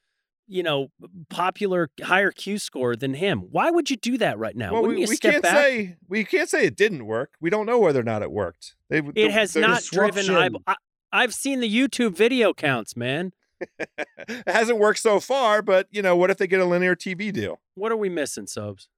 you 0.47 0.63
know, 0.63 0.89
popular, 1.31 1.91
higher 2.03 2.31
Q 2.31 2.59
score 2.59 2.97
than 2.97 3.15
him. 3.15 3.41
Why 3.51 3.71
would 3.71 3.91
you 3.91 3.97
do 3.97 4.19
that 4.19 4.39
right 4.39 4.55
now? 4.57 4.73
well 4.73 4.83
Wouldn't 4.83 4.99
we, 4.99 5.05
you 5.05 5.09
we 5.11 5.17
can't 5.17 5.43
back? 5.43 5.57
say 5.57 5.97
we 6.09 6.25
can't 6.25 6.49
say 6.49 6.65
it 6.67 6.77
didn't 6.77 7.07
work 7.07 7.35
we 7.41 7.51
don't 7.51 7.67
know 7.67 7.79
whether 7.79 8.01
or 8.01 8.05
not 8.05 8.23
it 8.23 8.31
worked 8.31 8.75
they, 8.91 9.01
it 9.15 9.31
has 9.31 9.53
the- 9.55 9.61
not 9.61 9.83
driven. 9.85 10.15
disruption. 10.27 10.57
I, 10.67 10.73
I, 10.73 10.77
I've 11.13 11.33
seen 11.35 11.61
the 11.61 11.71
YouTube 11.73 12.17
video 12.17 12.53
counts, 12.53 12.97
man. 12.97 13.33
it 13.79 14.43
hasn't 14.49 14.79
worked 14.79 14.99
so 14.99 15.21
far 15.21 15.63
but 15.63 15.87
you 15.91 16.03
know 16.03 16.15
what 16.17 16.31
if 16.31 16.37
they 16.39 16.47
get 16.47 16.61
a 16.61 16.65
linear 16.65 16.95
tv 16.97 17.33
deal 17.33 17.61
What 17.77 17.93
are 17.93 17.97
we 17.97 18.09
missing, 18.09 18.47
Sobes? 18.47 18.89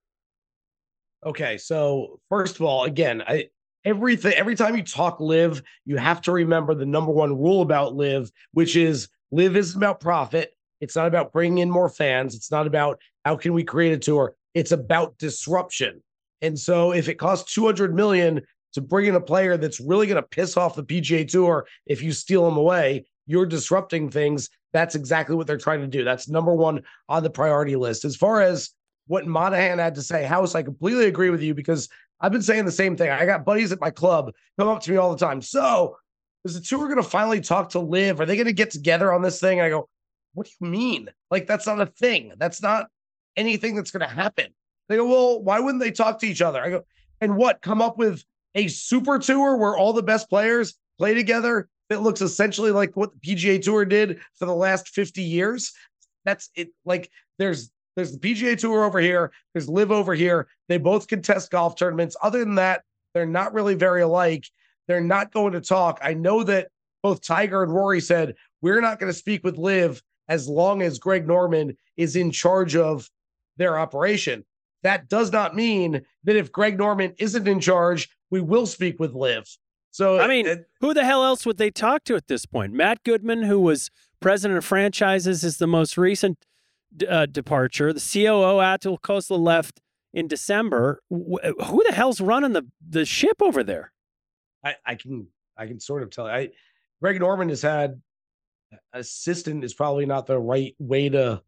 Okay, 1.24 1.58
so 1.58 2.20
first 2.28 2.56
of 2.56 2.62
all, 2.62 2.84
again, 2.84 3.22
I 3.26 3.48
everything 3.84 4.32
every 4.34 4.54
time 4.54 4.76
you 4.76 4.82
talk 4.82 5.20
LIV, 5.20 5.62
you 5.84 5.96
have 5.96 6.20
to 6.22 6.32
remember 6.32 6.74
the 6.74 6.86
number 6.86 7.12
one 7.12 7.36
rule 7.38 7.62
about 7.62 7.94
LIV, 7.94 8.30
which 8.52 8.76
is 8.76 9.08
LIV 9.32 9.56
isn't 9.56 9.76
about 9.82 10.00
profit. 10.00 10.55
It's 10.80 10.96
not 10.96 11.06
about 11.06 11.32
bringing 11.32 11.58
in 11.58 11.70
more 11.70 11.88
fans. 11.88 12.34
It's 12.34 12.50
not 12.50 12.66
about 12.66 13.00
how 13.24 13.36
can 13.36 13.52
we 13.52 13.64
create 13.64 13.92
a 13.92 13.98
tour. 13.98 14.34
It's 14.54 14.72
about 14.72 15.18
disruption. 15.18 16.02
And 16.42 16.58
so 16.58 16.92
if 16.92 17.08
it 17.08 17.14
costs 17.14 17.52
200 17.54 17.94
million 17.94 18.42
to 18.74 18.80
bring 18.80 19.06
in 19.06 19.14
a 19.14 19.20
player 19.20 19.56
that's 19.56 19.80
really 19.80 20.06
going 20.06 20.22
to 20.22 20.28
piss 20.28 20.56
off 20.56 20.74
the 20.74 20.84
PGA 20.84 21.26
Tour 21.26 21.66
if 21.86 22.02
you 22.02 22.12
steal 22.12 22.46
him 22.46 22.56
away, 22.56 23.06
you're 23.26 23.46
disrupting 23.46 24.10
things. 24.10 24.50
That's 24.72 24.94
exactly 24.94 25.34
what 25.34 25.46
they're 25.46 25.56
trying 25.56 25.80
to 25.80 25.86
do. 25.86 26.04
That's 26.04 26.28
number 26.28 26.52
one 26.52 26.82
on 27.08 27.22
the 27.22 27.30
priority 27.30 27.76
list. 27.76 28.04
As 28.04 28.16
far 28.16 28.42
as 28.42 28.70
what 29.06 29.26
Monahan 29.26 29.78
had 29.78 29.94
to 29.94 30.02
say, 30.02 30.24
House, 30.24 30.54
I 30.54 30.62
completely 30.62 31.06
agree 31.06 31.30
with 31.30 31.42
you 31.42 31.54
because 31.54 31.88
I've 32.20 32.32
been 32.32 32.42
saying 32.42 32.64
the 32.64 32.72
same 32.72 32.96
thing. 32.96 33.10
I 33.10 33.24
got 33.24 33.44
buddies 33.44 33.72
at 33.72 33.80
my 33.80 33.90
club 33.90 34.32
come 34.58 34.68
up 34.68 34.82
to 34.82 34.90
me 34.90 34.96
all 34.96 35.14
the 35.14 35.24
time. 35.24 35.40
So 35.40 35.96
is 36.44 36.54
the 36.54 36.60
tour 36.60 36.86
going 36.86 36.96
to 36.96 37.02
finally 37.02 37.40
talk 37.40 37.70
to 37.70 37.80
LIV? 37.80 38.20
Are 38.20 38.26
they 38.26 38.36
going 38.36 38.46
to 38.46 38.52
get 38.52 38.70
together 38.70 39.12
on 39.12 39.22
this 39.22 39.40
thing? 39.40 39.58
And 39.58 39.66
I 39.66 39.70
go, 39.70 39.88
what 40.36 40.46
do 40.46 40.52
you 40.60 40.70
mean? 40.70 41.08
Like, 41.30 41.46
that's 41.46 41.66
not 41.66 41.80
a 41.80 41.86
thing. 41.86 42.32
That's 42.36 42.62
not 42.62 42.88
anything 43.36 43.74
that's 43.74 43.90
going 43.90 44.06
to 44.06 44.14
happen. 44.14 44.46
They 44.88 44.96
go, 44.96 45.06
well, 45.06 45.42
why 45.42 45.60
wouldn't 45.60 45.82
they 45.82 45.90
talk 45.90 46.18
to 46.20 46.26
each 46.26 46.42
other? 46.42 46.62
I 46.62 46.70
go, 46.70 46.84
and 47.20 47.36
what? 47.36 47.62
Come 47.62 47.80
up 47.80 47.96
with 47.96 48.22
a 48.54 48.68
super 48.68 49.18
tour 49.18 49.56
where 49.56 49.76
all 49.76 49.94
the 49.94 50.02
best 50.02 50.28
players 50.28 50.74
play 50.98 51.14
together 51.14 51.68
that 51.88 52.02
looks 52.02 52.20
essentially 52.20 52.70
like 52.70 52.96
what 52.96 53.10
the 53.12 53.34
PGA 53.34 53.62
Tour 53.62 53.84
did 53.84 54.20
for 54.38 54.44
the 54.44 54.54
last 54.54 54.88
50 54.90 55.22
years? 55.22 55.72
That's 56.24 56.50
it. 56.54 56.68
Like, 56.84 57.10
there's 57.38 57.70
there's 57.96 58.12
the 58.12 58.18
PGA 58.18 58.58
Tour 58.58 58.84
over 58.84 59.00
here. 59.00 59.32
There's 59.54 59.70
LIV 59.70 59.90
over 59.90 60.14
here. 60.14 60.48
They 60.68 60.76
both 60.76 61.08
contest 61.08 61.50
golf 61.50 61.76
tournaments. 61.76 62.14
Other 62.22 62.40
than 62.40 62.56
that, 62.56 62.82
they're 63.14 63.24
not 63.24 63.54
really 63.54 63.74
very 63.74 64.02
alike. 64.02 64.46
They're 64.86 65.00
not 65.00 65.32
going 65.32 65.54
to 65.54 65.62
talk. 65.62 65.98
I 66.02 66.12
know 66.12 66.42
that 66.44 66.68
both 67.02 67.22
Tiger 67.22 67.62
and 67.62 67.72
Rory 67.72 68.02
said, 68.02 68.34
we're 68.60 68.82
not 68.82 69.00
going 69.00 69.10
to 69.10 69.18
speak 69.18 69.44
with 69.44 69.56
LIV 69.56 70.02
as 70.28 70.48
long 70.48 70.82
as 70.82 70.98
Greg 70.98 71.26
Norman 71.26 71.76
is 71.96 72.16
in 72.16 72.30
charge 72.30 72.76
of 72.76 73.08
their 73.56 73.78
operation. 73.78 74.44
That 74.82 75.08
does 75.08 75.32
not 75.32 75.54
mean 75.54 76.02
that 76.24 76.36
if 76.36 76.52
Greg 76.52 76.78
Norman 76.78 77.14
isn't 77.18 77.48
in 77.48 77.60
charge, 77.60 78.08
we 78.30 78.40
will 78.40 78.66
speak 78.66 79.00
with 79.00 79.14
LIV. 79.14 79.44
So, 79.90 80.20
I 80.20 80.28
mean, 80.28 80.66
who 80.80 80.92
the 80.92 81.04
hell 81.04 81.24
else 81.24 81.46
would 81.46 81.56
they 81.56 81.70
talk 81.70 82.04
to 82.04 82.16
at 82.16 82.28
this 82.28 82.44
point? 82.44 82.74
Matt 82.74 83.02
Goodman, 83.02 83.44
who 83.44 83.58
was 83.58 83.90
president 84.20 84.58
of 84.58 84.64
franchises, 84.64 85.42
is 85.42 85.56
the 85.56 85.66
most 85.66 85.96
recent 85.96 86.44
uh, 87.08 87.26
departure. 87.26 87.92
The 87.92 88.00
COO 88.00 88.60
Atul 88.60 89.00
Khosla 89.00 89.38
left 89.38 89.80
in 90.12 90.28
December. 90.28 91.00
who 91.08 91.82
the 91.86 91.94
hell's 91.94 92.20
running 92.20 92.52
the 92.52 92.66
the 92.86 93.04
ship 93.04 93.40
over 93.40 93.64
there? 93.64 93.92
I, 94.62 94.74
I 94.84 94.94
can 94.96 95.28
I 95.56 95.66
can 95.66 95.80
sort 95.80 96.02
of 96.02 96.10
tell. 96.10 96.26
I 96.26 96.50
Greg 97.00 97.20
Norman 97.20 97.48
has 97.48 97.62
had 97.62 98.00
assistant 98.92 99.64
is 99.64 99.74
probably 99.74 100.06
not 100.06 100.26
the 100.26 100.38
right 100.38 100.74
way 100.78 101.08
to 101.08 101.42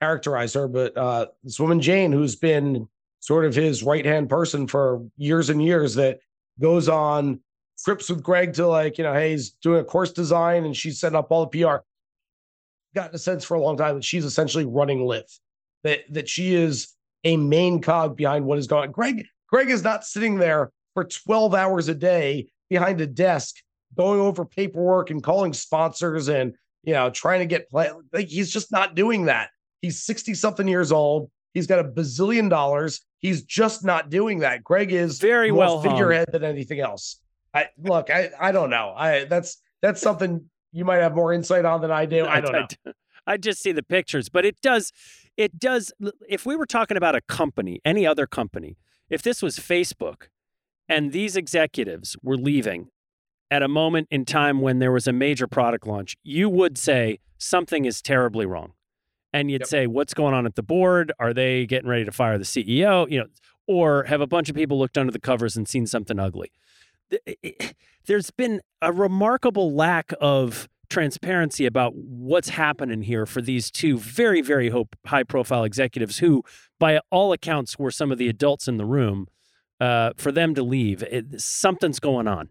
characterize 0.00 0.54
her, 0.54 0.68
but 0.68 0.96
uh, 0.96 1.26
this 1.42 1.60
woman 1.60 1.80
Jane, 1.80 2.12
who's 2.12 2.36
been 2.36 2.88
sort 3.20 3.44
of 3.44 3.54
his 3.54 3.82
right 3.82 4.04
hand 4.04 4.28
person 4.28 4.66
for 4.66 5.02
years 5.16 5.50
and 5.50 5.62
years, 5.62 5.94
that 5.94 6.20
goes 6.60 6.88
on 6.88 7.40
trips 7.82 8.08
with 8.08 8.22
Greg 8.22 8.52
to 8.54 8.66
like 8.66 8.98
you 8.98 9.04
know, 9.04 9.14
hey, 9.14 9.32
he's 9.32 9.50
doing 9.50 9.80
a 9.80 9.84
course 9.84 10.12
design 10.12 10.64
and 10.64 10.76
she's 10.76 11.00
setting 11.00 11.16
up 11.16 11.30
all 11.30 11.46
the 11.46 11.62
PR 11.62 11.76
gotten 12.94 13.14
a 13.14 13.18
sense 13.18 13.44
for 13.44 13.54
a 13.54 13.60
long 13.60 13.76
time 13.76 13.96
that 13.96 14.04
she's 14.04 14.24
essentially 14.24 14.64
running 14.64 15.04
LIV, 15.04 15.24
that 15.82 16.00
that 16.10 16.28
she 16.28 16.54
is 16.54 16.94
a 17.24 17.36
main 17.36 17.80
cog 17.80 18.16
behind 18.16 18.44
what 18.44 18.58
is 18.58 18.66
going 18.66 18.84
on. 18.84 18.92
Greg, 18.92 19.26
Greg 19.48 19.70
is 19.70 19.82
not 19.82 20.04
sitting 20.04 20.36
there 20.36 20.70
for 20.94 21.04
12 21.04 21.54
hours 21.54 21.88
a 21.88 21.94
day 21.94 22.48
behind 22.70 23.00
a 23.00 23.06
desk 23.06 23.56
going 23.96 24.20
over 24.20 24.44
paperwork 24.44 25.10
and 25.10 25.22
calling 25.22 25.52
sponsors 25.52 26.28
and 26.28 26.54
you 26.82 26.92
know 26.92 27.10
trying 27.10 27.40
to 27.40 27.46
get 27.46 27.68
play 27.70 27.90
like 28.12 28.28
he's 28.28 28.52
just 28.52 28.72
not 28.72 28.94
doing 28.94 29.26
that. 29.26 29.50
He's 29.82 30.02
60 30.02 30.34
something 30.34 30.66
years 30.66 30.92
old. 30.92 31.30
He's 31.52 31.66
got 31.66 31.78
a 31.78 31.84
bazillion 31.84 32.50
dollars. 32.50 33.00
He's 33.18 33.42
just 33.44 33.84
not 33.84 34.10
doing 34.10 34.40
that. 34.40 34.64
Greg 34.64 34.92
is 34.92 35.18
very 35.18 35.52
well 35.52 35.80
figurehead 35.80 36.28
hung. 36.30 36.40
than 36.40 36.50
anything 36.50 36.80
else. 36.80 37.20
I 37.52 37.68
look, 37.78 38.10
I 38.10 38.30
I 38.40 38.52
don't 38.52 38.70
know. 38.70 38.92
I 38.96 39.24
that's 39.24 39.60
that's 39.80 40.00
something 40.00 40.48
you 40.72 40.84
might 40.84 40.98
have 40.98 41.14
more 41.14 41.32
insight 41.32 41.64
on 41.64 41.80
than 41.80 41.90
I 41.90 42.06
do. 42.06 42.26
I 42.28 42.40
don't 42.40 42.52
know. 42.52 42.92
I 43.26 43.36
just 43.36 43.62
see 43.62 43.72
the 43.72 43.82
pictures, 43.82 44.28
but 44.28 44.44
it 44.44 44.60
does, 44.60 44.92
it 45.36 45.58
does. 45.58 45.92
If 46.28 46.44
we 46.44 46.56
were 46.56 46.66
talking 46.66 46.96
about 46.96 47.14
a 47.14 47.22
company, 47.22 47.80
any 47.84 48.06
other 48.06 48.26
company, 48.26 48.76
if 49.08 49.22
this 49.22 49.40
was 49.40 49.58
Facebook, 49.58 50.24
and 50.88 51.12
these 51.12 51.36
executives 51.36 52.16
were 52.22 52.36
leaving 52.36 52.88
at 53.54 53.62
a 53.62 53.68
moment 53.68 54.08
in 54.10 54.24
time 54.24 54.60
when 54.60 54.80
there 54.80 54.90
was 54.90 55.06
a 55.06 55.12
major 55.12 55.46
product 55.46 55.86
launch, 55.86 56.16
you 56.24 56.48
would 56.48 56.76
say 56.76 57.20
something 57.38 57.84
is 57.84 58.02
terribly 58.02 58.44
wrong. 58.44 58.72
And 59.32 59.48
you'd 59.48 59.60
yep. 59.60 59.68
say, 59.68 59.86
what's 59.86 60.12
going 60.12 60.34
on 60.34 60.44
at 60.44 60.56
the 60.56 60.62
board? 60.62 61.12
Are 61.20 61.32
they 61.32 61.64
getting 61.64 61.88
ready 61.88 62.04
to 62.04 62.10
fire 62.10 62.36
the 62.36 62.44
CEO? 62.44 63.08
You 63.08 63.20
know, 63.20 63.26
or 63.68 64.02
have 64.04 64.20
a 64.20 64.26
bunch 64.26 64.48
of 64.48 64.56
people 64.56 64.76
looked 64.76 64.98
under 64.98 65.12
the 65.12 65.20
covers 65.20 65.56
and 65.56 65.68
seen 65.68 65.86
something 65.86 66.18
ugly? 66.18 66.50
there's 68.06 68.32
been 68.32 68.60
a 68.82 68.90
remarkable 68.90 69.72
lack 69.72 70.12
of 70.20 70.68
transparency 70.88 71.64
about 71.64 71.94
what's 71.94 72.48
happening 72.48 73.02
here 73.02 73.24
for 73.24 73.40
these 73.40 73.70
two 73.70 73.98
very, 73.98 74.40
very 74.40 74.72
high 75.06 75.22
profile 75.22 75.62
executives 75.62 76.18
who, 76.18 76.42
by 76.80 76.98
all 77.12 77.32
accounts, 77.32 77.78
were 77.78 77.92
some 77.92 78.10
of 78.10 78.18
the 78.18 78.28
adults 78.28 78.66
in 78.66 78.78
the 78.78 78.84
room. 78.84 79.28
Uh, 79.80 80.10
for 80.16 80.32
them 80.32 80.54
to 80.54 80.62
leave, 80.62 81.04
it, 81.04 81.40
something's 81.40 82.00
going 82.00 82.26
on. 82.26 82.48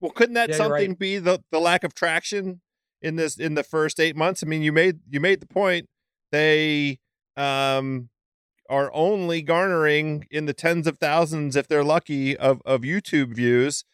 Well, 0.00 0.12
couldn't 0.12 0.34
that 0.34 0.50
yeah, 0.50 0.56
something 0.56 0.90
right. 0.90 0.98
be 0.98 1.18
the, 1.18 1.42
the 1.50 1.60
lack 1.60 1.84
of 1.84 1.94
traction 1.94 2.60
in 3.02 3.16
this 3.16 3.36
in 3.38 3.54
the 3.54 3.62
first 3.62 4.00
eight 4.00 4.16
months? 4.16 4.42
I 4.42 4.46
mean, 4.46 4.62
you 4.62 4.72
made 4.72 5.00
you 5.08 5.20
made 5.20 5.40
the 5.40 5.46
point 5.46 5.88
they 6.32 6.98
um 7.36 8.08
are 8.70 8.90
only 8.94 9.42
garnering 9.42 10.26
in 10.30 10.46
the 10.46 10.54
tens 10.54 10.86
of 10.86 10.96
thousands, 10.98 11.56
if 11.56 11.66
they're 11.66 11.82
lucky, 11.82 12.36
of, 12.36 12.62
of 12.64 12.82
YouTube 12.82 13.34
views. 13.34 13.84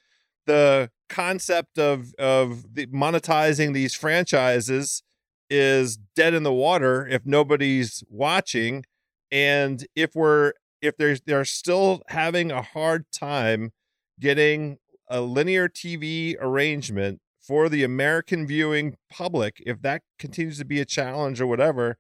The 0.44 0.90
concept 1.08 1.78
of 1.78 2.14
of 2.18 2.74
the 2.74 2.86
monetizing 2.86 3.72
these 3.72 3.94
franchises 3.94 5.02
is 5.48 5.98
dead 6.14 6.34
in 6.34 6.42
the 6.42 6.52
water 6.52 7.06
if 7.06 7.24
nobody's 7.24 8.04
watching, 8.08 8.84
and 9.32 9.86
if 9.96 10.14
we're 10.14 10.52
if 10.82 10.96
they're 10.96 11.16
they're 11.24 11.44
still 11.44 12.02
having 12.08 12.52
a 12.52 12.62
hard 12.62 13.06
time 13.12 13.72
getting 14.20 14.78
a 15.08 15.20
linear 15.20 15.68
TV 15.68 16.34
arrangement 16.40 17.20
for 17.40 17.68
the 17.68 17.84
American 17.84 18.46
viewing 18.46 18.96
public, 19.10 19.62
if 19.64 19.80
that 19.82 20.02
continues 20.18 20.58
to 20.58 20.64
be 20.64 20.80
a 20.80 20.84
challenge 20.84 21.40
or 21.40 21.46
whatever, 21.46 21.96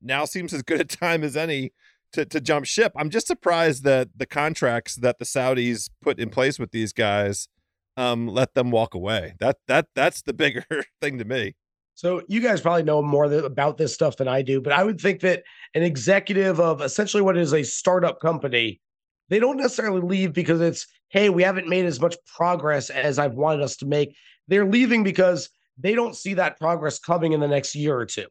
now 0.00 0.24
seems 0.24 0.52
as 0.52 0.62
good 0.62 0.80
a 0.80 0.84
time 0.84 1.24
as 1.24 1.36
any 1.36 1.72
to, 2.12 2.24
to 2.24 2.40
jump 2.40 2.64
ship. 2.64 2.92
I'm 2.96 3.10
just 3.10 3.26
surprised 3.26 3.84
that 3.84 4.08
the 4.16 4.26
contracts 4.26 4.96
that 4.96 5.18
the 5.18 5.24
Saudis 5.24 5.90
put 6.00 6.18
in 6.18 6.30
place 6.30 6.58
with 6.58 6.70
these 6.70 6.92
guys 6.92 7.48
um, 7.96 8.28
let 8.28 8.54
them 8.54 8.70
walk 8.70 8.94
away. 8.94 9.34
That 9.40 9.56
that 9.66 9.88
that's 9.94 10.22
the 10.22 10.32
bigger 10.34 10.64
thing 11.00 11.18
to 11.18 11.24
me. 11.24 11.54
So 11.94 12.22
you 12.28 12.40
guys 12.40 12.60
probably 12.60 12.84
know 12.84 13.02
more 13.02 13.24
about 13.24 13.76
this 13.76 13.92
stuff 13.92 14.18
than 14.18 14.28
I 14.28 14.40
do, 14.40 14.60
but 14.60 14.72
I 14.72 14.84
would 14.84 15.00
think 15.00 15.20
that 15.22 15.42
an 15.74 15.82
executive 15.82 16.60
of 16.60 16.80
essentially 16.80 17.24
what 17.24 17.36
is 17.36 17.52
a 17.52 17.64
startup 17.64 18.20
company, 18.20 18.80
they 19.28 19.38
don't 19.38 19.56
necessarily 19.56 20.00
leave 20.00 20.32
because 20.32 20.60
it's 20.60 20.86
hey, 21.10 21.30
we 21.30 21.42
haven't 21.42 21.68
made 21.68 21.86
as 21.86 22.00
much 22.00 22.16
progress 22.26 22.90
as 22.90 23.18
I've 23.18 23.34
wanted 23.34 23.62
us 23.62 23.76
to 23.78 23.86
make. 23.86 24.14
They're 24.46 24.66
leaving 24.66 25.04
because 25.04 25.48
they 25.78 25.94
don't 25.94 26.14
see 26.14 26.34
that 26.34 26.58
progress 26.58 26.98
coming 26.98 27.32
in 27.32 27.40
the 27.40 27.48
next 27.48 27.74
year 27.74 27.96
or 27.96 28.04
two. 28.04 28.26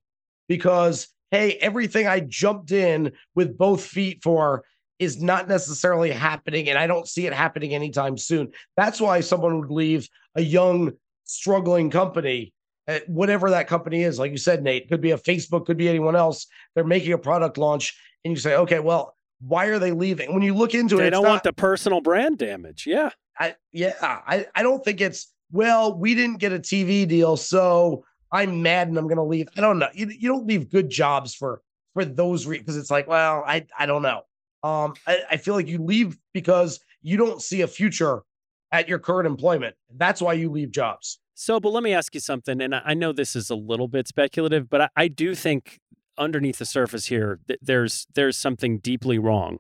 Because 0.48 1.08
hey, 1.32 1.54
everything 1.60 2.08
I 2.08 2.22
jumped 2.22 2.72
in 2.72 3.12
with 3.36 3.58
both 3.58 3.84
feet 3.84 4.24
for 4.24 4.64
is 5.00 5.22
not 5.22 5.48
necessarily 5.48 6.12
happening, 6.12 6.70
and 6.70 6.78
I 6.78 6.88
don't 6.88 7.08
see 7.08 7.28
it 7.28 7.34
happening 7.34 7.74
anytime 7.74 8.18
soon. 8.18 8.52
That's 8.76 9.00
why 9.00 9.20
someone 9.20 9.60
would 9.60 9.72
leave 9.72 10.10
a 10.36 10.42
young, 10.42 10.94
struggling 11.26 11.92
company, 11.92 12.54
eh, 12.88 13.02
whatever 13.08 13.52
that 13.52 13.68
company 13.68 14.04
is. 14.04 14.18
Like 14.18 14.32
you 14.32 14.38
said, 14.38 14.64
Nate, 14.64 14.90
could 14.90 15.02
be 15.02 15.12
a 15.12 15.18
Facebook, 15.18 15.66
could 15.66 15.78
be 15.78 15.90
anyone 15.90 16.16
else. 16.16 16.48
They're 16.74 16.84
making 16.84 17.14
a 17.14 17.18
product 17.18 17.58
launch, 17.58 17.96
and 18.26 18.32
you 18.32 18.40
say, 18.40 18.56
okay, 18.56 18.80
well, 18.80 19.17
why 19.40 19.66
are 19.68 19.80
they 19.80 19.92
leaving? 19.92 20.34
When 20.34 20.42
you 20.42 20.54
look 20.54 20.74
into 20.74 20.96
they 20.96 21.04
it, 21.04 21.06
they 21.06 21.10
don't 21.12 21.24
not, 21.24 21.30
want 21.30 21.44
the 21.44 21.54
personal 21.54 22.02
brand 22.02 22.38
damage. 22.38 22.86
Yeah, 22.88 23.10
I, 23.40 23.56
yeah, 23.72 23.94
I, 24.02 24.48
I 24.56 24.64
don't 24.64 24.84
think 24.84 25.02
it's 25.02 25.34
well. 25.52 25.98
We 25.98 26.16
didn't 26.16 26.38
get 26.38 26.54
a 26.54 26.60
TV 26.60 27.08
deal, 27.08 27.38
so 27.38 28.04
I'm 28.32 28.62
mad 28.62 28.88
and 28.88 28.98
I'm 28.98 29.06
going 29.06 29.18
to 29.18 29.24
leave. 29.24 29.48
I 29.58 29.62
don't 29.62 29.80
know. 29.80 29.90
You, 29.94 30.08
you 30.08 30.28
don't 30.28 30.48
leave 30.48 30.70
good 30.70 30.90
jobs 30.90 31.36
for 31.36 31.62
for 31.94 32.06
those 32.06 32.46
reasons 32.46 32.66
because 32.66 32.78
it's 32.78 32.92
like, 32.92 33.08
well, 33.08 33.44
I 33.46 33.66
I 33.78 33.86
don't 33.86 34.02
know. 34.02 34.22
Um, 34.64 34.96
I, 35.06 35.20
I 35.32 35.38
feel 35.38 35.54
like 35.54 35.68
you 35.68 35.84
leave 35.84 36.18
because 36.34 36.80
you 37.02 37.18
don't 37.18 37.42
see 37.42 37.62
a 37.62 37.68
future 37.68 38.24
at 38.72 38.90
your 38.90 39.00
current 39.00 39.28
employment. 39.28 39.76
That's 39.96 40.22
why 40.22 40.34
you 40.34 40.50
leave 40.52 40.72
jobs. 40.72 41.20
So, 41.36 41.60
but 41.60 41.70
let 41.70 41.84
me 41.84 41.94
ask 41.94 42.16
you 42.16 42.20
something, 42.20 42.60
and 42.60 42.74
I 42.74 42.96
know 42.96 43.14
this 43.14 43.36
is 43.36 43.52
a 43.52 43.56
little 43.56 43.88
bit 43.88 44.08
speculative, 44.08 44.68
but 44.70 44.82
I, 44.82 44.90
I 44.96 45.08
do 45.08 45.36
think 45.36 45.80
underneath 46.18 46.58
the 46.58 46.66
surface 46.66 47.08
here, 47.08 47.40
th- 47.48 47.60
there's 47.62 48.08
there's 48.14 48.38
something 48.38 48.80
deeply 48.80 49.20
wrong. 49.20 49.60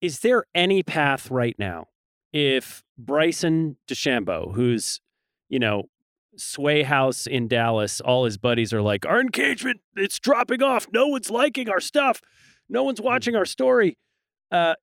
Is 0.00 0.20
there 0.20 0.44
any 0.54 0.82
path 0.82 1.30
right 1.30 1.56
now 1.58 1.86
if 2.32 2.82
Bryson 2.96 3.76
DeChambeau, 3.88 4.54
who's, 4.54 5.00
you 5.48 5.58
know, 5.58 5.84
sway 6.36 6.82
house 6.82 7.26
in 7.26 7.48
Dallas, 7.48 8.00
all 8.00 8.24
his 8.24 8.38
buddies 8.38 8.72
are 8.72 8.82
like, 8.82 9.06
our 9.06 9.20
engagement, 9.20 9.80
it's 9.96 10.18
dropping 10.18 10.62
off. 10.62 10.86
No 10.92 11.06
one's 11.08 11.30
liking 11.30 11.68
our 11.68 11.80
stuff. 11.80 12.20
No 12.68 12.84
one's 12.84 13.00
watching 13.00 13.34
our 13.34 13.44
story. 13.44 13.98
Uh, 14.50 14.74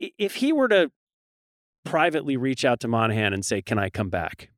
if 0.00 0.36
he 0.36 0.52
were 0.52 0.68
to 0.68 0.90
privately 1.84 2.36
reach 2.36 2.64
out 2.64 2.80
to 2.80 2.88
Monahan 2.88 3.32
and 3.32 3.44
say, 3.44 3.62
can 3.62 3.78
I 3.78 3.90
come 3.90 4.08
back? 4.08 4.50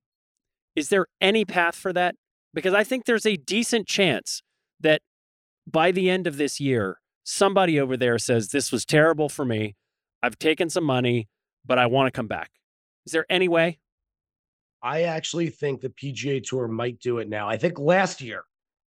Is 0.75 0.89
there 0.89 1.07
any 1.21 1.45
path 1.45 1.75
for 1.75 1.93
that? 1.93 2.15
Because 2.55 2.75
I 2.75 2.85
think 2.85 3.05
there's 3.05 3.27
a 3.27 3.37
decent 3.37 3.87
chance 3.87 4.43
that 4.81 5.03
by 5.67 5.91
the 5.91 6.09
end 6.09 6.27
of 6.27 6.37
this 6.37 6.61
year, 6.61 7.01
somebody 7.25 7.81
over 7.81 7.97
there 7.97 8.19
says, 8.19 8.49
this 8.49 8.71
was 8.71 8.85
terrible 8.85 9.29
for 9.29 9.45
me. 9.45 9.75
I've 10.23 10.39
taken 10.39 10.71
some 10.71 10.85
money, 10.85 11.29
but 11.65 11.79
I 11.79 11.87
want 11.87 12.07
to 12.07 12.17
come 12.17 12.29
back. 12.29 12.51
Is 13.05 13.13
there 13.13 13.27
any 13.29 13.49
way? 13.49 13.79
I 14.83 15.03
actually 15.03 15.51
think 15.51 15.81
the 15.81 15.89
PGA 15.89 16.43
Tour 16.43 16.69
might 16.69 17.01
do 17.01 17.19
it 17.19 17.29
now. 17.29 17.49
I 17.49 17.57
think 17.57 17.79
last 17.79 18.21
year, 18.21 18.45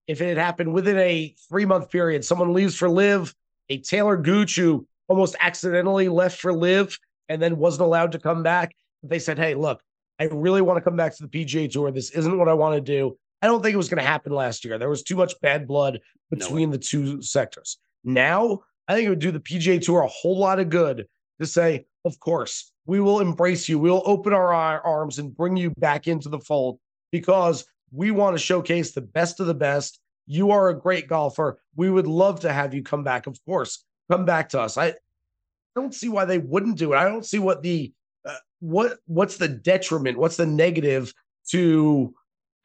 if 0.07 0.21
it 0.21 0.27
had 0.27 0.37
happened 0.37 0.73
within 0.73 0.97
a 0.97 1.35
three 1.49 1.65
month 1.65 1.91
period, 1.91 2.23
someone 2.23 2.53
leaves 2.53 2.75
for 2.75 2.89
LIV, 2.89 3.33
a 3.69 3.77
Taylor 3.79 4.17
Gooch 4.17 4.55
who 4.55 4.87
almost 5.07 5.35
accidentally 5.39 6.07
left 6.07 6.39
for 6.39 6.53
LIV 6.53 6.97
and 7.27 7.41
then 7.41 7.57
wasn't 7.57 7.81
allowed 7.81 8.11
to 8.13 8.19
come 8.19 8.43
back. 8.43 8.75
They 9.03 9.19
said, 9.19 9.37
Hey, 9.37 9.55
look, 9.55 9.81
I 10.19 10.25
really 10.25 10.61
want 10.61 10.77
to 10.77 10.81
come 10.81 10.95
back 10.95 11.15
to 11.17 11.27
the 11.27 11.29
PGA 11.29 11.71
Tour. 11.71 11.91
This 11.91 12.11
isn't 12.11 12.37
what 12.37 12.49
I 12.49 12.53
want 12.53 12.75
to 12.75 12.81
do. 12.81 13.17
I 13.41 13.47
don't 13.47 13.61
think 13.61 13.73
it 13.73 13.77
was 13.77 13.89
going 13.89 14.01
to 14.01 14.09
happen 14.09 14.33
last 14.33 14.65
year. 14.65 14.77
There 14.77 14.89
was 14.89 15.03
too 15.03 15.15
much 15.15 15.39
bad 15.41 15.67
blood 15.67 15.99
between 16.29 16.69
no 16.69 16.75
the 16.75 16.81
two 16.81 17.21
sectors. 17.21 17.77
Now, 18.03 18.59
I 18.87 18.95
think 18.95 19.05
it 19.05 19.09
would 19.09 19.19
do 19.19 19.31
the 19.31 19.39
PGA 19.39 19.81
Tour 19.81 20.01
a 20.01 20.07
whole 20.07 20.37
lot 20.37 20.59
of 20.59 20.69
good 20.69 21.07
to 21.39 21.45
say, 21.45 21.85
of 22.05 22.19
course, 22.19 22.71
we 22.85 22.99
will 22.99 23.19
embrace 23.19 23.69
you. 23.69 23.79
We'll 23.79 24.03
open 24.05 24.33
our 24.33 24.51
arms 24.51 25.19
and 25.19 25.35
bring 25.35 25.55
you 25.55 25.71
back 25.77 26.07
into 26.07 26.27
the 26.27 26.39
fold 26.39 26.79
because 27.11 27.65
we 27.91 28.11
want 28.11 28.35
to 28.35 28.43
showcase 28.43 28.91
the 28.91 29.01
best 29.01 29.39
of 29.39 29.47
the 29.47 29.53
best. 29.53 29.99
You 30.27 30.51
are 30.51 30.69
a 30.69 30.79
great 30.79 31.07
golfer. 31.07 31.61
We 31.75 31.89
would 31.89 32.07
love 32.07 32.41
to 32.41 32.51
have 32.51 32.73
you 32.73 32.83
come 32.83 33.03
back. 33.03 33.27
Of 33.27 33.37
course, 33.45 33.83
come 34.09 34.25
back 34.25 34.49
to 34.49 34.61
us. 34.61 34.77
I 34.77 34.95
don't 35.75 35.93
see 35.93 36.09
why 36.09 36.25
they 36.25 36.39
wouldn't 36.39 36.77
do 36.77 36.93
it. 36.93 36.97
I 36.97 37.05
don't 37.05 37.25
see 37.25 37.39
what 37.39 37.63
the 37.63 37.93
uh, 38.25 38.35
what 38.59 38.97
what's 39.05 39.37
the 39.37 39.47
detriment? 39.47 40.17
What's 40.17 40.37
the 40.37 40.45
negative 40.45 41.13
to 41.49 42.13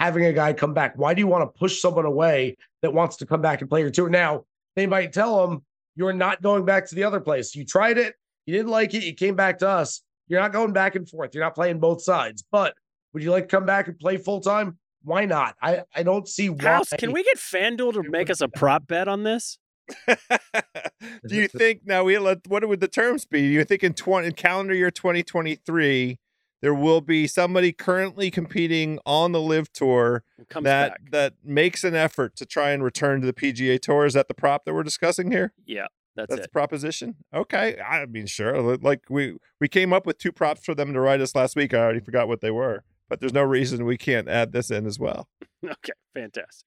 having 0.05 0.27
a 0.27 0.33
guy 0.33 0.53
come 0.53 0.75
back? 0.75 0.97
Why 0.97 1.15
do 1.15 1.21
you 1.21 1.27
want 1.27 1.43
to 1.43 1.59
push 1.59 1.81
someone 1.81 2.05
away 2.05 2.57
that 2.83 2.93
wants 2.93 3.17
to 3.17 3.27
come 3.27 3.41
back 3.41 3.61
and 3.61 3.71
play 3.71 3.81
your 3.81 3.91
tour? 3.91 4.09
Now 4.09 4.45
they 4.77 4.87
might 4.87 5.13
tell 5.13 5.49
him 5.49 5.63
you're 5.97 6.13
not 6.13 6.43
going 6.43 6.65
back 6.65 6.89
to 6.89 6.95
the 6.95 7.05
other 7.05 7.21
place. 7.21 7.55
You 7.55 7.65
tried 7.65 7.99
it, 7.99 8.15
you 8.47 8.55
didn't 8.55 8.71
like 8.71 8.95
it, 8.95 9.05
you 9.05 9.15
came 9.15 9.37
back 9.37 9.59
to 9.59 9.69
us. 9.69 10.03
You're 10.29 10.41
not 10.41 10.53
going 10.53 10.73
back 10.73 10.95
and 10.95 11.09
forth. 11.09 11.35
You're 11.35 11.45
not 11.45 11.55
playing 11.55 11.81
both 11.81 12.03
sides. 12.03 12.45
But 12.51 12.75
would 13.13 13.23
you 13.23 13.31
like 13.31 13.45
to 13.45 13.57
come 13.57 13.67
back 13.67 13.89
and 13.89 13.99
play 13.99 14.17
full 14.17 14.41
time? 14.41 14.79
Why 15.03 15.27
not? 15.27 15.55
I, 15.61 15.83
I 15.95 16.03
don't 16.03 16.27
see 16.27 16.49
why. 16.49 16.65
House, 16.65 16.89
can 16.99 17.13
we 17.13 17.23
get 17.23 17.37
FanDuel 17.37 17.93
to 17.95 18.03
make 18.03 18.31
us 18.31 18.41
a 18.41 18.49
prop 18.49 18.87
bet 18.87 19.07
on 19.07 19.23
this? 19.23 19.59
Do 20.09 21.37
you 21.37 21.47
think 21.47 21.83
now 21.85 22.05
we 22.05 22.17
let 22.17 22.47
what 22.47 22.67
would 22.67 22.81
the 22.81 22.89
terms 22.89 23.27
be? 23.27 23.43
Do 23.43 23.49
you 23.49 23.65
think 23.65 23.85
in 23.85 23.93
twenty 23.93 24.29
in 24.29 24.33
calendar 24.33 24.75
year 24.75 24.91
2023 24.91 26.19
there 26.65 26.73
will 26.73 27.03
be 27.03 27.27
somebody 27.27 27.73
currently 27.73 28.31
competing 28.31 28.99
on 29.05 29.33
the 29.33 29.41
LIV 29.41 29.71
tour 29.75 30.25
that 30.49 30.63
back. 30.63 31.01
that 31.11 31.35
makes 31.45 31.85
an 31.85 31.95
effort 31.95 32.37
to 32.37 32.47
try 32.47 32.71
and 32.71 32.83
return 32.83 33.21
to 33.21 33.27
the 33.27 33.35
PGA 33.35 33.79
tour? 33.79 34.07
Is 34.07 34.15
that 34.15 34.29
the 34.29 34.35
prop 34.35 34.65
that 34.65 34.73
we're 34.73 34.83
discussing 34.83 35.31
here? 35.31 35.53
Yeah. 35.67 35.89
That's, 36.17 36.31
That's 36.31 36.41
it. 36.41 36.43
the 36.45 36.49
proposition. 36.49 37.17
Okay, 37.35 37.79
I 37.87 38.07
mean, 38.07 38.25
sure. 38.27 38.77
Like 38.79 39.03
we 39.11 39.37
we 39.61 39.69
came 39.69 39.93
up 39.93 40.07
with 40.07 40.17
two 40.17 40.33
props 40.33 40.65
for 40.65 40.75
them 40.75 40.95
to 40.95 41.01
write 41.01 41.21
us 41.21 41.35
last 41.35 41.55
week. 41.55 41.75
I 41.75 41.79
already 41.79 42.01
forgot 42.01 42.29
what 42.29 42.41
they 42.41 42.53
were, 42.53 42.85
but 43.11 43.21
there's 43.21 43.35
no 43.35 43.43
reason 43.43 43.85
we 43.85 43.99
can't 43.99 44.29
add 44.29 44.53
this 44.53 44.71
in 44.71 44.87
as 44.87 44.99
well. 44.99 45.29
okay, 45.65 45.93
fantastic. 46.15 46.67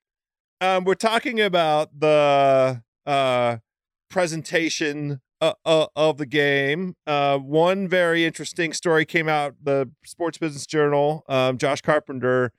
Um, 0.61 0.83
we're 0.83 0.93
talking 0.93 1.41
about 1.41 1.97
the 1.97 2.83
uh, 3.05 3.57
presentation 4.09 5.21
uh, 5.41 5.53
uh, 5.65 5.87
of 5.95 6.17
the 6.17 6.25
game. 6.25 6.95
Uh, 7.05 7.37
one 7.37 7.87
very 7.87 8.25
interesting 8.25 8.73
story 8.73 9.05
came 9.05 9.29
out. 9.29 9.55
The 9.61 9.89
Sports 10.05 10.37
Business 10.37 10.65
Journal. 10.65 11.23
Um, 11.27 11.57
Josh 11.57 11.81
Carpenter 11.81 12.51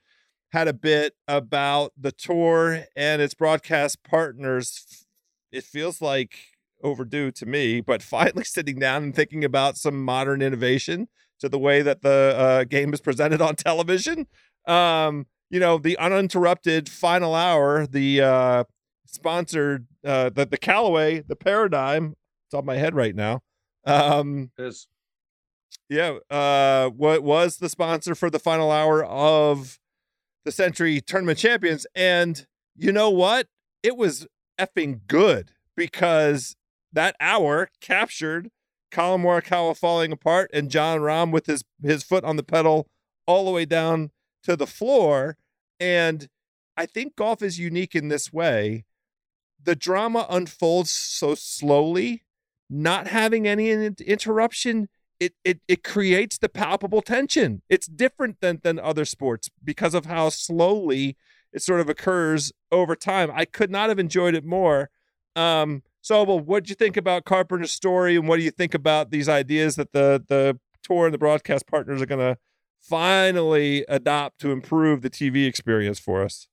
had 0.52 0.68
a 0.68 0.72
bit 0.72 1.14
about 1.26 1.92
the 1.96 2.12
tour 2.12 2.84
and 2.96 3.20
its 3.20 3.34
broadcast 3.34 4.02
partners. 4.02 5.06
It 5.52 5.64
feels 5.64 6.00
like 6.00 6.36
overdue 6.82 7.30
to 7.32 7.46
me, 7.46 7.80
but 7.80 8.02
finally 8.14 8.44
sitting 8.44 8.78
down 8.78 9.02
and 9.02 9.14
thinking 9.14 9.44
about 9.44 9.76
some 9.76 10.04
modern 10.04 10.42
innovation 10.42 11.08
to 11.40 11.48
the 11.48 11.58
way 11.58 11.82
that 11.82 12.02
the 12.02 12.34
uh, 12.36 12.64
game 12.64 12.92
is 12.92 13.00
presented 13.00 13.40
on 13.40 13.54
television. 13.56 14.26
Um, 14.66 15.26
you 15.50 15.60
know, 15.60 15.78
the 15.78 15.96
uninterrupted 15.98 16.88
final 16.88 17.34
hour, 17.34 17.86
the 17.86 18.20
uh, 18.20 18.64
sponsored, 19.06 19.86
uh, 20.04 20.30
the, 20.30 20.46
the 20.46 20.58
Callaway, 20.58 21.20
the 21.20 21.36
Paradigm, 21.36 22.14
it's 22.48 22.54
on 22.54 22.64
my 22.64 22.76
head 22.76 22.94
right 22.94 23.14
now. 23.14 23.42
Um, 23.84 24.50
is. 24.58 24.88
Yeah. 25.90 26.18
Uh, 26.30 26.88
what 26.88 27.22
was 27.22 27.58
the 27.58 27.68
sponsor 27.68 28.14
for 28.14 28.30
the 28.30 28.38
final 28.38 28.70
hour 28.70 29.04
of 29.04 29.78
the 30.44 30.52
Sentry 30.52 31.00
Tournament 31.00 31.38
Champions? 31.38 31.86
And 31.94 32.46
you 32.74 32.90
know 32.90 33.10
what? 33.10 33.48
It 33.82 33.96
was 33.96 34.26
effing 34.58 35.00
good 35.06 35.52
because 35.76 36.56
that 36.92 37.16
hour 37.20 37.68
captured 37.80 38.50
Collin 38.90 39.22
Morikawa 39.22 39.76
falling 39.76 40.12
apart 40.12 40.50
and 40.54 40.70
Jon 40.70 41.00
Rahm 41.00 41.30
with 41.30 41.46
his 41.46 41.64
his 41.82 42.02
foot 42.02 42.24
on 42.24 42.36
the 42.36 42.42
pedal 42.42 42.88
all 43.26 43.44
the 43.44 43.50
way 43.50 43.66
down 43.66 44.10
to 44.44 44.56
the 44.56 44.66
floor. 44.66 45.36
And 45.78 46.28
I 46.78 46.86
think 46.86 47.14
golf 47.14 47.42
is 47.42 47.58
unique 47.58 47.94
in 47.94 48.08
this 48.08 48.32
way. 48.32 48.84
The 49.62 49.76
drama 49.76 50.26
unfolds 50.30 50.90
so 50.90 51.34
slowly, 51.34 52.22
not 52.70 53.06
having 53.06 53.46
any 53.46 53.70
interruption. 53.70 54.88
It, 55.20 55.34
it 55.44 55.60
it 55.66 55.82
creates 55.82 56.38
the 56.38 56.48
palpable 56.48 57.02
tension. 57.02 57.62
It's 57.68 57.86
different 57.86 58.40
than 58.40 58.60
than 58.62 58.78
other 58.78 59.04
sports 59.04 59.50
because 59.64 59.94
of 59.94 60.06
how 60.06 60.28
slowly 60.28 61.16
it 61.52 61.62
sort 61.62 61.80
of 61.80 61.88
occurs 61.88 62.52
over 62.70 62.94
time. 62.94 63.30
I 63.34 63.44
could 63.44 63.70
not 63.70 63.88
have 63.88 63.98
enjoyed 63.98 64.34
it 64.34 64.44
more. 64.44 64.90
Um, 65.34 65.82
so, 66.00 66.22
well, 66.22 66.40
what 66.40 66.64
do 66.64 66.70
you 66.70 66.74
think 66.74 66.96
about 66.96 67.24
Carpenter's 67.24 67.72
story, 67.72 68.16
and 68.16 68.28
what 68.28 68.36
do 68.36 68.42
you 68.42 68.50
think 68.50 68.74
about 68.74 69.10
these 69.10 69.28
ideas 69.28 69.76
that 69.76 69.92
the 69.92 70.22
the 70.28 70.58
tour 70.82 71.06
and 71.06 71.14
the 71.14 71.18
broadcast 71.18 71.66
partners 71.66 72.00
are 72.00 72.06
going 72.06 72.20
to 72.20 72.38
finally 72.80 73.84
adopt 73.88 74.40
to 74.40 74.50
improve 74.52 75.02
the 75.02 75.10
TV 75.10 75.46
experience 75.46 75.98
for 75.98 76.22
us? 76.22 76.48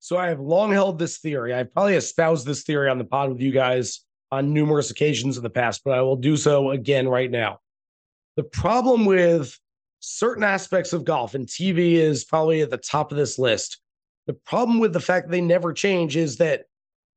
So, 0.00 0.16
I 0.16 0.28
have 0.28 0.40
long 0.40 0.72
held 0.72 0.98
this 0.98 1.18
theory. 1.18 1.54
I've 1.54 1.72
probably 1.72 1.94
espoused 1.94 2.46
this 2.46 2.62
theory 2.62 2.88
on 2.88 2.98
the 2.98 3.04
pod 3.04 3.30
with 3.30 3.40
you 3.40 3.52
guys 3.52 4.00
on 4.34 4.52
numerous 4.52 4.90
occasions 4.90 5.36
in 5.36 5.42
the 5.42 5.50
past, 5.50 5.82
but 5.84 5.92
I 5.92 6.02
will 6.02 6.16
do 6.16 6.36
so 6.36 6.70
again 6.70 7.08
right 7.08 7.30
now. 7.30 7.60
The 8.36 8.42
problem 8.42 9.04
with 9.04 9.58
certain 10.00 10.44
aspects 10.44 10.92
of 10.92 11.04
golf, 11.04 11.34
and 11.34 11.46
TV 11.46 11.92
is 11.92 12.24
probably 12.24 12.60
at 12.60 12.70
the 12.70 12.76
top 12.76 13.10
of 13.10 13.18
this 13.18 13.38
list. 13.38 13.80
The 14.26 14.34
problem 14.34 14.78
with 14.78 14.92
the 14.92 15.00
fact 15.00 15.30
they 15.30 15.40
never 15.40 15.72
change 15.72 16.16
is 16.16 16.36
that 16.38 16.64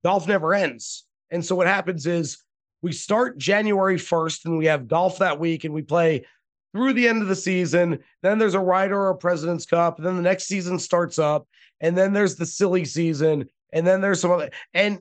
golf 0.03 0.28
never 0.28 0.53
ends. 0.53 1.05
And 1.32 1.43
so 1.45 1.55
what 1.55 1.68
happens 1.68 2.05
is 2.05 2.38
we 2.82 2.91
start 2.91 3.38
January 3.38 3.97
1st 3.97 4.45
and 4.45 4.57
we 4.57 4.65
have 4.65 4.88
golf 4.88 5.18
that 5.20 5.39
week 5.39 5.63
and 5.63 5.74
we 5.74 5.82
play 5.82 6.26
through 6.74 6.93
the 6.93 7.07
end 7.07 7.22
of 7.22 7.28
the 7.28 7.36
season. 7.36 7.99
Then 8.22 8.38
there's 8.38 8.53
a 8.53 8.59
Ryder 8.59 8.97
or 8.99 9.09
a 9.09 9.18
President's 9.18 9.65
Cup. 9.65 9.97
Then 9.97 10.15
the 10.15 10.22
next 10.22 10.45
season 10.45 10.78
starts 10.80 11.18
up. 11.18 11.47
And 11.82 11.97
then 11.97 12.13
there's 12.13 12.36
the 12.36 12.45
silly 12.45 12.86
season. 12.86 13.49
And 13.74 13.86
then 13.86 14.01
there's 14.01 14.22
some 14.22 14.32
other. 14.32 14.49
And 14.74 14.99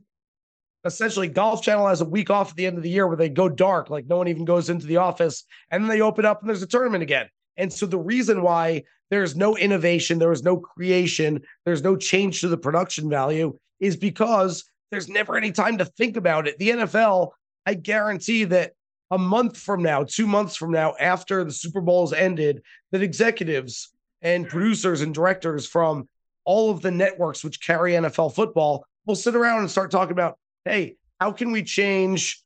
essentially, 0.87 1.29
Golf 1.29 1.63
Channel 1.63 1.89
has 1.89 2.01
a 2.01 2.07
week 2.07 2.31
off 2.31 2.51
at 2.51 2.57
the 2.57 2.67
end 2.67 2.77
of 2.77 2.83
the 2.83 2.91
year 2.91 3.07
where 3.07 3.17
they 3.17 3.29
go 3.29 3.49
dark, 3.49 3.91
like 3.91 4.07
no 4.07 4.17
one 4.17 4.29
even 4.29 4.45
goes 4.45 4.71
into 4.71 4.87
the 4.87 4.97
office. 4.97 5.45
And 5.71 5.83
then 5.83 5.91
they 5.91 6.01
open 6.01 6.25
up 6.25 6.41
and 6.41 6.49
there's 6.49 6.63
a 6.63 6.67
tournament 6.67 7.03
again. 7.03 7.29
And 7.57 7.73
so 7.73 7.87
the 7.87 7.99
reason 7.99 8.43
why 8.43 8.85
there's 9.11 9.37
no 9.37 9.57
innovation, 9.57 10.19
there 10.19 10.33
is 10.33 10.43
no 10.43 10.57
creation, 10.57 11.43
there's 11.65 11.83
no 11.83 11.97
change 11.97 12.41
to 12.41 12.49
the 12.49 12.57
production 12.57 13.09
value 13.09 13.57
is 13.81 13.97
because 13.97 14.65
there's 14.91 15.09
never 15.09 15.37
any 15.37 15.53
time 15.53 15.79
to 15.79 15.85
think 15.85 16.17
about 16.17 16.47
it. 16.47 16.59
The 16.59 16.71
NFL, 16.71 17.31
I 17.65 17.75
guarantee 17.75 18.45
that 18.45 18.73
a 19.11 19.19
month 19.19 19.57
from 19.57 19.83
now, 19.83 20.05
two 20.05 20.27
months 20.27 20.57
from 20.57 20.73
now, 20.73 20.95
after 20.99 21.45
the 21.45 21.53
Super 21.53 21.81
Bowl's 21.81 22.13
ended, 22.13 22.63
that 22.93 23.03
executives 23.03 23.91
and 24.23 24.49
producers 24.49 25.03
and 25.03 25.15
directors 25.15 25.67
from 25.67 26.09
all 26.45 26.71
of 26.71 26.81
the 26.81 26.91
networks 26.91 27.45
which 27.45 27.61
carry 27.61 27.93
NFL 27.93 28.35
football 28.35 28.85
will 29.05 29.15
sit 29.15 29.37
around 29.37 29.61
and 29.61 29.71
start 29.71 29.91
talking 29.91 30.13
about, 30.13 30.39
hey, 30.67 30.97
how 31.21 31.33
can 31.33 31.53
we 31.53 31.63
change 31.63 32.43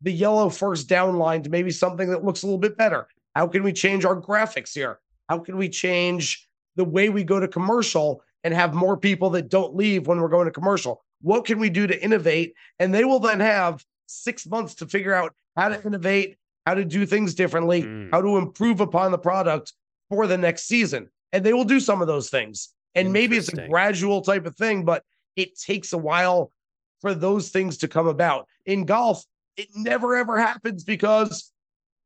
the 0.00 0.12
yellow 0.12 0.48
first 0.48 0.88
down 0.88 1.18
line 1.18 1.42
to 1.42 1.50
maybe 1.50 1.70
something 1.70 2.08
that 2.10 2.24
looks 2.24 2.42
a 2.42 2.46
little 2.46 2.58
bit 2.58 2.76
better? 2.76 3.06
How 3.34 3.46
can 3.46 3.62
we 3.62 3.72
change 3.72 4.04
our 4.04 4.20
graphics 4.20 4.72
here? 4.74 4.98
How 5.28 5.38
can 5.38 5.56
we 5.56 5.68
change 5.68 6.48
the 6.76 6.84
way 6.84 7.08
we 7.10 7.22
go 7.22 7.38
to 7.38 7.46
commercial 7.46 8.22
and 8.42 8.54
have 8.54 8.74
more 8.74 8.96
people 8.96 9.30
that 9.30 9.48
don't 9.48 9.76
leave 9.76 10.06
when 10.06 10.20
we're 10.20 10.28
going 10.28 10.46
to 10.46 10.50
commercial? 10.52 11.04
What 11.20 11.44
can 11.44 11.58
we 11.58 11.70
do 11.70 11.86
to 11.86 12.02
innovate? 12.02 12.54
And 12.78 12.92
they 12.92 13.04
will 13.04 13.20
then 13.20 13.40
have 13.40 13.84
six 14.06 14.46
months 14.46 14.74
to 14.76 14.86
figure 14.86 15.14
out 15.14 15.34
how 15.56 15.68
to 15.68 15.84
innovate, 15.84 16.36
how 16.66 16.74
to 16.74 16.84
do 16.84 17.04
things 17.04 17.34
differently, 17.34 17.82
Mm. 17.82 18.10
how 18.10 18.22
to 18.22 18.38
improve 18.38 18.80
upon 18.80 19.12
the 19.12 19.18
product 19.18 19.74
for 20.08 20.26
the 20.26 20.38
next 20.38 20.66
season. 20.66 21.10
And 21.32 21.44
they 21.44 21.52
will 21.52 21.64
do 21.64 21.80
some 21.80 22.00
of 22.00 22.06
those 22.08 22.30
things. 22.30 22.70
And 22.94 23.12
maybe 23.12 23.36
it's 23.36 23.52
a 23.52 23.68
gradual 23.68 24.22
type 24.22 24.46
of 24.46 24.56
thing, 24.56 24.84
but 24.84 25.04
it 25.36 25.58
takes 25.58 25.92
a 25.92 25.98
while 25.98 26.52
for 27.00 27.14
those 27.14 27.50
things 27.50 27.78
to 27.78 27.88
come 27.88 28.06
about. 28.06 28.46
In 28.66 28.84
golf, 28.84 29.24
it 29.56 29.68
never 29.74 30.16
ever 30.16 30.38
happens 30.38 30.84
because 30.84 31.52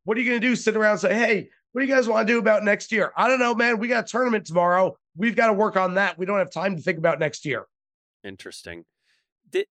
what 0.05 0.17
are 0.17 0.21
you 0.21 0.29
going 0.31 0.41
to 0.41 0.47
do? 0.47 0.57
Sit 0.57 0.77
around 0.77 0.93
and 0.93 1.01
say, 1.01 1.15
hey, 1.15 1.49
what 1.73 1.81
do 1.81 1.87
you 1.87 1.95
guys 1.95 2.09
want 2.09 2.27
to 2.27 2.33
do 2.33 2.39
about 2.39 2.65
next 2.65 2.93
year? 2.93 3.13
I 3.17 3.29
don't 3.29 3.39
know, 3.39 3.55
man. 3.55 3.79
We 3.79 3.89
got 3.89 4.05
a 4.05 4.09
tournament 4.09 4.47
tomorrow. 4.47 4.97
We've 5.17 5.37
got 5.37 5.47
to 5.49 5.53
work 5.53 5.77
on 5.77 5.95
that. 5.95 6.19
We 6.19 6.27
don't 6.27 6.39
have 6.39 6.51
time 6.51 6.77
to 6.77 6.83
think 6.83 6.99
about 6.99 7.19
next 7.19 7.45
year. 7.45 7.67
Interesting. 8.25 8.85
Th- 9.53 9.69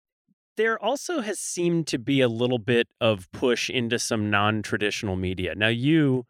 There 0.57 0.83
also 0.83 1.21
has 1.21 1.39
seemed 1.39 1.87
to 1.89 1.99
be 1.99 2.21
a 2.21 2.29
little 2.29 2.59
bit 2.59 2.89
of 3.01 3.31
push 3.33 3.69
into 3.69 3.99
some 3.99 4.31
non 4.31 4.63
traditional 4.63 5.17
media. 5.17 5.55
Now, 5.55 5.69
you, 5.69 6.27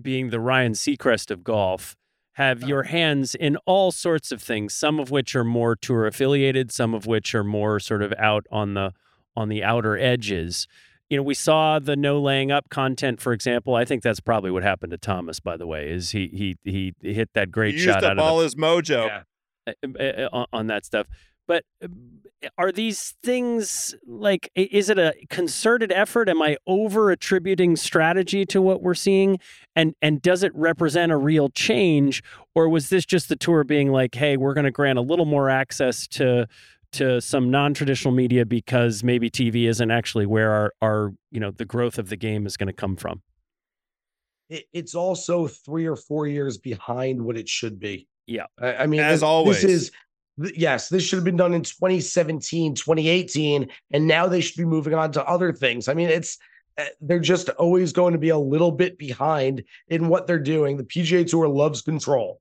being 0.00 0.30
the 0.30 0.40
Ryan 0.40 0.72
Seacrest 0.72 1.30
of 1.30 1.42
golf, 1.42 1.96
have 2.38 2.62
your 2.62 2.84
hands 2.84 3.34
in 3.34 3.56
all 3.66 3.90
sorts 3.90 4.30
of 4.30 4.40
things, 4.40 4.72
some 4.72 5.00
of 5.00 5.10
which 5.10 5.34
are 5.34 5.42
more 5.42 5.74
tour 5.74 6.06
affiliated, 6.06 6.70
some 6.70 6.94
of 6.94 7.04
which 7.04 7.34
are 7.34 7.42
more 7.42 7.80
sort 7.80 8.00
of 8.00 8.14
out 8.16 8.46
on 8.52 8.74
the 8.74 8.94
on 9.36 9.48
the 9.48 9.64
outer 9.64 9.98
edges. 9.98 10.68
You 11.10 11.16
know, 11.16 11.24
we 11.24 11.34
saw 11.34 11.80
the 11.80 11.96
no 11.96 12.20
laying 12.20 12.52
up 12.52 12.68
content, 12.68 13.20
for 13.20 13.32
example. 13.32 13.74
I 13.74 13.84
think 13.84 14.04
that's 14.04 14.20
probably 14.20 14.52
what 14.52 14.62
happened 14.62 14.92
to 14.92 14.98
Thomas, 14.98 15.40
by 15.40 15.56
the 15.56 15.66
way, 15.66 15.90
is 15.90 16.12
he 16.12 16.28
he 16.28 16.56
he 16.62 16.94
hit 17.02 17.30
that 17.34 17.50
great 17.50 17.74
He 17.74 17.80
shot 17.80 17.86
used 17.86 17.96
out 17.98 18.04
up 18.04 18.10
of 18.12 18.16
the 18.18 18.22
all 18.22 18.38
his 18.38 18.54
mojo. 18.54 19.06
Yeah. 19.06 19.22
uh, 19.66 20.02
uh, 20.02 20.28
on, 20.32 20.46
on 20.52 20.66
that 20.68 20.84
stuff. 20.84 21.08
But 21.48 21.64
uh, 21.82 21.88
are 22.56 22.70
these 22.70 23.14
things 23.24 23.96
like, 24.06 24.48
is 24.54 24.88
it 24.88 24.98
a 24.98 25.14
concerted 25.28 25.90
effort? 25.90 26.28
Am 26.28 26.40
I 26.40 26.56
over 26.68 27.10
attributing 27.10 27.74
strategy 27.74 28.46
to 28.46 28.62
what 28.62 28.80
we're 28.80 28.94
seeing? 28.94 29.40
And, 29.74 29.94
and 30.00 30.22
does 30.22 30.44
it 30.44 30.52
represent 30.54 31.10
a 31.10 31.16
real 31.16 31.48
change? 31.48 32.22
Or 32.54 32.68
was 32.68 32.90
this 32.90 33.04
just 33.04 33.28
the 33.28 33.34
tour 33.34 33.64
being 33.64 33.90
like, 33.90 34.14
hey, 34.14 34.36
we're 34.36 34.54
going 34.54 34.66
to 34.66 34.70
grant 34.70 35.00
a 35.00 35.02
little 35.02 35.24
more 35.24 35.50
access 35.50 36.06
to, 36.08 36.46
to 36.92 37.20
some 37.20 37.50
non-traditional 37.50 38.14
media 38.14 38.46
because 38.46 39.02
maybe 39.02 39.30
TV 39.30 39.68
isn't 39.68 39.90
actually 39.90 40.26
where 40.26 40.52
our, 40.52 40.72
our 40.80 41.12
you 41.32 41.40
know, 41.40 41.50
the 41.50 41.64
growth 41.64 41.98
of 41.98 42.08
the 42.08 42.16
game 42.16 42.46
is 42.46 42.56
going 42.56 42.68
to 42.68 42.72
come 42.72 42.94
from? 42.94 43.22
It's 44.48 44.94
also 44.94 45.46
three 45.46 45.86
or 45.86 45.96
four 45.96 46.26
years 46.26 46.56
behind 46.56 47.20
what 47.20 47.36
it 47.36 47.48
should 47.48 47.80
be. 47.80 48.08
Yeah. 48.26 48.46
I, 48.58 48.74
I 48.74 48.86
mean, 48.86 49.00
As 49.00 49.22
always. 49.22 49.62
this 49.62 49.70
is 49.70 49.90
th- 50.42 50.56
yes, 50.56 50.88
this 50.88 51.02
should 51.02 51.16
have 51.16 51.24
been 51.24 51.36
done 51.36 51.54
in 51.54 51.62
2017, 51.62 52.74
2018, 52.74 53.68
and 53.92 54.06
now 54.06 54.26
they 54.26 54.40
should 54.40 54.56
be 54.56 54.64
moving 54.64 54.94
on 54.94 55.12
to 55.12 55.24
other 55.24 55.52
things. 55.52 55.88
I 55.88 55.94
mean, 55.94 56.08
it's 56.08 56.38
uh, 56.78 56.84
they're 57.00 57.18
just 57.18 57.48
always 57.50 57.92
going 57.92 58.12
to 58.12 58.18
be 58.18 58.28
a 58.28 58.38
little 58.38 58.70
bit 58.72 58.98
behind 58.98 59.64
in 59.88 60.08
what 60.08 60.26
they're 60.26 60.38
doing. 60.38 60.76
The 60.76 60.84
PGA 60.84 61.28
Tour 61.28 61.48
loves 61.48 61.82
control. 61.82 62.40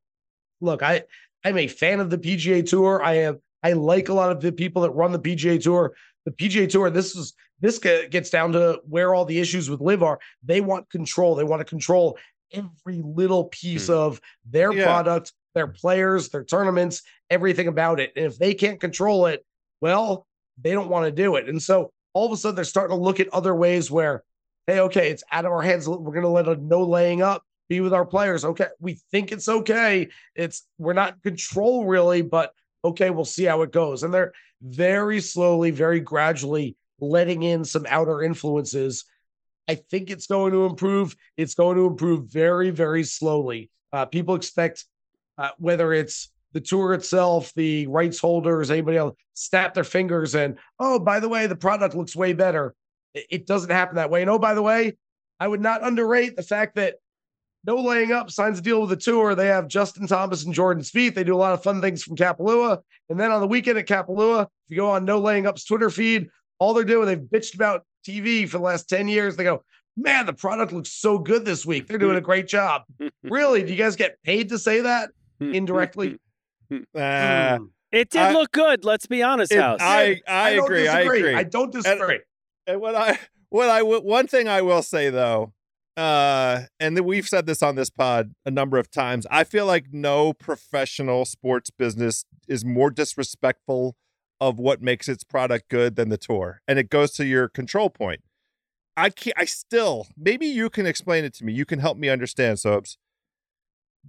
Look, 0.61 0.83
I 0.83 1.03
I'm 1.43 1.57
a 1.57 1.67
fan 1.67 1.99
of 1.99 2.09
the 2.09 2.17
PGA 2.17 2.67
Tour. 2.67 3.01
I 3.03 3.13
am 3.15 3.39
I 3.63 3.73
like 3.73 4.09
a 4.09 4.13
lot 4.13 4.31
of 4.31 4.41
the 4.41 4.51
people 4.51 4.81
that 4.83 4.91
run 4.91 5.11
the 5.11 5.19
PGA 5.19 5.61
Tour. 5.61 5.93
The 6.25 6.31
PGA 6.31 6.69
Tour, 6.69 6.89
this 6.89 7.15
is 7.15 7.33
this 7.59 7.79
gets 7.79 8.29
down 8.29 8.51
to 8.51 8.79
where 8.87 9.15
all 9.15 9.25
the 9.25 9.39
issues 9.39 9.69
with 9.69 9.81
LIV 9.81 10.03
are. 10.03 10.19
They 10.43 10.61
want 10.61 10.89
control. 10.91 11.33
They 11.33 11.43
want 11.43 11.59
to 11.61 11.65
control 11.65 12.17
every 12.51 13.01
little 13.03 13.45
piece 13.45 13.87
Hmm. 13.87 13.93
of 13.93 14.21
their 14.45 14.71
Yeah. 14.71 14.83
product, 14.83 15.33
their 15.57 15.67
players, 15.67 16.29
their 16.29 16.43
tournaments, 16.43 17.01
everything 17.31 17.67
about 17.67 17.99
it. 17.99 18.13
And 18.15 18.25
if 18.25 18.37
they 18.37 18.53
can't 18.53 18.79
control 18.79 19.25
it, 19.25 19.43
well, 19.81 20.27
they 20.61 20.71
don't 20.71 20.89
want 20.89 21.05
to 21.05 21.11
do 21.11 21.35
it. 21.35 21.49
And 21.49 21.61
so 21.61 21.91
all 22.13 22.27
of 22.27 22.31
a 22.31 22.37
sudden 22.37 22.55
they're 22.55 22.63
starting 22.63 22.95
to 22.95 23.03
look 23.03 23.19
at 23.19 23.27
other 23.29 23.55
ways 23.55 23.89
where, 23.89 24.23
hey, 24.67 24.79
okay, 24.81 25.09
it's 25.09 25.23
out 25.31 25.45
of 25.45 25.51
our 25.51 25.63
hands. 25.63 25.89
We're 25.89 25.97
going 25.97 26.21
to 26.21 26.27
let 26.29 26.47
a 26.47 26.55
no 26.55 26.83
laying 26.83 27.23
up 27.23 27.43
be 27.69 27.81
with 27.81 27.93
our 27.93 28.05
players. 28.05 28.45
Okay, 28.45 28.67
we 28.79 28.99
think 29.11 29.31
it's 29.31 29.49
okay. 29.49 30.09
It's 30.35 30.67
we're 30.77 30.93
not 30.93 31.15
in 31.15 31.19
control 31.31 31.85
really, 31.85 32.21
but 32.21 32.53
okay, 32.85 33.09
we'll 33.09 33.25
see 33.25 33.45
how 33.45 33.63
it 33.63 33.71
goes. 33.71 34.03
And 34.03 34.13
they're 34.13 34.33
very 34.61 35.19
slowly, 35.21 35.71
very 35.71 35.99
gradually 35.99 36.77
letting 36.99 37.43
in 37.43 37.65
some 37.65 37.85
outer 37.89 38.21
influences. 38.21 39.05
I 39.67 39.75
think 39.75 40.11
it's 40.11 40.27
going 40.27 40.53
to 40.53 40.65
improve. 40.65 41.15
It's 41.35 41.55
going 41.55 41.77
to 41.77 41.87
improve 41.87 42.31
very, 42.31 42.69
very 42.69 43.03
slowly. 43.03 43.69
Uh, 43.91 44.05
people 44.05 44.35
expect 44.35 44.85
uh, 45.37 45.49
whether 45.57 45.93
it's 45.93 46.29
the 46.53 46.61
tour 46.61 46.93
itself, 46.93 47.53
the 47.55 47.87
rights 47.87 48.19
holders, 48.19 48.71
anybody 48.71 48.97
else, 48.97 49.15
snap 49.33 49.73
their 49.73 49.83
fingers 49.83 50.35
and 50.35 50.57
oh, 50.79 50.99
by 50.99 51.19
the 51.19 51.29
way, 51.29 51.47
the 51.47 51.55
product 51.55 51.95
looks 51.95 52.15
way 52.15 52.33
better. 52.33 52.73
It, 53.13 53.47
doesn't 53.47 53.71
happen 53.71 53.95
that 53.95 54.09
way. 54.09 54.21
And 54.21 54.29
oh, 54.29 54.37
by 54.37 54.53
the 54.53 54.61
way, 54.61 54.95
I 55.39 55.47
would 55.47 55.61
not 55.61 55.83
underrate 55.83 56.35
the 56.35 56.43
fact 56.43 56.75
that 56.75 56.95
no 57.65 57.75
laying 57.75 58.11
up 58.11 58.29
signs 58.31 58.59
a 58.59 58.61
deal 58.61 58.81
with 58.81 58.91
the 58.91 58.95
tour. 58.95 59.35
They 59.35 59.47
have 59.47 59.67
Justin 59.67 60.07
Thomas 60.07 60.45
and 60.45 60.53
Jordan 60.53 60.83
Spieth. 60.83 61.15
They 61.15 61.23
do 61.23 61.35
a 61.35 61.37
lot 61.37 61.53
of 61.53 61.63
fun 61.63 61.81
things 61.81 62.03
from 62.03 62.15
Kapalua. 62.15 62.79
And 63.09 63.19
then 63.19 63.31
on 63.31 63.41
the 63.41 63.47
weekend 63.47 63.77
at 63.77 63.87
Kapalua, 63.87 64.43
if 64.43 64.69
you 64.69 64.77
go 64.77 64.91
on 64.91 65.05
No 65.05 65.19
Laying 65.19 65.47
Up's 65.47 65.65
Twitter 65.65 65.89
feed, 65.89 66.29
all 66.59 66.73
they're 66.73 66.83
doing, 66.83 67.07
they've 67.07 67.17
bitched 67.17 67.55
about 67.55 67.85
TV 68.07 68.47
for 68.47 68.57
the 68.57 68.63
last 68.63 68.87
10 68.87 69.07
years. 69.07 69.35
They 69.35 69.43
go, 69.43 69.63
man, 69.95 70.25
the 70.25 70.33
product 70.33 70.71
looks 70.71 70.93
so 70.93 71.17
good 71.17 71.43
this 71.43 71.65
week. 71.65 71.87
They're 71.87 71.97
doing 71.97 72.17
a 72.17 72.21
great 72.21 72.47
job. 72.47 72.83
really? 73.23 73.63
Do 73.63 73.71
you 73.71 73.77
guys 73.77 73.95
get 73.95 74.21
paid 74.23 74.49
to 74.49 74.59
say 74.59 74.81
that 74.81 75.09
indirectly? 75.39 76.19
Ah, 76.95 77.57
Hmm. 77.59 77.65
It 77.91 78.09
did 78.09 78.21
I- 78.21 78.33
look 78.33 78.51
good. 78.51 78.83
Let's 78.83 79.05
be 79.07 79.23
honest, 79.23 79.51
it- 79.51 79.59
House. 79.61 79.79
I 79.81 80.21
I, 80.27 80.55
don't 80.55 80.65
agree. 80.65 80.87
I 80.87 81.01
agree. 81.01 81.33
I 81.35 81.43
don't 81.43 81.71
disagree. 81.71 82.19
And 82.65 82.81
what 82.81 82.95
I 82.95 83.17
what 83.49 83.69
I 83.69 83.79
w- 83.79 84.01
one 84.01 84.27
thing 84.27 84.47
I 84.49 84.61
will 84.61 84.81
say 84.83 85.09
though, 85.09 85.53
uh, 85.95 86.63
and 86.81 86.97
then 86.97 87.05
we've 87.05 87.27
said 87.27 87.45
this 87.45 87.63
on 87.63 87.75
this 87.75 87.89
pod 87.89 88.33
a 88.45 88.51
number 88.51 88.77
of 88.77 88.91
times. 88.91 89.25
I 89.31 89.45
feel 89.45 89.65
like 89.65 89.85
no 89.93 90.33
professional 90.33 91.23
sports 91.23 91.69
business 91.69 92.25
is 92.47 92.65
more 92.65 92.89
disrespectful 92.91 93.95
of 94.41 94.59
what 94.59 94.81
makes 94.81 95.07
its 95.07 95.23
product 95.23 95.69
good 95.69 95.95
than 95.95 96.09
the 96.09 96.17
tour, 96.17 96.61
and 96.67 96.77
it 96.77 96.89
goes 96.89 97.11
to 97.13 97.25
your 97.25 97.47
control 97.47 97.89
point. 97.89 98.21
I 98.97 99.09
can't. 99.11 99.35
I 99.39 99.45
still 99.45 100.07
maybe 100.17 100.45
you 100.45 100.69
can 100.69 100.85
explain 100.85 101.23
it 101.23 101.33
to 101.35 101.45
me. 101.45 101.53
You 101.53 101.65
can 101.65 101.79
help 101.79 101.97
me 101.97 102.09
understand, 102.09 102.57
Sobes. 102.59 102.97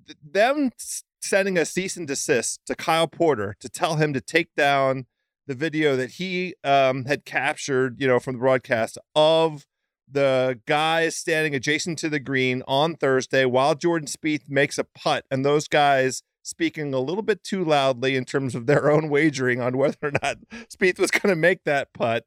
Th- 0.07 0.19
Them 0.23 0.71
s- 0.79 1.05
sending 1.21 1.59
a 1.59 1.65
cease 1.65 1.97
and 1.97 2.07
desist 2.07 2.61
to 2.67 2.75
Kyle 2.75 3.09
Porter 3.09 3.57
to 3.61 3.69
tell 3.69 3.97
him 3.97 4.13
to 4.13 4.21
take 4.21 4.55
down 4.55 5.07
the 5.47 5.55
video 5.55 5.97
that 5.97 6.13
he 6.13 6.55
um, 6.63 7.07
had 7.07 7.25
captured, 7.25 8.01
you 8.01 8.07
know, 8.07 8.21
from 8.21 8.35
the 8.35 8.41
broadcast 8.41 8.99
of 9.15 9.67
the 10.11 10.61
guys 10.67 11.17
standing 11.17 11.55
adjacent 11.55 11.99
to 11.99 12.09
the 12.09 12.21
green 12.21 12.63
on 12.67 12.95
Thursday 12.95 13.45
while 13.45 13.75
Jordan 13.75 14.09
Spieth 14.09 14.49
makes 14.49 14.79
a 14.79 14.85
putt, 14.85 15.25
and 15.31 15.45
those 15.45 15.69
guys 15.69 16.23
speaking 16.43 16.95
a 16.95 17.01
little 17.01 17.23
bit 17.23 17.43
too 17.45 17.65
loudly 17.65 18.17
in 18.17 18.25
terms 18.25 18.55
of 18.55 18.67
their 18.67 18.91
own 18.91 19.09
wagering 19.09 19.61
on 19.61 19.77
whether 19.77 19.97
or 20.03 20.13
not 20.23 20.39
Spieth 20.75 20.99
was 20.99 21.11
going 21.11 21.33
to 21.33 21.37
make 21.37 21.65
that 21.65 21.93
putt. 21.93 22.25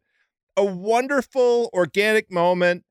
A 0.55 0.65
wonderful 0.65 1.69
organic 1.73 2.31
moment. 2.31 2.83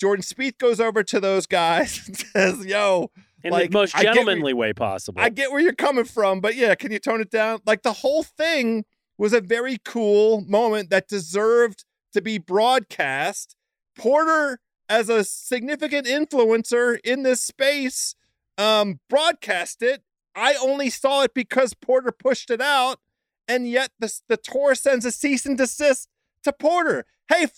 Jordan 0.00 0.24
Spieth 0.24 0.58
goes 0.58 0.80
over 0.80 1.04
to 1.04 1.20
those 1.20 1.46
guys 1.46 2.02
and 2.06 2.16
says, 2.16 2.66
"Yo, 2.66 3.10
in 3.44 3.50
like, 3.52 3.70
the 3.70 3.78
most 3.78 3.94
I 3.96 4.02
get 4.02 4.06
where- 4.08 4.14
gentlemanly 4.14 4.52
way 4.54 4.72
possible. 4.72 5.20
I 5.20 5.28
get 5.28 5.50
where 5.50 5.60
you're 5.60 5.74
coming 5.74 6.04
from, 6.04 6.40
but 6.40 6.54
yeah, 6.54 6.74
can 6.74 6.92
you 6.92 6.98
tone 6.98 7.20
it 7.20 7.30
down? 7.30 7.60
Like 7.66 7.82
the 7.82 7.92
whole 7.94 8.22
thing 8.22 8.84
was 9.18 9.32
a 9.32 9.40
very 9.40 9.78
cool 9.84 10.40
moment 10.42 10.90
that 10.90 11.08
deserved 11.08 11.84
to 12.12 12.20
be 12.22 12.38
broadcast. 12.38 13.56
Porter, 13.96 14.58
as 14.88 15.08
a 15.08 15.24
significant 15.24 16.06
influencer 16.06 16.98
in 17.04 17.22
this 17.22 17.42
space, 17.42 18.14
um, 18.58 19.00
broadcast 19.08 19.82
it. 19.82 20.02
I 20.34 20.54
only 20.54 20.88
saw 20.90 21.22
it 21.24 21.34
because 21.34 21.74
Porter 21.74 22.10
pushed 22.12 22.50
it 22.50 22.60
out, 22.60 22.98
and 23.46 23.68
yet 23.68 23.90
the 24.00 24.12
the 24.28 24.36
tour 24.38 24.74
sends 24.74 25.04
a 25.04 25.12
cease 25.12 25.44
and 25.46 25.58
desist 25.58 26.08
to 26.44 26.52
Porter. 26.52 27.04
Hey, 27.28 27.44
f- 27.44 27.52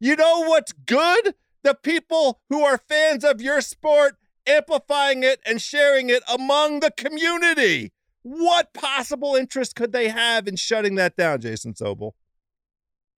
you 0.00 0.16
know 0.16 0.40
what's 0.46 0.72
good? 0.72 1.34
The 1.62 1.74
people 1.74 2.40
who 2.50 2.62
are 2.62 2.78
fans 2.78 3.24
of 3.24 3.40
your 3.40 3.60
sport 3.62 4.16
amplifying 4.46 5.22
it 5.22 5.40
and 5.46 5.60
sharing 5.60 6.10
it 6.10 6.22
among 6.32 6.80
the 6.80 6.90
community. 6.90 7.92
What 8.22 8.72
possible 8.72 9.34
interest 9.34 9.76
could 9.76 9.92
they 9.92 10.08
have 10.08 10.48
in 10.48 10.56
shutting 10.56 10.94
that 10.96 11.16
down, 11.16 11.40
Jason 11.40 11.74
Sobel? 11.74 12.12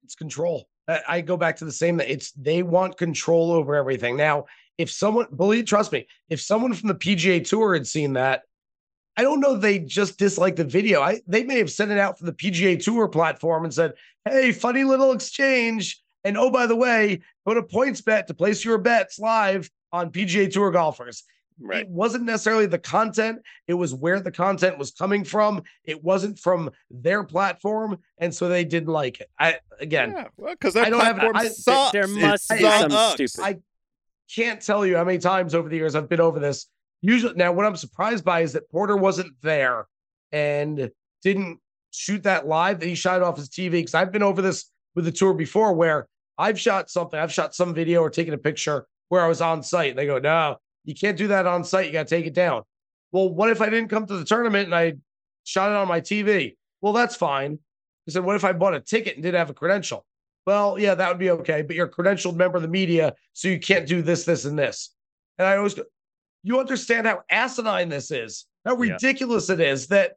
it's 0.06 0.14
control. 0.14 0.68
I, 0.88 1.20
go 1.20 1.36
back 1.36 1.56
to 1.56 1.64
the 1.64 1.72
same 1.72 1.96
that 1.96 2.08
it's 2.08 2.30
they 2.32 2.62
want 2.62 2.96
control 2.96 3.50
over 3.50 3.74
everything. 3.74 4.16
Now, 4.16 4.44
if 4.78 4.88
someone 4.88 5.26
believe, 5.34 5.64
trust 5.64 5.90
me, 5.90 6.06
if 6.28 6.40
someone 6.40 6.72
from 6.74 6.86
the 6.86 6.94
PGA 6.94 7.46
Tour 7.46 7.74
had 7.74 7.88
seen 7.88 8.12
that, 8.12 8.42
I 9.16 9.22
don't 9.22 9.40
know 9.40 9.56
they 9.56 9.80
just 9.80 10.16
disliked 10.16 10.58
the 10.58 10.64
video. 10.64 11.02
I 11.02 11.22
they 11.26 11.42
may 11.42 11.58
have 11.58 11.72
sent 11.72 11.90
it 11.90 11.98
out 11.98 12.18
for 12.18 12.24
the 12.24 12.32
PGA 12.32 12.80
Tour 12.80 13.08
platform 13.08 13.64
and 13.64 13.74
said, 13.74 13.94
"Hey, 14.24 14.52
funny 14.52 14.84
little 14.84 15.10
exchange." 15.10 16.00
And 16.22 16.36
oh, 16.36 16.50
by 16.50 16.66
the 16.66 16.76
way, 16.76 17.20
go 17.46 17.54
to 17.54 17.62
PointsBet 17.62 18.26
to 18.26 18.34
place 18.34 18.64
your 18.64 18.78
bets 18.78 19.18
live 19.18 19.68
on 19.96 20.10
PGA 20.12 20.50
Tour 20.52 20.70
golfers. 20.70 21.24
right. 21.58 21.80
It 21.82 21.88
wasn't 21.88 22.24
necessarily 22.24 22.66
the 22.66 22.78
content, 22.78 23.38
it 23.66 23.74
was 23.74 23.94
where 23.94 24.20
the 24.20 24.30
content 24.30 24.76
was 24.78 24.90
coming 24.90 25.24
from. 25.24 25.62
It 25.84 26.04
wasn't 26.04 26.38
from 26.38 26.70
their 26.90 27.24
platform. 27.24 27.98
And 28.18 28.34
so 28.34 28.48
they 28.48 28.64
didn't 28.64 28.90
like 28.92 29.20
it. 29.20 29.30
I 29.38 29.58
again, 29.80 30.10
Yeah, 30.14 30.24
well, 30.36 30.52
because 30.54 30.74
their 30.74 30.84
I 30.84 30.90
don't 30.90 31.00
have- 31.00 31.16
platform 31.16 31.36
I- 31.36 31.48
sucks. 31.48 31.92
there 31.92 32.04
It 32.04 32.14
be 32.14 32.24
I- 32.24 32.36
some 32.36 32.90
stupid. 33.14 33.40
I 33.42 33.56
can't 34.34 34.60
tell 34.60 34.84
you 34.84 34.96
how 34.98 35.04
many 35.04 35.18
times 35.18 35.54
over 35.54 35.68
the 35.70 35.76
years 35.76 35.94
I've 35.94 36.08
been 36.10 36.20
over 36.20 36.38
this. 36.40 36.66
Usually, 37.00 37.34
now 37.34 37.52
what 37.52 37.64
I'm 37.64 37.76
surprised 37.76 38.24
by 38.24 38.40
is 38.40 38.52
that 38.52 38.68
Porter 38.70 38.96
wasn't 38.96 39.32
there 39.42 39.86
and 40.32 40.90
didn't 41.22 41.58
shoot 41.90 42.22
that 42.24 42.46
live. 42.46 42.80
That 42.80 42.86
he 42.88 42.94
shot 42.94 43.16
it 43.16 43.22
off 43.22 43.36
his 43.38 43.48
TV 43.48 43.70
because 43.70 43.94
I've 43.94 44.12
been 44.12 44.22
over 44.22 44.42
this 44.42 44.70
with 44.94 45.04
the 45.06 45.12
tour 45.12 45.32
before 45.32 45.72
where 45.72 46.06
I've 46.36 46.60
shot 46.60 46.90
something, 46.90 47.18
I've 47.18 47.32
shot 47.32 47.54
some 47.54 47.72
video 47.72 48.00
or 48.02 48.10
taken 48.10 48.34
a 48.34 48.38
picture 48.38 48.86
where 49.08 49.22
I 49.22 49.28
was 49.28 49.40
on 49.40 49.62
site. 49.62 49.90
And 49.90 49.98
they 49.98 50.06
go, 50.06 50.18
no, 50.18 50.56
you 50.84 50.94
can't 50.94 51.16
do 51.16 51.28
that 51.28 51.46
on 51.46 51.64
site. 51.64 51.86
You 51.86 51.92
got 51.92 52.08
to 52.08 52.14
take 52.16 52.26
it 52.26 52.34
down. 52.34 52.62
Well, 53.12 53.28
what 53.32 53.50
if 53.50 53.60
I 53.60 53.70
didn't 53.70 53.88
come 53.88 54.06
to 54.06 54.16
the 54.16 54.24
tournament 54.24 54.66
and 54.66 54.74
I 54.74 54.94
shot 55.44 55.70
it 55.70 55.76
on 55.76 55.88
my 55.88 56.00
TV? 56.00 56.56
Well, 56.80 56.92
that's 56.92 57.16
fine. 57.16 57.58
I 58.08 58.12
said, 58.12 58.24
what 58.24 58.36
if 58.36 58.44
I 58.44 58.52
bought 58.52 58.74
a 58.74 58.80
ticket 58.80 59.14
and 59.14 59.22
didn't 59.22 59.38
have 59.38 59.50
a 59.50 59.54
credential? 59.54 60.04
Well, 60.46 60.78
yeah, 60.78 60.94
that 60.94 61.08
would 61.08 61.18
be 61.18 61.30
okay, 61.30 61.62
but 61.62 61.74
you're 61.74 61.86
a 61.86 61.90
credentialed 61.90 62.36
member 62.36 62.56
of 62.56 62.62
the 62.62 62.68
media, 62.68 63.14
so 63.32 63.48
you 63.48 63.58
can't 63.58 63.86
do 63.86 64.00
this, 64.00 64.24
this, 64.24 64.44
and 64.44 64.56
this. 64.56 64.94
And 65.38 65.48
I 65.48 65.56
always 65.56 65.74
go, 65.74 65.82
you 66.44 66.60
understand 66.60 67.08
how 67.08 67.22
asinine 67.28 67.88
this 67.88 68.12
is, 68.12 68.46
how 68.64 68.76
ridiculous 68.76 69.48
yeah. 69.48 69.54
it 69.54 69.60
is 69.60 69.88
that 69.88 70.12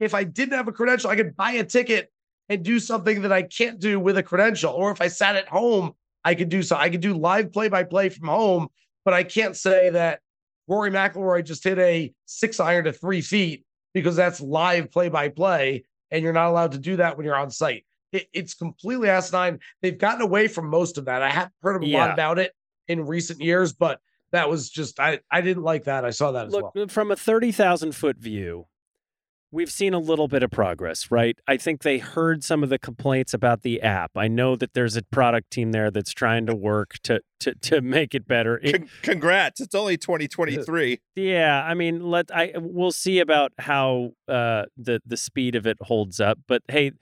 if 0.00 0.14
I 0.14 0.24
didn't 0.24 0.54
have 0.54 0.68
a 0.68 0.72
credential, 0.72 1.10
I 1.10 1.16
could 1.16 1.36
buy 1.36 1.52
a 1.52 1.64
ticket 1.64 2.10
and 2.48 2.64
do 2.64 2.80
something 2.80 3.22
that 3.22 3.32
I 3.32 3.42
can't 3.42 3.78
do 3.78 4.00
with 4.00 4.16
a 4.16 4.22
credential. 4.22 4.72
Or 4.72 4.90
if 4.90 5.02
I 5.02 5.08
sat 5.08 5.36
at 5.36 5.48
home, 5.48 5.92
I 6.24 6.34
could 6.34 6.48
do 6.48 6.62
so. 6.62 6.76
I 6.76 6.90
could 6.90 7.00
do 7.00 7.14
live 7.14 7.52
play 7.52 7.68
by 7.68 7.84
play 7.84 8.08
from 8.08 8.28
home, 8.28 8.68
but 9.04 9.14
I 9.14 9.24
can't 9.24 9.56
say 9.56 9.90
that 9.90 10.20
Rory 10.66 10.90
McIlroy 10.90 11.44
just 11.44 11.64
hit 11.64 11.78
a 11.78 12.12
six 12.26 12.60
iron 12.60 12.84
to 12.84 12.92
three 12.92 13.20
feet 13.20 13.64
because 13.92 14.16
that's 14.16 14.40
live 14.40 14.90
play 14.90 15.08
by 15.08 15.28
play, 15.28 15.84
and 16.10 16.22
you're 16.22 16.32
not 16.32 16.48
allowed 16.48 16.72
to 16.72 16.78
do 16.78 16.96
that 16.96 17.16
when 17.16 17.26
you're 17.26 17.36
on 17.36 17.50
site. 17.50 17.84
It, 18.12 18.28
it's 18.32 18.54
completely 18.54 19.08
asinine. 19.08 19.60
They've 19.82 19.98
gotten 19.98 20.22
away 20.22 20.48
from 20.48 20.68
most 20.68 20.98
of 20.98 21.04
that. 21.06 21.22
I 21.22 21.30
haven't 21.30 21.52
heard 21.62 21.82
a 21.82 21.86
yeah. 21.86 21.98
lot 21.98 22.10
about 22.12 22.38
it 22.38 22.52
in 22.88 23.06
recent 23.06 23.40
years, 23.40 23.72
but 23.72 24.00
that 24.32 24.48
was 24.48 24.70
just 24.70 24.98
I 24.98 25.20
I 25.30 25.40
didn't 25.40 25.62
like 25.62 25.84
that. 25.84 26.04
I 26.04 26.10
saw 26.10 26.32
that 26.32 26.46
as 26.46 26.52
Look, 26.52 26.74
well. 26.74 26.88
From 26.88 27.10
a 27.10 27.16
thirty 27.16 27.52
thousand 27.52 27.92
foot 27.92 28.16
view, 28.16 28.66
we've 29.54 29.70
seen 29.70 29.94
a 29.94 29.98
little 29.98 30.26
bit 30.26 30.42
of 30.42 30.50
progress, 30.50 31.10
right? 31.10 31.38
I 31.46 31.56
think 31.56 31.82
they 31.82 31.98
heard 31.98 32.42
some 32.42 32.64
of 32.64 32.68
the 32.68 32.78
complaints 32.78 33.32
about 33.32 33.62
the 33.62 33.80
app. 33.80 34.10
I 34.16 34.26
know 34.26 34.56
that 34.56 34.74
there's 34.74 34.96
a 34.96 35.02
product 35.02 35.52
team 35.52 35.70
there 35.70 35.90
that's 35.90 36.12
trying 36.12 36.46
to 36.46 36.54
work 36.54 36.96
to 37.04 37.20
to 37.40 37.54
to 37.54 37.80
make 37.80 38.14
it 38.14 38.26
better. 38.26 38.60
It, 38.62 38.84
congrats! 39.02 39.60
It's 39.60 39.74
only 39.74 39.96
2023. 39.96 41.00
Yeah, 41.14 41.64
I 41.64 41.74
mean, 41.74 42.02
let 42.02 42.34
I 42.34 42.52
we'll 42.56 42.92
see 42.92 43.20
about 43.20 43.52
how 43.58 44.12
uh, 44.28 44.64
the 44.76 45.00
the 45.06 45.16
speed 45.16 45.54
of 45.54 45.66
it 45.66 45.78
holds 45.82 46.20
up. 46.20 46.38
But 46.48 46.62
hey, 46.68 46.92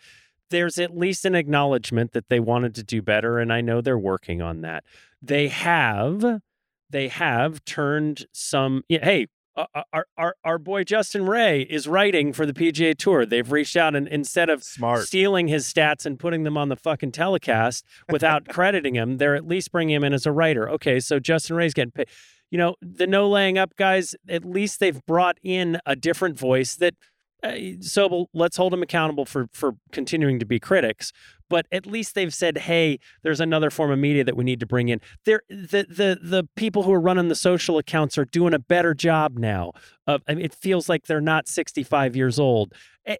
there's 0.50 0.78
at 0.78 0.96
least 0.96 1.24
an 1.24 1.34
acknowledgement 1.34 2.12
that 2.12 2.28
they 2.28 2.40
wanted 2.40 2.74
to 2.74 2.82
do 2.82 3.00
better, 3.00 3.38
and 3.38 3.52
I 3.52 3.62
know 3.62 3.80
they're 3.80 3.98
working 3.98 4.42
on 4.42 4.60
that. 4.60 4.84
They 5.22 5.48
have 5.48 6.42
they 6.90 7.08
have 7.08 7.64
turned 7.64 8.26
some. 8.32 8.84
Hey, 8.88 9.28
uh, 9.54 9.66
uh, 9.74 9.82
our, 9.92 10.06
our 10.16 10.36
our 10.44 10.58
boy 10.58 10.84
Justin 10.84 11.26
Ray 11.26 11.62
is 11.62 11.86
writing 11.86 12.32
for 12.32 12.46
the 12.46 12.52
PGA 12.52 12.96
Tour. 12.96 13.26
They've 13.26 13.50
reached 13.50 13.76
out 13.76 13.94
and 13.94 14.08
instead 14.08 14.48
of 14.48 14.64
Smart. 14.64 15.06
stealing 15.06 15.48
his 15.48 15.70
stats 15.70 16.06
and 16.06 16.18
putting 16.18 16.44
them 16.44 16.56
on 16.56 16.68
the 16.68 16.76
fucking 16.76 17.12
telecast 17.12 17.84
without 18.10 18.48
crediting 18.48 18.94
him, 18.94 19.18
they're 19.18 19.34
at 19.34 19.46
least 19.46 19.70
bringing 19.72 19.94
him 19.94 20.04
in 20.04 20.12
as 20.12 20.26
a 20.26 20.32
writer. 20.32 20.68
Okay, 20.70 21.00
so 21.00 21.18
Justin 21.18 21.56
Ray's 21.56 21.74
getting 21.74 21.92
paid. 21.92 22.08
You 22.50 22.58
know, 22.58 22.76
the 22.80 23.06
no 23.06 23.28
laying 23.28 23.58
up 23.58 23.76
guys. 23.76 24.14
At 24.28 24.44
least 24.44 24.80
they've 24.80 25.04
brought 25.06 25.38
in 25.42 25.78
a 25.86 25.96
different 25.96 26.38
voice 26.38 26.74
that 26.76 26.94
uh, 27.42 27.54
so 27.80 28.28
let's 28.32 28.56
hold 28.56 28.72
them 28.72 28.82
accountable 28.82 29.24
for 29.24 29.48
for 29.52 29.72
continuing 29.90 30.38
to 30.38 30.46
be 30.46 30.60
critics. 30.60 31.12
But 31.52 31.66
at 31.70 31.84
least 31.84 32.14
they've 32.14 32.32
said, 32.32 32.56
"Hey, 32.56 32.98
there's 33.22 33.38
another 33.38 33.68
form 33.68 33.90
of 33.90 33.98
media 33.98 34.24
that 34.24 34.38
we 34.38 34.42
need 34.42 34.58
to 34.60 34.66
bring 34.66 34.88
in." 34.88 35.02
There, 35.26 35.42
the 35.50 35.84
the 35.86 36.18
the 36.22 36.48
people 36.56 36.82
who 36.84 36.92
are 36.94 37.00
running 37.00 37.28
the 37.28 37.34
social 37.34 37.76
accounts 37.76 38.16
are 38.16 38.24
doing 38.24 38.54
a 38.54 38.58
better 38.58 38.94
job 38.94 39.36
now. 39.36 39.72
Of 40.06 40.22
I 40.26 40.34
mean, 40.34 40.46
it 40.46 40.54
feels 40.54 40.88
like 40.88 41.04
they're 41.04 41.20
not 41.20 41.48
65 41.48 42.16
years 42.16 42.38
old. 42.38 42.72
Eh, 43.04 43.16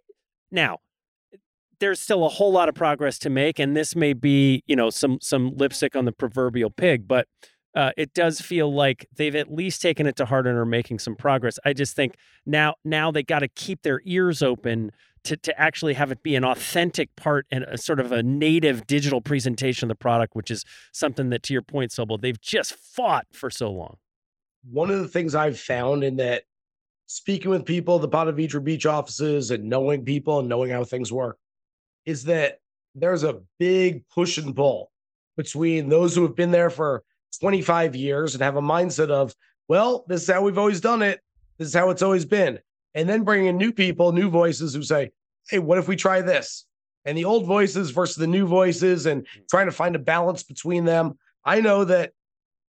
now, 0.49 0.79
there's 1.79 1.99
still 1.99 2.25
a 2.25 2.29
whole 2.29 2.51
lot 2.51 2.69
of 2.69 2.73
progress 2.73 3.19
to 3.19 3.29
make, 3.29 3.59
and 3.59 3.77
this 3.77 3.95
may 3.95 4.13
be, 4.13 4.63
you 4.65 4.75
know, 4.75 4.89
some 4.89 5.19
some 5.21 5.55
lipstick 5.55 5.95
on 5.95 6.05
the 6.05 6.11
proverbial 6.11 6.71
pig, 6.71 7.07
but 7.07 7.27
uh, 7.75 7.91
it 7.97 8.13
does 8.13 8.39
feel 8.39 8.73
like 8.73 9.07
they've 9.15 9.35
at 9.35 9.51
least 9.51 9.81
taken 9.81 10.05
it 10.05 10.15
to 10.17 10.25
heart 10.25 10.45
and 10.45 10.57
are 10.57 10.65
making 10.65 10.99
some 10.99 11.15
progress. 11.15 11.57
I 11.65 11.73
just 11.73 11.95
think 11.95 12.15
now 12.45 12.75
now 12.83 13.11
they 13.11 13.23
got 13.23 13.39
to 13.39 13.47
keep 13.47 13.81
their 13.81 14.01
ears 14.05 14.43
open 14.43 14.91
to 15.23 15.37
to 15.37 15.59
actually 15.59 15.93
have 15.93 16.11
it 16.11 16.21
be 16.21 16.35
an 16.35 16.43
authentic 16.43 17.15
part 17.15 17.45
and 17.51 17.63
a 17.63 17.77
sort 17.77 17.99
of 17.99 18.11
a 18.11 18.21
native 18.21 18.85
digital 18.85 19.21
presentation 19.21 19.85
of 19.85 19.89
the 19.89 19.99
product, 19.99 20.35
which 20.35 20.51
is 20.51 20.65
something 20.91 21.29
that, 21.29 21.43
to 21.43 21.53
your 21.53 21.61
point, 21.61 21.91
Sobel, 21.91 22.19
they've 22.19 22.39
just 22.41 22.75
fought 22.75 23.25
for 23.31 23.49
so 23.49 23.71
long. 23.71 23.97
One 24.69 24.89
of 24.89 24.99
the 24.99 25.07
things 25.07 25.35
I've 25.35 25.59
found 25.59 26.03
in 26.03 26.17
that 26.17 26.43
speaking 27.07 27.51
with 27.51 27.65
people, 27.65 27.99
the 27.99 28.07
Ponte 28.07 28.35
Vedra 28.35 28.63
Beach 28.63 28.85
offices, 28.85 29.51
and 29.51 29.65
knowing 29.65 30.05
people 30.05 30.39
and 30.39 30.49
knowing 30.49 30.71
how 30.71 30.83
things 30.83 31.11
work, 31.11 31.37
is 32.05 32.25
that 32.25 32.59
there's 32.95 33.23
a 33.23 33.41
big 33.59 34.07
push 34.09 34.37
and 34.37 34.55
pull 34.55 34.91
between 35.37 35.89
those 35.89 36.15
who 36.15 36.21
have 36.23 36.35
been 36.35 36.51
there 36.51 36.69
for 36.69 37.03
25 37.37 37.95
years 37.95 38.35
and 38.35 38.43
have 38.43 38.55
a 38.55 38.61
mindset 38.61 39.09
of, 39.09 39.33
well, 39.67 40.05
this 40.07 40.23
is 40.23 40.29
how 40.29 40.41
we've 40.41 40.57
always 40.57 40.81
done 40.81 41.01
it. 41.01 41.21
This 41.57 41.69
is 41.69 41.73
how 41.73 41.89
it's 41.89 42.01
always 42.01 42.25
been. 42.25 42.59
And 42.95 43.07
then 43.07 43.23
bring 43.23 43.45
in 43.45 43.57
new 43.57 43.71
people, 43.71 44.11
new 44.11 44.29
voices 44.29 44.73
who 44.73 44.83
say, 44.83 45.11
hey, 45.49 45.59
what 45.59 45.77
if 45.77 45.87
we 45.87 45.95
try 45.95 46.21
this? 46.21 46.65
And 47.05 47.17
the 47.17 47.25
old 47.25 47.45
voices 47.45 47.91
versus 47.91 48.15
the 48.15 48.27
new 48.27 48.47
voices 48.47 49.05
and 49.05 49.27
trying 49.49 49.65
to 49.65 49.71
find 49.71 49.95
a 49.95 49.99
balance 49.99 50.43
between 50.43 50.85
them. 50.85 51.17
I 51.43 51.59
know 51.59 51.83
that 51.85 52.13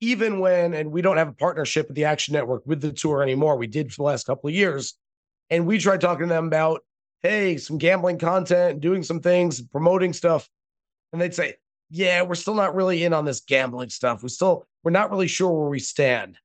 even 0.00 0.40
when, 0.40 0.74
and 0.74 0.90
we 0.90 1.02
don't 1.02 1.16
have 1.16 1.28
a 1.28 1.34
partnership 1.34 1.88
with 1.88 1.96
the 1.96 2.04
Action 2.04 2.32
Network 2.32 2.62
with 2.66 2.80
the 2.80 2.92
tour 2.92 3.22
anymore, 3.22 3.56
we 3.56 3.66
did 3.66 3.92
for 3.92 3.98
the 3.98 4.02
last 4.02 4.26
couple 4.26 4.48
of 4.48 4.54
years. 4.54 4.94
And 5.50 5.66
we 5.66 5.78
tried 5.78 6.00
talking 6.00 6.26
to 6.26 6.34
them 6.34 6.46
about, 6.46 6.82
hey, 7.22 7.56
some 7.56 7.78
gambling 7.78 8.18
content, 8.18 8.80
doing 8.80 9.02
some 9.02 9.20
things, 9.20 9.60
promoting 9.60 10.12
stuff. 10.12 10.48
And 11.12 11.22
they'd 11.22 11.34
say, 11.34 11.54
yeah, 11.95 12.22
we're 12.22 12.34
still 12.34 12.57
not 12.57 12.74
really 12.74 13.05
in 13.05 13.12
on 13.12 13.24
this 13.24 13.38
gambling 13.38 13.88
stuff. 13.88 14.24
We 14.24 14.28
still, 14.28 14.66
we're 14.82 14.90
not 14.90 15.12
really 15.12 15.28
sure 15.28 15.53
where 15.53 15.68
we 15.68 15.78
stand. 15.78 16.36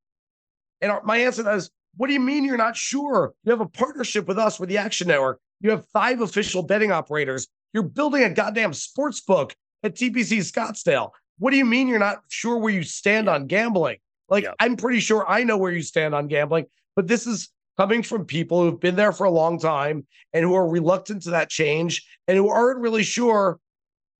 And 0.79 0.91
our, 0.91 1.01
my 1.03 1.17
answer 1.17 1.49
is, 1.55 1.71
what 1.97 2.05
do 2.05 2.13
you 2.13 2.19
mean 2.19 2.45
you're 2.45 2.55
not 2.55 2.77
sure? 2.77 3.33
You 3.43 3.49
have 3.49 3.59
a 3.59 3.65
partnership 3.65 4.27
with 4.27 4.37
us 4.37 4.59
with 4.59 4.69
the 4.69 4.77
Action 4.77 5.07
Network. 5.07 5.39
You 5.59 5.71
have 5.71 5.87
five 5.87 6.21
official 6.21 6.61
betting 6.61 6.91
operators. 6.91 7.47
You're 7.73 7.81
building 7.81 8.23
a 8.23 8.29
goddamn 8.29 8.73
sports 8.73 9.21
book 9.21 9.55
at 9.81 9.95
TPC 9.95 10.37
Scottsdale. 10.39 11.09
What 11.39 11.49
do 11.49 11.57
you 11.57 11.65
mean 11.65 11.87
you're 11.87 11.97
not 11.97 12.21
sure 12.27 12.59
where 12.59 12.71
you 12.71 12.83
stand 12.83 13.27
on 13.27 13.47
gambling? 13.47 13.97
Like, 14.29 14.45
I'm 14.59 14.75
pretty 14.75 14.99
sure 14.99 15.27
I 15.27 15.43
know 15.43 15.57
where 15.57 15.71
you 15.71 15.81
stand 15.81 16.13
on 16.13 16.27
gambling, 16.27 16.67
but 16.95 17.07
this 17.07 17.25
is 17.25 17.49
coming 17.75 18.03
from 18.03 18.25
people 18.25 18.61
who've 18.61 18.79
been 18.79 18.95
there 18.95 19.13
for 19.13 19.23
a 19.23 19.31
long 19.31 19.57
time 19.57 20.05
and 20.31 20.45
who 20.45 20.53
are 20.53 20.69
reluctant 20.69 21.23
to 21.23 21.31
that 21.31 21.49
change 21.49 22.05
and 22.27 22.37
who 22.37 22.49
aren't 22.49 22.81
really 22.81 23.03
sure 23.03 23.59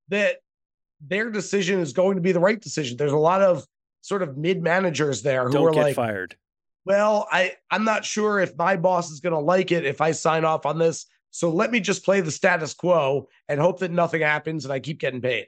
that 0.08 0.38
their 1.02 1.30
decision 1.30 1.80
is 1.80 1.94
going 1.94 2.16
to 2.16 2.22
be 2.22 2.32
the 2.32 2.40
right 2.40 2.60
decision. 2.60 2.98
There's 2.98 3.12
a 3.12 3.18
lot 3.18 3.42
of 3.42 3.66
sort 4.02 4.22
of 4.22 4.38
mid 4.38 4.62
managers 4.62 5.22
there 5.22 5.46
who 5.46 5.52
Don't 5.52 5.68
are 5.68 5.72
get 5.72 5.84
like 5.84 5.96
fired. 5.96 6.36
Well, 6.86 7.28
I 7.32 7.54
I'm 7.72 7.84
not 7.84 8.06
sure 8.06 8.40
if 8.40 8.58
my 8.58 8.76
boss 8.76 9.12
is 9.12 9.20
going 9.20 9.34
to 9.34 9.40
like 9.40 9.72
it 9.72 9.86
if 9.86 10.02
I 10.02 10.12
sign 10.12 10.46
off 10.46 10.66
on 10.66 10.78
this. 10.80 11.06
So 11.32 11.50
let 11.50 11.72
me 11.72 11.80
just 11.80 12.04
play 12.04 12.22
the 12.22 12.32
status 12.32 12.74
quo 12.74 13.28
and 13.48 13.60
hope 13.60 13.80
that 13.80 13.92
nothing 13.92 14.22
happens 14.22 14.66
and 14.66 14.74
I 14.74 14.80
keep 14.80 15.00
getting 15.00 15.22
paid. 15.22 15.48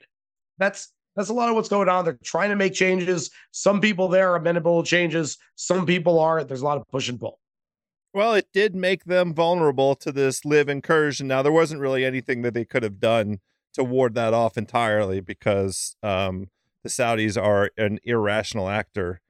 That's 0.57 0.91
that's 1.15 1.29
a 1.29 1.33
lot 1.33 1.49
of 1.49 1.55
what's 1.55 1.69
going 1.69 1.89
on. 1.89 2.05
They're 2.05 2.17
trying 2.23 2.51
to 2.51 2.55
make 2.55 2.73
changes. 2.73 3.31
Some 3.51 3.81
people 3.81 4.07
there 4.07 4.31
are 4.31 4.35
amenable 4.37 4.83
to 4.83 4.89
changes. 4.89 5.37
Some 5.55 5.85
people 5.85 6.19
are. 6.19 6.43
There's 6.43 6.61
a 6.61 6.65
lot 6.65 6.77
of 6.77 6.87
push 6.89 7.09
and 7.09 7.19
pull. 7.19 7.39
Well, 8.13 8.33
it 8.33 8.47
did 8.53 8.75
make 8.75 9.05
them 9.05 9.33
vulnerable 9.33 9.95
to 9.95 10.11
this 10.11 10.43
LIV 10.43 10.67
incursion. 10.67 11.27
Now, 11.27 11.41
there 11.41 11.51
wasn't 11.51 11.79
really 11.79 12.03
anything 12.03 12.41
that 12.41 12.53
they 12.53 12.65
could 12.65 12.83
have 12.83 12.99
done 12.99 13.39
to 13.73 13.83
ward 13.83 14.15
that 14.15 14.33
off 14.33 14.57
entirely 14.57 15.21
because 15.21 15.95
um, 16.03 16.49
the 16.83 16.89
Saudis 16.89 17.41
are 17.41 17.71
an 17.77 17.99
irrational 18.03 18.69
actor 18.69 19.21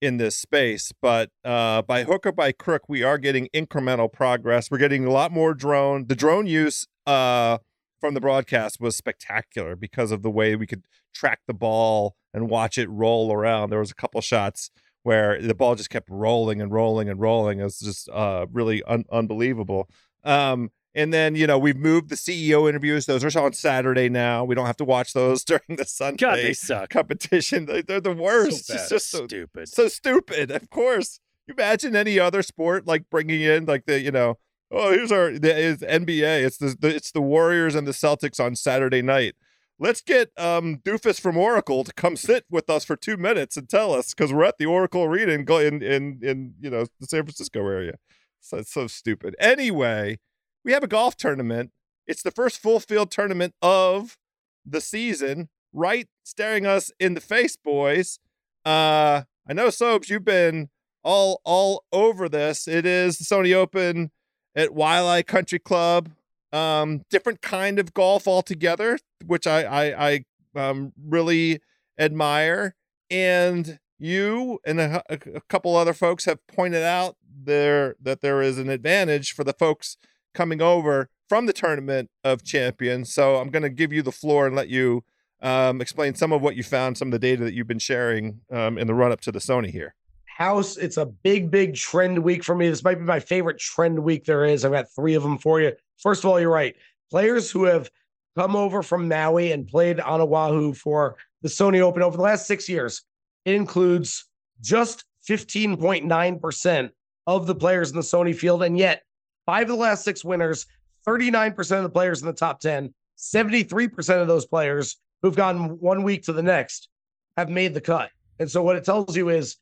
in 0.00 0.16
this 0.16 0.36
space. 0.36 0.92
But 1.00 1.30
uh, 1.44 1.82
by 1.82 2.04
hook 2.04 2.26
or 2.26 2.32
by 2.32 2.52
crook, 2.52 2.82
we 2.88 3.02
are 3.02 3.18
getting 3.18 3.48
incremental 3.54 4.12
progress. 4.12 4.70
We're 4.70 4.78
getting 4.78 5.06
a 5.06 5.10
lot 5.10 5.30
more 5.30 5.54
drone. 5.54 6.06
The 6.08 6.16
drone 6.16 6.46
use 6.46 6.86
uh, 7.06 7.58
from 8.00 8.14
the 8.14 8.20
broadcast 8.20 8.80
was 8.80 8.96
spectacular 8.96 9.76
because 9.76 10.10
of 10.10 10.22
the 10.22 10.30
way 10.30 10.56
we 10.56 10.66
could 10.66 10.84
track 11.14 11.40
the 11.46 11.54
ball 11.54 12.16
and 12.34 12.50
watch 12.50 12.78
it 12.78 12.90
roll 12.90 13.32
around. 13.32 13.70
There 13.70 13.78
was 13.78 13.92
a 13.92 13.94
couple 13.94 14.20
shots 14.20 14.70
where 15.04 15.40
the 15.40 15.54
ball 15.54 15.74
just 15.74 15.90
kept 15.90 16.08
rolling 16.10 16.60
and 16.60 16.72
rolling 16.72 17.08
and 17.08 17.20
rolling. 17.20 17.60
It 17.60 17.64
was 17.64 17.78
just 17.78 18.08
uh, 18.08 18.46
really 18.52 18.82
un- 18.84 19.04
unbelievable. 19.10 19.88
Um, 20.24 20.70
and 20.94 21.12
then, 21.12 21.34
you 21.34 21.46
know, 21.46 21.58
we've 21.58 21.76
moved 21.76 22.10
the 22.10 22.16
CEO 22.16 22.68
interviews. 22.68 23.06
Those 23.06 23.24
are 23.24 23.40
on 23.40 23.54
Saturday 23.54 24.08
now. 24.08 24.44
We 24.44 24.54
don't 24.54 24.66
have 24.66 24.76
to 24.78 24.84
watch 24.84 25.14
those 25.14 25.44
during 25.44 25.76
the 25.76 25.86
Sunday 25.86 26.18
God, 26.18 26.36
they 26.36 26.52
suck. 26.52 26.90
competition. 26.90 27.66
They're 27.66 28.00
the 28.00 28.12
worst. 28.12 28.66
So 28.66 28.74
it's 28.74 28.88
just 28.90 29.10
so 29.10 29.26
stupid. 29.26 29.68
So 29.68 29.88
stupid. 29.88 30.50
Of 30.50 30.68
course. 30.70 31.18
You 31.46 31.54
imagine 31.54 31.96
any 31.96 32.20
other 32.20 32.42
sport 32.42 32.86
like 32.86 33.10
bringing 33.10 33.40
in 33.40 33.64
like 33.64 33.86
the, 33.86 34.00
you 34.00 34.12
know, 34.12 34.38
oh, 34.70 34.92
here's 34.92 35.12
our 35.12 35.38
the, 35.38 35.70
it's 35.70 35.82
NBA. 35.82 36.44
It's 36.44 36.58
the, 36.58 36.76
the 36.78 36.94
it's 36.94 37.12
the 37.12 37.20
Warriors 37.20 37.74
and 37.74 37.86
the 37.86 37.92
Celtics 37.92 38.38
on 38.38 38.56
Saturday 38.56 39.02
night. 39.02 39.34
let's 39.78 40.00
get 40.00 40.30
um, 40.38 40.78
Doofus 40.84 41.20
from 41.20 41.36
Oracle 41.36 41.82
to 41.84 41.92
come 41.94 42.16
sit 42.16 42.44
with 42.48 42.70
us 42.70 42.84
for 42.84 42.96
two 42.96 43.16
minutes 43.16 43.56
and 43.56 43.68
tell 43.68 43.92
us 43.92 44.14
because 44.14 44.32
we're 44.32 44.44
at 44.44 44.58
the 44.58 44.66
Oracle 44.66 45.02
Arena 45.02 45.32
in, 45.32 45.42
in 45.48 45.82
in 45.82 46.18
in 46.22 46.54
you 46.60 46.70
know 46.70 46.86
the 47.00 47.06
San 47.06 47.24
Francisco 47.24 47.60
area. 47.60 47.94
So 48.40 48.58
it's 48.58 48.72
so 48.72 48.86
stupid. 48.86 49.34
Anyway, 49.40 50.18
we 50.64 50.72
have 50.72 50.82
a 50.82 50.88
golf 50.88 51.16
tournament. 51.16 51.70
It's 52.06 52.22
the 52.22 52.30
first 52.30 52.60
full 52.60 52.80
field 52.80 53.10
tournament 53.10 53.54
of 53.62 54.16
the 54.64 54.80
season. 54.80 55.48
Right, 55.72 56.08
staring 56.22 56.66
us 56.66 56.90
in 57.00 57.14
the 57.14 57.20
face, 57.20 57.56
boys. 57.56 58.18
Uh, 58.64 59.22
I 59.48 59.52
know, 59.54 59.68
Sobes, 59.68 60.10
you've 60.10 60.24
been 60.24 60.68
all 61.02 61.40
all 61.44 61.84
over 61.92 62.28
this. 62.28 62.68
It 62.68 62.84
is 62.84 63.18
the 63.18 63.24
Sony 63.24 63.54
Open 63.54 64.10
at 64.54 64.70
Waialae 64.70 65.26
Country 65.26 65.58
Club. 65.58 66.10
Um, 66.52 67.02
different 67.08 67.40
kind 67.40 67.78
of 67.78 67.94
golf 67.94 68.28
altogether, 68.28 68.98
which 69.24 69.46
I 69.46 69.62
I, 69.62 70.08
I 70.08 70.24
um, 70.54 70.92
really 71.02 71.60
admire. 71.98 72.74
And 73.10 73.78
you 73.98 74.58
and 74.66 74.80
a, 74.80 75.02
a, 75.08 75.40
couple 75.48 75.76
other 75.76 75.92
folks 75.92 76.24
have 76.24 76.44
pointed 76.48 76.82
out 76.82 77.16
there 77.44 77.94
that 78.00 78.20
there 78.20 78.42
is 78.42 78.58
an 78.58 78.68
advantage 78.68 79.32
for 79.32 79.44
the 79.44 79.52
folks 79.52 79.96
coming 80.34 80.60
over 80.60 81.08
from 81.28 81.46
the 81.46 81.52
tournament 81.52 82.10
of 82.24 82.44
champions. 82.44 83.12
So 83.12 83.36
I'm 83.36 83.50
going 83.50 83.62
to 83.62 83.70
give 83.70 83.92
you 83.92 84.02
the 84.02 84.12
floor 84.12 84.46
and 84.46 84.54
let 84.54 84.68
you 84.68 85.02
um, 85.40 85.80
explain 85.80 86.14
some 86.14 86.32
of 86.32 86.40
what 86.40 86.56
you 86.56 86.62
found, 86.62 86.96
some 86.96 87.08
of 87.08 87.12
the 87.12 87.18
data 87.18 87.44
that 87.44 87.54
you've 87.54 87.66
been 87.66 87.78
sharing 87.78 88.40
um, 88.50 88.78
in 88.78 88.86
the 88.86 88.94
run 88.94 89.12
up 89.12 89.20
to 89.22 89.32
the 89.32 89.38
Sony 89.38 89.70
here. 89.70 89.94
House, 90.24 90.76
it's 90.76 90.96
a 90.96 91.06
big, 91.06 91.50
big 91.50 91.74
trend 91.74 92.18
week 92.18 92.42
for 92.42 92.54
me. 92.54 92.68
This 92.68 92.82
might 92.82 92.96
be 92.96 93.04
my 93.04 93.20
favorite 93.20 93.58
trend 93.58 93.98
week 93.98 94.24
there 94.24 94.44
is. 94.44 94.64
I've 94.64 94.72
got 94.72 94.92
three 94.94 95.14
of 95.14 95.22
them 95.22 95.38
for 95.38 95.60
you. 95.60 95.72
First 95.98 96.24
of 96.24 96.30
all, 96.30 96.40
you're 96.40 96.50
right. 96.50 96.74
Players 97.10 97.50
who 97.50 97.64
have 97.64 97.90
come 98.36 98.56
over 98.56 98.82
from 98.82 99.08
Maui 99.08 99.52
and 99.52 99.66
played 99.66 100.00
on 100.00 100.20
Oahu 100.20 100.72
for 100.72 101.16
the 101.42 101.48
Sony 101.48 101.80
Open 101.80 102.02
over 102.02 102.16
the 102.16 102.22
last 102.22 102.46
six 102.46 102.68
years, 102.68 103.02
it 103.44 103.54
includes 103.54 104.26
just 104.60 105.04
15.9% 105.28 106.90
of 107.26 107.46
the 107.46 107.54
players 107.54 107.90
in 107.90 107.96
the 107.96 108.02
Sony 108.02 108.34
field. 108.34 108.62
And 108.62 108.78
yet, 108.78 109.02
five 109.46 109.62
of 109.62 109.68
the 109.68 109.74
last 109.76 110.04
six 110.04 110.24
winners, 110.24 110.66
39% 111.06 111.76
of 111.76 111.82
the 111.82 111.90
players 111.90 112.20
in 112.20 112.26
the 112.26 112.32
top 112.32 112.60
10, 112.60 112.92
73% 113.18 114.20
of 114.20 114.28
those 114.28 114.46
players 114.46 114.96
who've 115.22 115.36
gone 115.36 115.78
one 115.80 116.02
week 116.02 116.24
to 116.24 116.32
the 116.32 116.42
next 116.42 116.88
have 117.36 117.48
made 117.48 117.74
the 117.74 117.80
cut. 117.80 118.10
And 118.38 118.50
so, 118.50 118.62
what 118.62 118.76
it 118.76 118.84
tells 118.84 119.16
you 119.16 119.28
is 119.28 119.56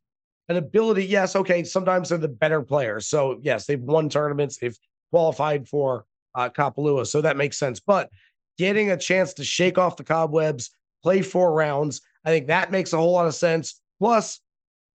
an 0.49 0.57
ability. 0.57 1.05
Yes, 1.05 1.37
okay, 1.37 1.65
sometimes 1.65 2.09
they're 2.09 2.19
the 2.19 2.29
better 2.29 2.63
players. 2.63 3.07
So, 3.07 3.39
yes, 3.43 3.67
they've 3.67 3.81
won 3.81 4.09
tournaments, 4.09 4.59
they've 4.59 4.79
qualified 5.11 5.69
for 5.69 6.07
uh, 6.35 6.49
Kapalua. 6.49 7.07
So, 7.07 7.21
that 7.21 7.37
makes 7.37 7.59
sense. 7.59 7.81
But 7.81 8.11
getting 8.59 8.91
a 8.91 8.97
chance 8.97 9.35
to 9.35 9.45
shake 9.45 9.79
off 9.79 9.97
the 9.97 10.05
cobwebs, 10.05 10.71
play 11.03 11.23
four 11.23 11.53
rounds, 11.53 12.01
I 12.25 12.31
think 12.31 12.47
that 12.47 12.71
makes 12.71 12.93
a 12.93 12.97
whole 12.97 13.13
lot 13.13 13.27
of 13.27 13.35
sense. 13.35 13.81
Plus, 13.99 14.41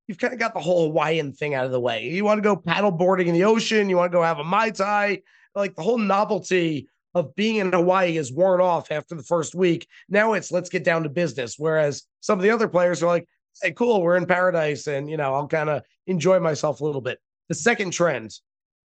you've 0.08 0.18
kind 0.18 0.34
of 0.34 0.40
got 0.40 0.54
the 0.54 0.60
whole 0.60 0.88
Hawaiian 0.88 1.34
thing 1.34 1.54
out 1.54 1.66
of 1.66 1.72
the 1.72 1.80
way. 1.80 2.10
You 2.10 2.26
want 2.26 2.38
to 2.40 2.42
go 2.42 2.56
paddle 2.56 2.92
boarding 2.92 3.28
in 3.28 3.34
the 3.34 3.44
ocean, 3.44 3.90
you 3.90 3.98
want 3.98 4.12
to 4.12 4.18
go 4.18 4.24
have 4.24 4.40
a 4.40 4.44
Mai 4.44 4.72
Tai, 4.72 5.22
like 5.56 5.76
the 5.76 5.82
whole 5.82 5.98
novelty 5.98 6.88
of 7.16 7.36
being 7.36 7.58
in 7.58 7.72
Hawaii 7.72 8.18
is 8.18 8.34
worn 8.34 8.60
off 8.60 8.92
after 8.92 9.16
the 9.16 9.24
first 9.24 9.54
week. 9.54 9.88
Now 10.10 10.34
it's 10.34 10.52
let's 10.52 10.70
get 10.70 10.84
down 10.84 11.04
to 11.04 11.10
business. 11.10 11.56
Whereas 11.58 12.04
some 12.22 12.40
of 12.40 12.44
the 12.44 12.50
other 12.50 12.68
players 12.68 13.04
are 13.04 13.08
like, 13.08 13.28
hey, 13.62 13.72
cool, 13.72 14.02
we're 14.02 14.18
in 14.18 14.26
paradise 14.26 14.88
and, 14.88 15.10
you 15.10 15.18
know, 15.18 15.34
I'll 15.34 15.48
kind 15.48 15.70
of 15.70 15.84
enjoy 16.08 16.40
myself 16.40 16.82
a 16.82 16.86
little 16.86 17.02
bit. 17.02 17.20
The 17.50 17.56
second 17.56 17.92
trend 17.92 18.34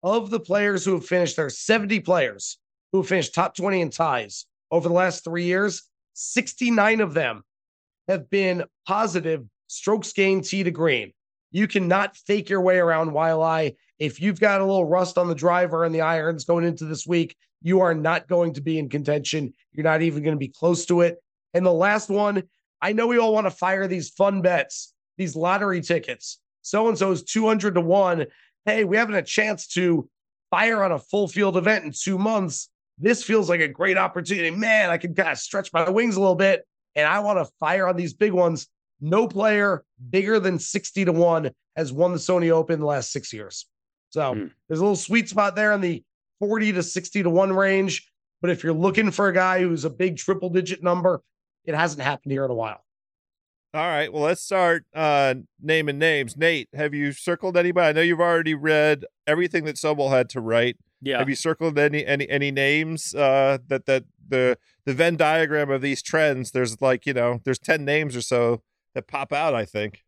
of 0.01 0.30
the 0.30 0.39
players 0.39 0.84
who 0.84 0.93
have 0.95 1.05
finished, 1.05 1.36
there 1.36 1.45
are 1.45 1.51
70 1.51 1.99
players 1.99 2.58
who 2.91 2.99
have 2.99 3.08
finished 3.08 3.36
top 3.36 3.55
20 3.55 3.82
in 3.82 3.89
ties 3.91 4.45
over 4.72 4.88
the 4.88 4.95
last 4.95 5.24
three 5.24 5.43
years. 5.43 5.84
69 6.14 7.01
of 7.01 7.14
them 7.14 7.43
have 8.08 8.30
been 8.30 8.64
positive 8.88 9.45
strokes 9.68 10.13
gained 10.13 10.45
tee 10.45 10.63
to 10.63 10.72
green. 10.72 11.13
You 11.51 11.68
cannot 11.68 12.15
fake 12.15 12.49
your 12.49 12.61
way 12.61 12.78
around 12.78 13.11
Waialae. 13.11 13.76
If 13.99 14.22
you've 14.22 14.39
got 14.39 14.61
a 14.61 14.65
little 14.65 14.86
rust 14.86 15.18
on 15.18 15.28
the 15.28 15.36
driver 15.36 15.86
and 15.86 15.93
the 15.93 16.01
irons 16.01 16.45
going 16.45 16.65
into 16.65 16.86
this 16.86 17.07
week, 17.07 17.36
you 17.61 17.82
are 17.82 17.95
not 17.95 18.28
going 18.28 18.53
to 18.53 18.61
be 18.61 18.78
in 18.78 18.89
contention. 18.89 19.53
You're 19.72 19.84
not 19.84 20.01
even 20.01 20.24
going 20.24 20.36
to 20.36 20.39
be 20.39 20.49
close 20.49 20.86
to 20.88 21.01
it. 21.01 21.18
And 21.53 21.65
the 21.65 21.74
last 21.74 22.09
one, 22.09 22.43
I 22.82 22.93
know 22.93 23.07
we 23.07 23.18
all 23.18 23.34
want 23.34 23.47
to 23.47 23.51
fire 23.51 23.88
these 23.88 24.09
fun 24.09 24.41
bets, 24.41 24.93
these 25.18 25.36
lottery 25.36 25.82
tickets. 25.82 26.39
So 26.61 26.88
and 26.89 26.97
so 26.97 27.11
is 27.11 27.24
200 27.24 27.76
to 27.76 27.82
1. 27.82 28.26
Hey, 28.65 28.84
we 28.84 28.97
haven't 28.97 29.15
a 29.15 29.24
chance 29.24 29.68
to 29.70 30.09
fire 30.51 30.84
on 30.84 30.91
a 30.91 30.99
full 30.99 31.28
field 31.28 31.57
event 31.57 31.86
in 31.86 31.91
two 31.91 32.18
months. 32.18 32.70
This 32.99 33.24
feels 33.24 33.49
like 33.49 33.61
a 33.61 33.68
great 33.68 33.97
opportunity. 33.97 34.51
Man, 34.51 34.89
I 34.89 34.97
can 34.97 35.15
kind 35.15 35.30
of 35.30 35.38
stretch 35.38 35.72
my 35.72 35.89
wings 35.89 36.15
a 36.15 36.20
little 36.20 36.36
bit 36.36 36.65
and 36.95 37.07
I 37.07 37.20
want 37.20 37.39
to 37.39 37.51
fire 37.59 37.88
on 37.88 37.95
these 37.95 38.13
big 38.13 38.34
ones. 38.34 38.68
No 39.00 39.28
player 39.28 39.84
bigger 40.10 40.39
than 40.39 40.60
60 40.60 41.06
to 41.06 41.12
1 41.12 41.52
has 41.76 41.93
won 41.93 42.12
the 42.12 42.18
Sony 42.18 42.50
Open 42.50 42.76
in 42.76 42.80
the 42.80 42.86
last 42.86 43.12
six 43.12 43.32
years. 43.32 43.68
So 44.10 44.34
mm. 44.34 44.52
there's 44.68 44.80
a 44.80 44.84
little 44.84 44.95
sweet 44.95 45.30
spot 45.30 45.56
there 45.56 45.74
in 45.74 45.82
the 45.82 46.04
40 46.39 46.74
to 46.74 46.84
60 46.84 47.24
to 47.24 47.30
1 47.30 47.54
range. 47.54 48.12
But 48.41 48.52
if 48.52 48.64
you're 48.64 48.74
looking 48.74 49.12
for 49.12 49.28
a 49.28 49.34
guy 49.34 49.62
who's 49.62 49.86
a 49.86 49.89
big 49.89 50.18
triple 50.18 50.50
digit 50.50 50.84
number, 50.84 51.22
it 51.66 51.76
hasn't 51.76 52.02
happened 52.02 52.32
here 52.32 52.45
in 52.45 52.52
a 52.52 52.56
while. 52.56 52.84
All 53.74 53.86
right. 53.86 54.12
Well, 54.12 54.24
let's 54.24 54.41
start 54.41 54.86
uh, 54.95 55.36
naming 55.62 56.00
names. 56.00 56.38
Nate, 56.38 56.70
have 56.74 56.93
you 56.93 57.12
circled 57.12 57.58
anybody? 57.58 57.89
I 57.89 57.91
know 57.91 58.02
you've 58.02 58.22
already 58.22 58.56
read 58.56 59.06
everything 59.28 59.66
that 59.66 59.76
Sobel 59.76 60.10
had 60.10 60.30
to 60.30 60.41
write. 60.41 60.78
Yeah. 61.02 61.20
Have 61.20 61.30
you 61.30 61.36
circled 61.36 61.78
any 61.78 62.04
any 62.06 62.28
any 62.28 62.50
names 62.50 63.14
uh, 63.14 63.60
that 63.68 63.86
that 63.86 64.06
the 64.28 64.58
the 64.86 64.93
Venn 64.93 65.16
diagram 65.16 65.70
of 65.70 65.82
these 65.82 66.02
trends? 66.02 66.52
There's 66.52 66.82
like 66.82 67.06
you 67.06 67.14
know 67.14 67.39
there's 67.43 67.60
ten 67.60 67.86
names 67.86 68.16
or 68.16 68.22
so 68.22 68.64
that 68.98 69.08
pop 69.08 69.32
out. 69.32 69.56
I 69.56 69.66
think. 69.66 70.04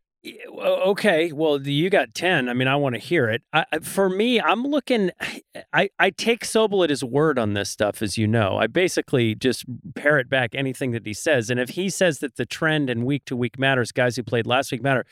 Okay, 0.58 1.32
well, 1.32 1.66
you 1.66 1.88
got 1.88 2.12
ten. 2.12 2.50
I 2.50 2.52
mean, 2.52 2.68
I 2.68 2.76
want 2.76 2.94
to 2.94 3.00
hear 3.00 3.30
it. 3.30 3.42
I, 3.54 3.64
for 3.80 4.10
me, 4.10 4.38
I'm 4.38 4.64
looking. 4.64 5.10
I 5.72 5.88
I 5.98 6.10
take 6.10 6.44
Sobel 6.44 6.84
at 6.84 6.90
his 6.90 7.02
word 7.02 7.38
on 7.38 7.54
this 7.54 7.70
stuff, 7.70 8.02
as 8.02 8.18
you 8.18 8.26
know. 8.26 8.58
I 8.58 8.66
basically 8.66 9.34
just 9.34 9.64
parrot 9.94 10.28
back 10.28 10.54
anything 10.54 10.90
that 10.90 11.06
he 11.06 11.14
says, 11.14 11.48
and 11.48 11.58
if 11.58 11.70
he 11.70 11.88
says 11.88 12.18
that 12.18 12.36
the 12.36 12.44
trend 12.44 12.90
and 12.90 13.06
week 13.06 13.24
to 13.26 13.36
week 13.36 13.58
matters, 13.58 13.92
guys 13.92 14.16
who 14.16 14.22
played 14.22 14.46
last 14.46 14.70
week 14.72 14.82
matter. 14.82 15.06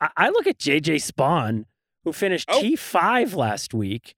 I, 0.00 0.10
I 0.16 0.28
look 0.30 0.46
at 0.46 0.58
JJ 0.58 0.96
Spaun, 1.10 1.64
who 2.04 2.12
finished 2.12 2.48
oh. 2.50 2.60
T 2.60 2.76
five 2.76 3.34
last 3.34 3.74
week. 3.74 4.14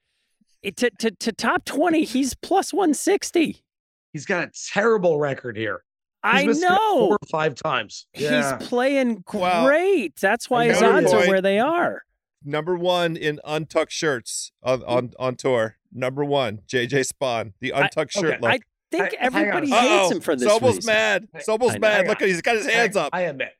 It, 0.63 0.77
to, 0.77 0.91
to 0.99 1.11
to 1.11 1.33
top 1.33 1.65
twenty, 1.65 2.05
he's 2.05 2.35
plus 2.35 2.73
one 2.73 2.95
sixty. 2.95 3.65
He's 4.13 4.25
got 4.25 4.45
a 4.45 4.51
terrible 4.73 5.19
record 5.19 5.57
here. 5.57 5.83
I 6.29 6.45
know 6.45 6.77
four 7.07 7.19
or 7.21 7.29
five 7.31 7.55
times. 7.55 8.07
Yeah. 8.15 8.59
He's 8.59 8.69
playing 8.69 9.23
great. 9.27 10.17
That's 10.21 10.49
why 10.51 10.67
his 10.69 10.83
odds 10.83 11.13
are 11.13 11.27
where 11.27 11.43
they 11.43 11.59
are. 11.59 12.03
Number 12.45 12.77
one 12.77 13.17
in 13.17 13.41
untucked 13.45 13.93
shirts 13.93 14.53
on 14.63 14.83
on, 14.85 15.13
on 15.19 15.37
tour. 15.37 15.77
Number 15.93 16.25
one, 16.25 16.61
JJ 16.69 17.11
Spaun, 17.13 17.53
the 17.61 17.71
untucked 17.71 18.17
I, 18.17 18.21
shirt 18.21 18.35
okay, 18.35 18.39
look. 18.41 18.51
I 18.51 18.59
think 18.91 19.15
everybody 19.19 19.69
hates 19.69 19.83
Uh-oh. 19.83 20.11
him 20.11 20.21
for 20.21 20.37
this. 20.37 20.49
Sobel's 20.49 20.77
reason. 20.77 20.93
mad. 20.93 21.29
Sobel's 21.41 21.79
mad. 21.79 22.07
Look, 22.07 22.23
at 22.23 22.29
he's 22.29 22.43
got 22.43 22.57
his 22.57 22.67
hands 22.67 22.97
up. 22.97 23.11
I 23.13 23.23
admit. 23.23 23.53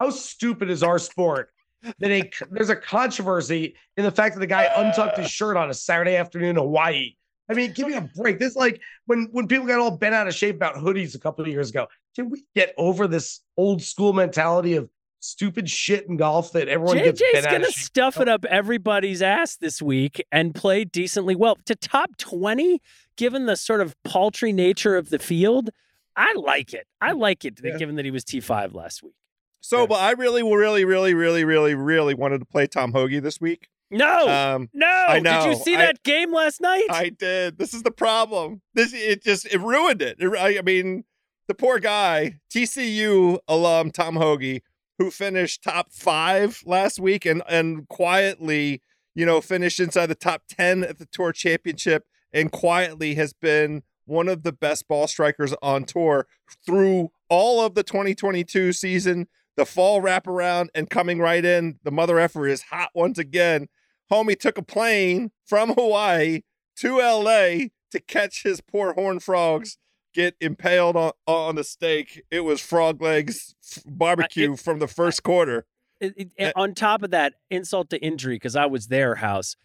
How 0.00 0.10
stupid 0.10 0.70
is 0.70 0.82
our 0.82 0.98
sport 0.98 1.50
that 1.98 2.10
a 2.10 2.30
there's 2.50 2.70
a 2.70 2.76
controversy 2.76 3.74
in 3.96 4.04
the 4.04 4.10
fact 4.10 4.34
that 4.34 4.40
the 4.40 4.46
guy 4.46 4.68
untucked 4.76 5.18
his 5.18 5.30
shirt 5.30 5.56
on 5.56 5.70
a 5.70 5.74
Saturday 5.74 6.16
afternoon 6.16 6.50
in 6.50 6.56
Hawaii 6.56 7.14
I 7.50 7.54
mean, 7.54 7.72
give 7.72 7.88
me 7.88 7.94
a 7.94 8.08
break. 8.16 8.38
This 8.38 8.50
is 8.50 8.56
like 8.56 8.80
when 9.06 9.28
when 9.32 9.48
people 9.48 9.66
got 9.66 9.78
all 9.78 9.96
bent 9.96 10.14
out 10.14 10.26
of 10.26 10.34
shape 10.34 10.56
about 10.56 10.76
hoodies 10.76 11.14
a 11.14 11.18
couple 11.18 11.44
of 11.44 11.50
years 11.50 11.70
ago. 11.70 11.86
Can 12.14 12.30
we 12.30 12.44
get 12.54 12.74
over 12.78 13.06
this 13.06 13.40
old 13.56 13.82
school 13.82 14.12
mentality 14.12 14.76
of 14.76 14.88
stupid 15.20 15.68
shit 15.68 16.06
in 16.08 16.16
golf 16.16 16.52
that 16.52 16.68
everyone 16.68 16.98
JJ's 16.98 17.20
gets 17.20 17.32
bent 17.32 17.44
gonna 17.46 17.56
out 17.56 17.68
of 17.68 17.74
stuff 17.74 18.20
it 18.20 18.28
up 18.28 18.44
everybody's 18.44 19.22
ass 19.22 19.56
this 19.56 19.80
week 19.80 20.22
and 20.30 20.54
play 20.54 20.84
decently 20.84 21.34
well 21.34 21.56
to 21.66 21.74
top 21.74 22.16
twenty. 22.16 22.80
Given 23.16 23.46
the 23.46 23.56
sort 23.56 23.80
of 23.80 23.94
paltry 24.02 24.52
nature 24.52 24.96
of 24.96 25.10
the 25.10 25.20
field, 25.20 25.70
I 26.16 26.34
like 26.34 26.72
it. 26.72 26.86
I 27.00 27.12
like 27.12 27.44
it, 27.44 27.60
yeah. 27.62 27.76
given 27.76 27.94
that 27.96 28.04
he 28.04 28.10
was 28.10 28.24
T 28.24 28.40
five 28.40 28.74
last 28.74 29.02
week. 29.02 29.14
So, 29.60 29.80
yeah. 29.80 29.86
but 29.86 30.00
I 30.00 30.10
really, 30.12 30.42
really, 30.42 30.84
really, 30.84 31.14
really, 31.14 31.44
really, 31.44 31.74
really 31.74 32.14
wanted 32.14 32.38
to 32.40 32.44
play 32.44 32.66
Tom 32.66 32.92
Hoge 32.92 33.22
this 33.22 33.40
week. 33.40 33.68
No, 33.94 34.28
um, 34.28 34.68
no. 34.72 34.86
I 34.86 35.20
know. 35.20 35.44
Did 35.44 35.50
you 35.50 35.54
see 35.56 35.76
that 35.76 36.02
game 36.02 36.32
last 36.32 36.60
night? 36.60 36.86
I 36.90 37.10
did. 37.10 37.58
This 37.58 37.72
is 37.72 37.82
the 37.82 37.90
problem. 37.90 38.60
This 38.74 38.92
it 38.92 39.22
just 39.22 39.46
it 39.46 39.60
ruined 39.60 40.02
it. 40.02 40.16
it 40.18 40.28
I, 40.36 40.58
I 40.58 40.62
mean, 40.62 41.04
the 41.46 41.54
poor 41.54 41.78
guy, 41.78 42.40
TCU 42.52 43.38
alum 43.46 43.90
Tom 43.92 44.16
Hoge, 44.16 44.62
who 44.98 45.10
finished 45.10 45.62
top 45.62 45.92
five 45.92 46.60
last 46.66 46.98
week 46.98 47.24
and 47.24 47.42
and 47.48 47.88
quietly, 47.88 48.82
you 49.14 49.24
know, 49.24 49.40
finished 49.40 49.78
inside 49.78 50.06
the 50.06 50.16
top 50.16 50.42
ten 50.48 50.82
at 50.82 50.98
the 50.98 51.06
tour 51.06 51.32
championship, 51.32 52.04
and 52.32 52.50
quietly 52.50 53.14
has 53.14 53.32
been 53.32 53.84
one 54.06 54.28
of 54.28 54.42
the 54.42 54.52
best 54.52 54.88
ball 54.88 55.06
strikers 55.06 55.54
on 55.62 55.84
tour 55.84 56.26
through 56.66 57.10
all 57.30 57.64
of 57.64 57.74
the 57.74 57.82
2022 57.82 58.72
season 58.72 59.26
the 59.56 59.64
fall 59.64 60.02
wraparound 60.02 60.68
and 60.74 60.90
coming 60.90 61.18
right 61.18 61.44
in. 61.44 61.78
The 61.84 61.90
mother 61.90 62.18
effer 62.18 62.46
is 62.46 62.62
hot 62.62 62.90
once 62.94 63.18
again. 63.18 63.68
Homie 64.10 64.38
took 64.38 64.58
a 64.58 64.62
plane 64.62 65.30
from 65.46 65.70
Hawaii 65.74 66.40
to 66.78 66.98
LA 66.98 67.68
to 67.90 68.00
catch 68.06 68.42
his 68.42 68.60
poor 68.60 68.92
horn 68.94 69.20
frogs 69.20 69.78
get 70.14 70.36
impaled 70.40 70.94
on, 70.96 71.10
on 71.26 71.56
the 71.56 71.64
steak. 71.64 72.22
It 72.30 72.40
was 72.40 72.60
frog 72.60 73.02
legs 73.02 73.54
barbecue 73.84 74.54
from 74.56 74.78
the 74.78 74.86
first 74.86 75.22
quarter. 75.24 75.66
It- 76.00 76.14
it- 76.36 76.54
Uh, 76.56 76.60
on 76.60 76.74
top 76.74 77.02
of 77.02 77.10
that, 77.10 77.34
insult 77.50 77.90
to 77.90 78.00
injury, 78.00 78.36
because 78.36 78.54
I 78.54 78.66
was 78.66 78.86
their 78.88 79.16
house. 79.16 79.56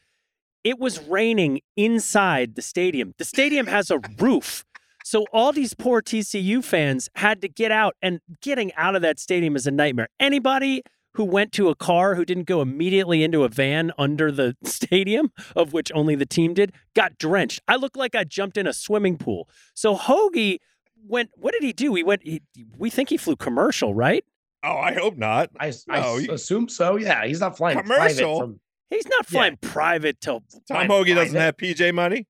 It 0.64 0.80
was 0.80 1.00
raining 1.04 1.62
inside 1.78 2.56
the 2.56 2.62
stadium. 2.64 3.14
The 3.18 3.26
stadium 3.26 3.68
has 3.68 3.92
a 3.92 4.00
roof. 4.18 4.66
So 5.04 5.26
all 5.32 5.52
these 5.54 5.74
poor 5.74 6.02
TCU 6.02 6.62
fans 6.64 7.10
had 7.16 7.42
to 7.42 7.48
get 7.48 7.72
out, 7.72 7.96
and 8.02 8.20
getting 8.42 8.74
out 8.74 8.96
of 8.96 9.02
that 9.04 9.20
stadium 9.20 9.56
is 9.56 9.66
a 9.68 9.72
nightmare. 9.72 10.10
Anybody 10.20 10.82
who 11.20 11.26
went 11.26 11.52
to 11.52 11.68
a 11.68 11.76
car 11.76 12.16
who 12.16 12.24
didn't 12.24 12.46
go 12.46 12.62
immediately 12.62 13.26
into 13.26 13.44
a 13.44 13.50
van 13.50 13.92
under 13.98 14.32
the 14.32 14.56
stadium, 14.64 15.30
of 15.54 15.74
which 15.74 15.92
only 15.94 16.16
the 16.16 16.26
team 16.26 16.54
did, 16.54 16.72
got 16.96 17.18
drenched. 17.18 17.60
I 17.68 17.76
looked 17.76 17.98
like 17.98 18.16
I 18.16 18.24
jumped 18.24 18.56
in 18.58 18.66
a 18.66 18.72
swimming 18.72 19.18
pool. 19.18 19.50
So 19.74 19.98
Hoagie 19.98 20.60
went. 21.06 21.32
What 21.36 21.52
did 21.52 21.62
he 21.62 21.74
do? 21.74 21.94
He 21.94 22.04
went. 22.04 22.22
He, 22.24 22.42
we 22.78 22.90
think 22.90 23.10
he 23.10 23.18
flew 23.18 23.36
commercial, 23.36 23.94
right? 23.94 24.24
Oh, 24.64 24.78
I 24.78 24.94
hope 24.94 25.18
not. 25.18 25.50
I, 25.60 25.74
I 25.90 26.00
No, 26.00 26.16
s- 26.16 26.24
you- 26.24 26.32
assume 26.32 26.70
so. 26.70 26.96
Yeah, 26.96 27.26
he's 27.26 27.42
not 27.42 27.58
flying 27.58 27.82
Commercial? 27.82 28.38
private 28.38 28.40
from. 28.40 28.60
He's 28.90 29.06
not 29.08 29.26
Yeah. 29.30 29.38
flying 29.40 29.58
private 29.58 30.22
till 30.22 30.40
Tom 30.70 30.88
Fine, 30.88 30.88
Hoagie 30.88 31.16
doesn't 31.16 31.36
have 31.36 31.58
PJ 31.58 31.94
money. 31.94 32.28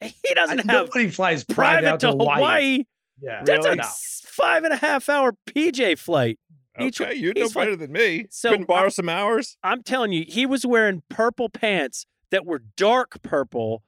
He 0.00 0.34
doesn't 0.34 0.58
I- 0.68 0.72
have 0.72 0.86
nobody 0.88 1.08
flies 1.08 1.44
private, 1.44 1.82
private 1.84 1.86
out 1.88 2.00
to 2.00 2.08
Hawaii. 2.08 2.36
Hawaii. 2.36 2.84
Yeah, 3.22 3.42
That's 3.44 3.64
Really? 3.64 3.78
a 3.78 3.82
No. 3.82 3.88
five 4.24 4.64
and 4.64 4.72
a 4.72 4.76
half 4.76 5.08
hour 5.08 5.34
PJ 5.46 5.94
flight. 5.98 6.38
Each- 6.80 7.00
Okay, 7.00 7.14
you 7.14 7.32
know 7.34 7.42
he's 7.42 7.52
fine. 7.52 7.66
better 7.66 7.76
than 7.76 7.92
me. 7.92 8.26
So, 8.30 8.50
Couldn't 8.50 8.66
borrow 8.66 8.82
I'm- 8.82 8.90
some 8.90 9.08
hours. 9.08 9.56
I'm 9.62 9.82
telling 9.82 10.12
you, 10.12 10.24
he 10.28 10.46
was 10.46 10.64
wearing 10.66 11.02
purple 11.08 11.48
pants 11.48 12.06
that 12.30 12.44
were 12.46 12.62
dark 12.76 13.22
purple 13.22 13.82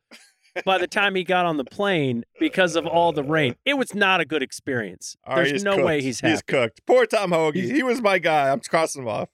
by 0.64 0.78
the 0.78 0.86
time 0.88 1.14
he 1.14 1.22
got 1.24 1.46
on 1.46 1.56
the 1.58 1.64
plane 1.64 2.24
because 2.40 2.74
of 2.76 2.86
all 2.86 3.12
the 3.12 3.22
rain. 3.22 3.54
It 3.64 3.74
was 3.78 3.94
not 3.94 4.20
a 4.20 4.24
good 4.24 4.42
experience. 4.42 5.16
All 5.24 5.34
right, 5.36 5.42
There's 5.42 5.52
he's 5.52 5.64
no 5.64 5.84
way 5.84 6.00
he's 6.02 6.20
happy. 6.20 6.32
He's 6.32 6.42
cooked. 6.42 6.80
Poor 6.86 7.06
Tom 7.06 7.32
Hoge. 7.32 7.54
He 7.56 7.82
was 7.82 8.00
my 8.00 8.18
guy. 8.18 8.50
I'm 8.50 8.60
crossing 8.60 9.02
him 9.02 9.08
off. 9.08 9.28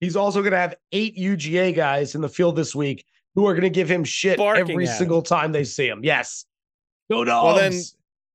He's 0.00 0.16
also 0.16 0.40
going 0.40 0.52
to 0.52 0.58
have 0.58 0.76
eight 0.92 1.16
UGA 1.16 1.74
guys 1.74 2.14
in 2.14 2.20
the 2.20 2.28
field 2.28 2.56
this 2.56 2.74
week 2.74 3.04
who 3.34 3.46
are 3.46 3.52
going 3.54 3.62
to 3.64 3.70
give 3.70 3.88
him 3.90 4.02
shit 4.04 4.38
Barking 4.38 4.70
every 4.70 4.86
at 4.86 4.92
him. 4.92 4.96
single 4.98 5.22
time 5.22 5.52
they 5.52 5.64
see 5.64 5.86
him. 5.88 6.00
Yes. 6.02 6.46
Go 7.10 7.24
dogs. 7.24 7.44
Well, 7.44 7.56
then, 7.70 7.80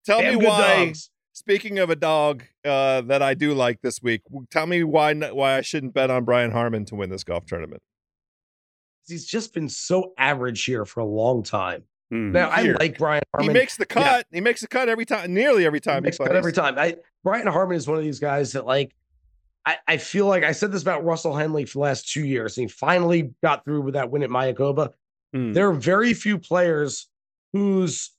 Tell 0.06 0.22
Damn 0.22 0.38
me 0.40 0.46
why. 0.46 0.86
dogs. 0.86 1.10
Speaking 1.36 1.80
of 1.80 1.90
a 1.90 1.98
dog 1.98 2.46
uh, 2.64 3.02
that 3.02 3.22
I 3.22 3.34
do 3.34 3.54
like 3.54 3.82
this 3.82 4.02
week, 4.02 4.22
tell 4.50 4.68
me 4.68 4.86
why 4.86 5.14
why 5.14 5.58
I 5.58 5.62
shouldn't 5.62 5.94
bet 5.94 6.10
on 6.10 6.24
Brian 6.24 6.50
Harman 6.50 6.86
to 6.86 6.96
win 6.96 7.10
this 7.10 7.26
golf 7.26 7.46
tournament. 7.46 7.82
He's 9.06 9.26
just 9.26 9.54
been 9.54 9.68
so 9.68 10.14
average 10.18 10.64
here 10.64 10.86
for 10.86 11.02
a 11.02 11.06
long 11.06 11.44
time. 11.44 11.84
Hmm. 12.10 12.32
Now, 12.32 12.48
I 12.48 12.62
like 12.80 12.98
Brian 12.98 13.22
He 13.42 13.50
makes 13.50 13.76
the 13.76 13.86
cut. 13.86 14.26
He 14.32 14.40
makes 14.40 14.62
the 14.62 14.70
cut 14.70 14.88
every 14.88 15.06
time, 15.06 15.34
nearly 15.34 15.66
every 15.66 15.82
time 15.82 16.04
he, 16.04 16.08
makes 16.08 16.16
plays. 16.16 16.28
cut 16.28 16.38
every 16.38 16.54
time. 16.54 16.80
I 16.80 16.96
Brian 17.22 17.48
Harman 17.48 17.76
is 17.76 17.86
one 17.86 17.98
of 17.98 18.04
these 18.06 18.20
guys 18.20 18.54
that 18.54 18.66
like 18.66 18.96
I, 19.66 19.76
I 19.90 19.98
feel 19.98 20.28
like 20.28 20.46
I 20.46 20.54
said 20.54 20.72
this 20.72 20.84
about 20.84 21.04
Russell 21.04 21.36
Henley 21.36 21.66
for 21.66 21.74
the 21.74 21.80
last 21.80 22.10
two 22.10 22.24
years, 22.24 22.58
and 22.58 22.70
he 22.70 22.74
finally 22.74 23.34
got 23.44 23.66
through 23.66 23.82
with 23.82 23.96
that 23.96 24.10
win 24.10 24.24
at 24.24 24.30
Mayakoba. 24.30 24.94
Hmm. 25.34 25.52
There 25.52 25.68
are 25.68 25.74
very 25.74 26.14
few 26.14 26.40
players 26.40 27.10
whose 27.52 28.15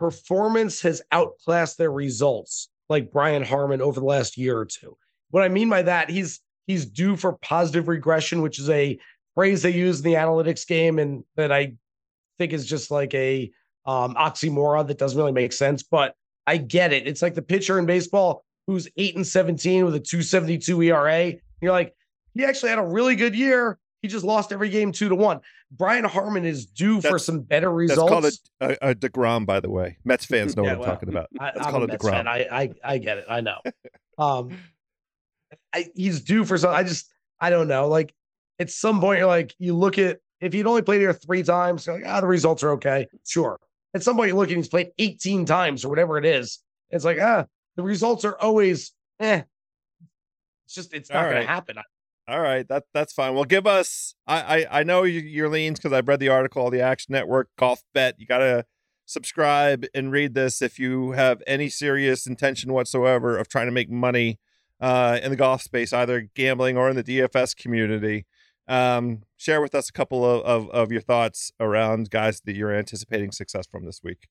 performance 0.00 0.80
has 0.80 1.02
outclassed 1.12 1.76
their 1.76 1.92
results, 1.92 2.70
like 2.88 3.12
Brian 3.12 3.44
Harman 3.44 3.82
over 3.82 4.00
the 4.00 4.06
last 4.06 4.38
year 4.38 4.58
or 4.58 4.64
two. 4.64 4.96
What 5.30 5.44
I 5.44 5.48
mean 5.48 5.68
by 5.68 5.82
that, 5.82 6.08
he's 6.08 6.40
he's 6.66 6.86
due 6.86 7.16
for 7.16 7.34
positive 7.34 7.86
regression, 7.86 8.40
which 8.40 8.58
is 8.58 8.70
a 8.70 8.98
phrase 9.34 9.62
they 9.62 9.72
use 9.72 9.98
in 9.98 10.04
the 10.04 10.14
analytics 10.14 10.66
game, 10.66 10.98
and 10.98 11.22
that 11.36 11.52
I 11.52 11.74
think 12.38 12.54
is 12.54 12.66
just 12.66 12.90
like 12.90 13.12
a 13.14 13.52
um, 13.84 14.14
oxymoron 14.14 14.88
that 14.88 14.98
doesn't 14.98 15.18
really 15.18 15.32
make 15.32 15.52
sense. 15.52 15.82
But 15.82 16.14
I 16.46 16.56
get 16.56 16.94
it. 16.94 17.06
It's 17.06 17.22
like 17.22 17.34
the 17.34 17.42
pitcher 17.42 17.78
in 17.78 17.84
baseball 17.84 18.42
who's 18.66 18.88
eight 18.96 19.16
and 19.16 19.26
seventeen 19.26 19.84
with 19.84 19.94
a 19.94 20.00
two 20.00 20.22
seventy 20.22 20.56
two 20.56 20.82
ERA. 20.82 21.34
You're 21.60 21.72
like, 21.72 21.94
he 22.34 22.46
actually 22.46 22.70
had 22.70 22.78
a 22.78 22.86
really 22.86 23.16
good 23.16 23.36
year. 23.36 23.78
He 24.02 24.08
just 24.08 24.24
lost 24.24 24.50
every 24.52 24.70
game 24.70 24.92
two 24.92 25.08
to 25.10 25.14
one. 25.14 25.40
Brian 25.70 26.04
Harman 26.04 26.44
is 26.46 26.64
due 26.66 27.00
for 27.00 27.18
some 27.18 27.40
better 27.40 27.70
results. 27.70 28.10
That's 28.10 28.24
results. 28.24 28.50
called 28.60 28.72
a, 28.72 28.88
a, 28.88 28.90
a 28.90 28.94
Degrom, 28.94 29.44
by 29.46 29.60
the 29.60 29.70
way. 29.70 29.98
Mets 30.04 30.24
fans 30.24 30.56
know 30.56 30.62
Yeah, 30.64 30.70
what 30.70 30.74
I'm 30.74 30.80
well, 30.80 30.90
talking 30.90 31.08
about. 31.10 31.28
I, 31.38 31.52
That's 31.54 31.66
I'm 31.66 31.72
called 31.72 31.90
a 31.90 31.94
a 31.94 31.98
DeGrom. 31.98 32.10
fan. 32.10 32.28
I, 32.28 32.46
I 32.50 32.70
I 32.82 32.98
get 32.98 33.18
it. 33.18 33.24
I 33.28 33.40
know. 33.40 33.58
Um, 34.18 34.58
I, 35.72 35.86
he's 35.94 36.20
due 36.20 36.44
for 36.44 36.58
some. 36.58 36.74
I 36.74 36.82
just 36.82 37.10
I 37.40 37.48
don't 37.48 37.68
know. 37.68 37.88
Like 37.88 38.12
at 38.58 38.68
some 38.70 39.00
point, 39.00 39.18
you're 39.20 39.26
like 39.26 39.54
you 39.58 39.74
look 39.74 39.96
at 39.96 40.18
if 40.42 40.52
he'd 40.52 40.66
only 40.66 40.82
played 40.82 41.00
here 41.00 41.14
three 41.14 41.42
times, 41.42 41.86
you're 41.86 41.96
like 41.96 42.04
ah 42.06 42.20
the 42.20 42.26
results 42.26 42.62
are 42.62 42.72
okay. 42.72 43.06
Sure. 43.26 43.58
At 43.94 44.02
some 44.02 44.16
point, 44.16 44.28
you 44.28 44.36
look 44.36 44.48
and 44.48 44.58
he's 44.58 44.68
played 44.68 44.90
18 44.98 45.46
times 45.46 45.86
or 45.86 45.88
whatever 45.88 46.18
it 46.18 46.26
is. 46.26 46.58
It's 46.90 47.04
like 47.04 47.18
ah 47.18 47.46
the 47.76 47.82
results 47.82 48.26
are 48.26 48.38
always 48.38 48.92
eh. 49.20 49.42
It's 50.66 50.74
just 50.74 50.92
it's 50.92 51.08
not 51.08 51.24
All 51.24 51.30
going 51.30 51.42
to 51.42 51.48
happen. 51.48 51.76
All 52.30 52.40
right, 52.40 52.66
that 52.68 52.84
that's 52.94 53.12
fine. 53.12 53.34
Well, 53.34 53.44
give 53.44 53.66
us. 53.66 54.14
I 54.24 54.40
I, 54.40 54.80
I 54.80 54.82
know 54.84 55.02
you, 55.02 55.20
your 55.20 55.48
leans 55.48 55.80
because 55.80 55.92
I've 55.92 56.06
read 56.06 56.20
the 56.20 56.28
article, 56.28 56.70
the 56.70 56.80
Action 56.80 57.12
Network 57.12 57.48
Golf 57.58 57.82
Bet. 57.92 58.14
You 58.18 58.26
gotta 58.26 58.66
subscribe 59.04 59.84
and 59.94 60.12
read 60.12 60.34
this 60.34 60.62
if 60.62 60.78
you 60.78 61.10
have 61.12 61.42
any 61.44 61.68
serious 61.68 62.28
intention 62.28 62.72
whatsoever 62.72 63.36
of 63.36 63.48
trying 63.48 63.66
to 63.66 63.72
make 63.72 63.90
money 63.90 64.38
uh, 64.80 65.18
in 65.20 65.30
the 65.30 65.36
golf 65.36 65.62
space, 65.62 65.92
either 65.92 66.28
gambling 66.36 66.76
or 66.76 66.88
in 66.88 66.94
the 66.94 67.02
DFS 67.02 67.56
community. 67.56 68.26
Um, 68.68 69.22
share 69.36 69.60
with 69.60 69.74
us 69.74 69.88
a 69.88 69.92
couple 69.92 70.24
of, 70.24 70.42
of, 70.42 70.70
of 70.70 70.92
your 70.92 71.00
thoughts 71.00 71.50
around 71.58 72.10
guys 72.10 72.40
that 72.42 72.54
you're 72.54 72.72
anticipating 72.72 73.32
success 73.32 73.66
from 73.66 73.84
this 73.84 74.00
week. 74.04 74.28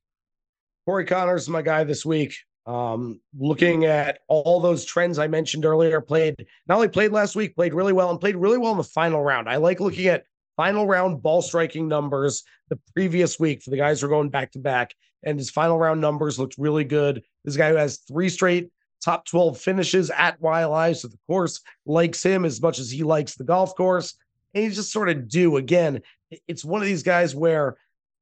Corey 0.85 1.05
Conners 1.05 1.41
is 1.41 1.49
my 1.49 1.61
guy 1.61 1.83
this 1.83 2.05
week. 2.05 2.35
Um, 2.69 3.19
looking 3.35 3.85
at 3.85 4.19
all 4.27 4.59
those 4.59 4.85
trends 4.85 5.17
I 5.17 5.25
mentioned 5.25 5.65
earlier, 5.65 6.01
played 6.01 6.35
not 6.67 6.75
only 6.75 6.87
played 6.87 7.11
last 7.11 7.35
week, 7.35 7.55
played 7.55 7.73
really 7.73 7.93
well 7.93 8.11
and 8.11 8.19
played 8.19 8.35
really 8.35 8.59
well 8.59 8.73
in 8.73 8.77
the 8.77 8.83
final 8.83 9.23
round. 9.23 9.49
I 9.49 9.55
like 9.55 9.79
looking 9.79 10.05
at 10.05 10.25
final 10.55 10.85
round 10.85 11.23
ball 11.23 11.41
striking 11.41 11.87
numbers 11.87 12.43
the 12.69 12.79
previous 12.93 13.39
week 13.39 13.63
for 13.63 13.71
the 13.71 13.77
guys 13.77 13.99
who 14.01 14.05
are 14.05 14.09
going 14.11 14.29
back 14.29 14.51
to 14.51 14.59
back, 14.59 14.93
and 15.23 15.39
his 15.39 15.49
final 15.49 15.79
round 15.79 15.99
numbers 15.99 16.37
looked 16.37 16.59
really 16.59 16.83
good. 16.83 17.23
This 17.43 17.57
guy 17.57 17.71
who 17.71 17.75
has 17.75 17.97
three 18.07 18.29
straight 18.29 18.69
top 19.03 19.25
12 19.25 19.57
finishes 19.57 20.11
at 20.11 20.39
Waialae, 20.39 20.95
so 20.95 21.07
the 21.07 21.17
course 21.25 21.61
likes 21.87 22.21
him 22.21 22.45
as 22.45 22.61
much 22.61 22.77
as 22.77 22.91
he 22.91 23.01
likes 23.01 23.33
the 23.33 23.45
golf 23.45 23.73
course. 23.75 24.13
And 24.53 24.63
he's 24.63 24.75
just 24.75 24.91
sort 24.91 25.09
of 25.09 25.27
due. 25.27 25.57
Again, 25.57 26.03
it's 26.47 26.63
one 26.63 26.81
of 26.81 26.87
these 26.87 27.01
guys 27.01 27.33
where 27.33 27.77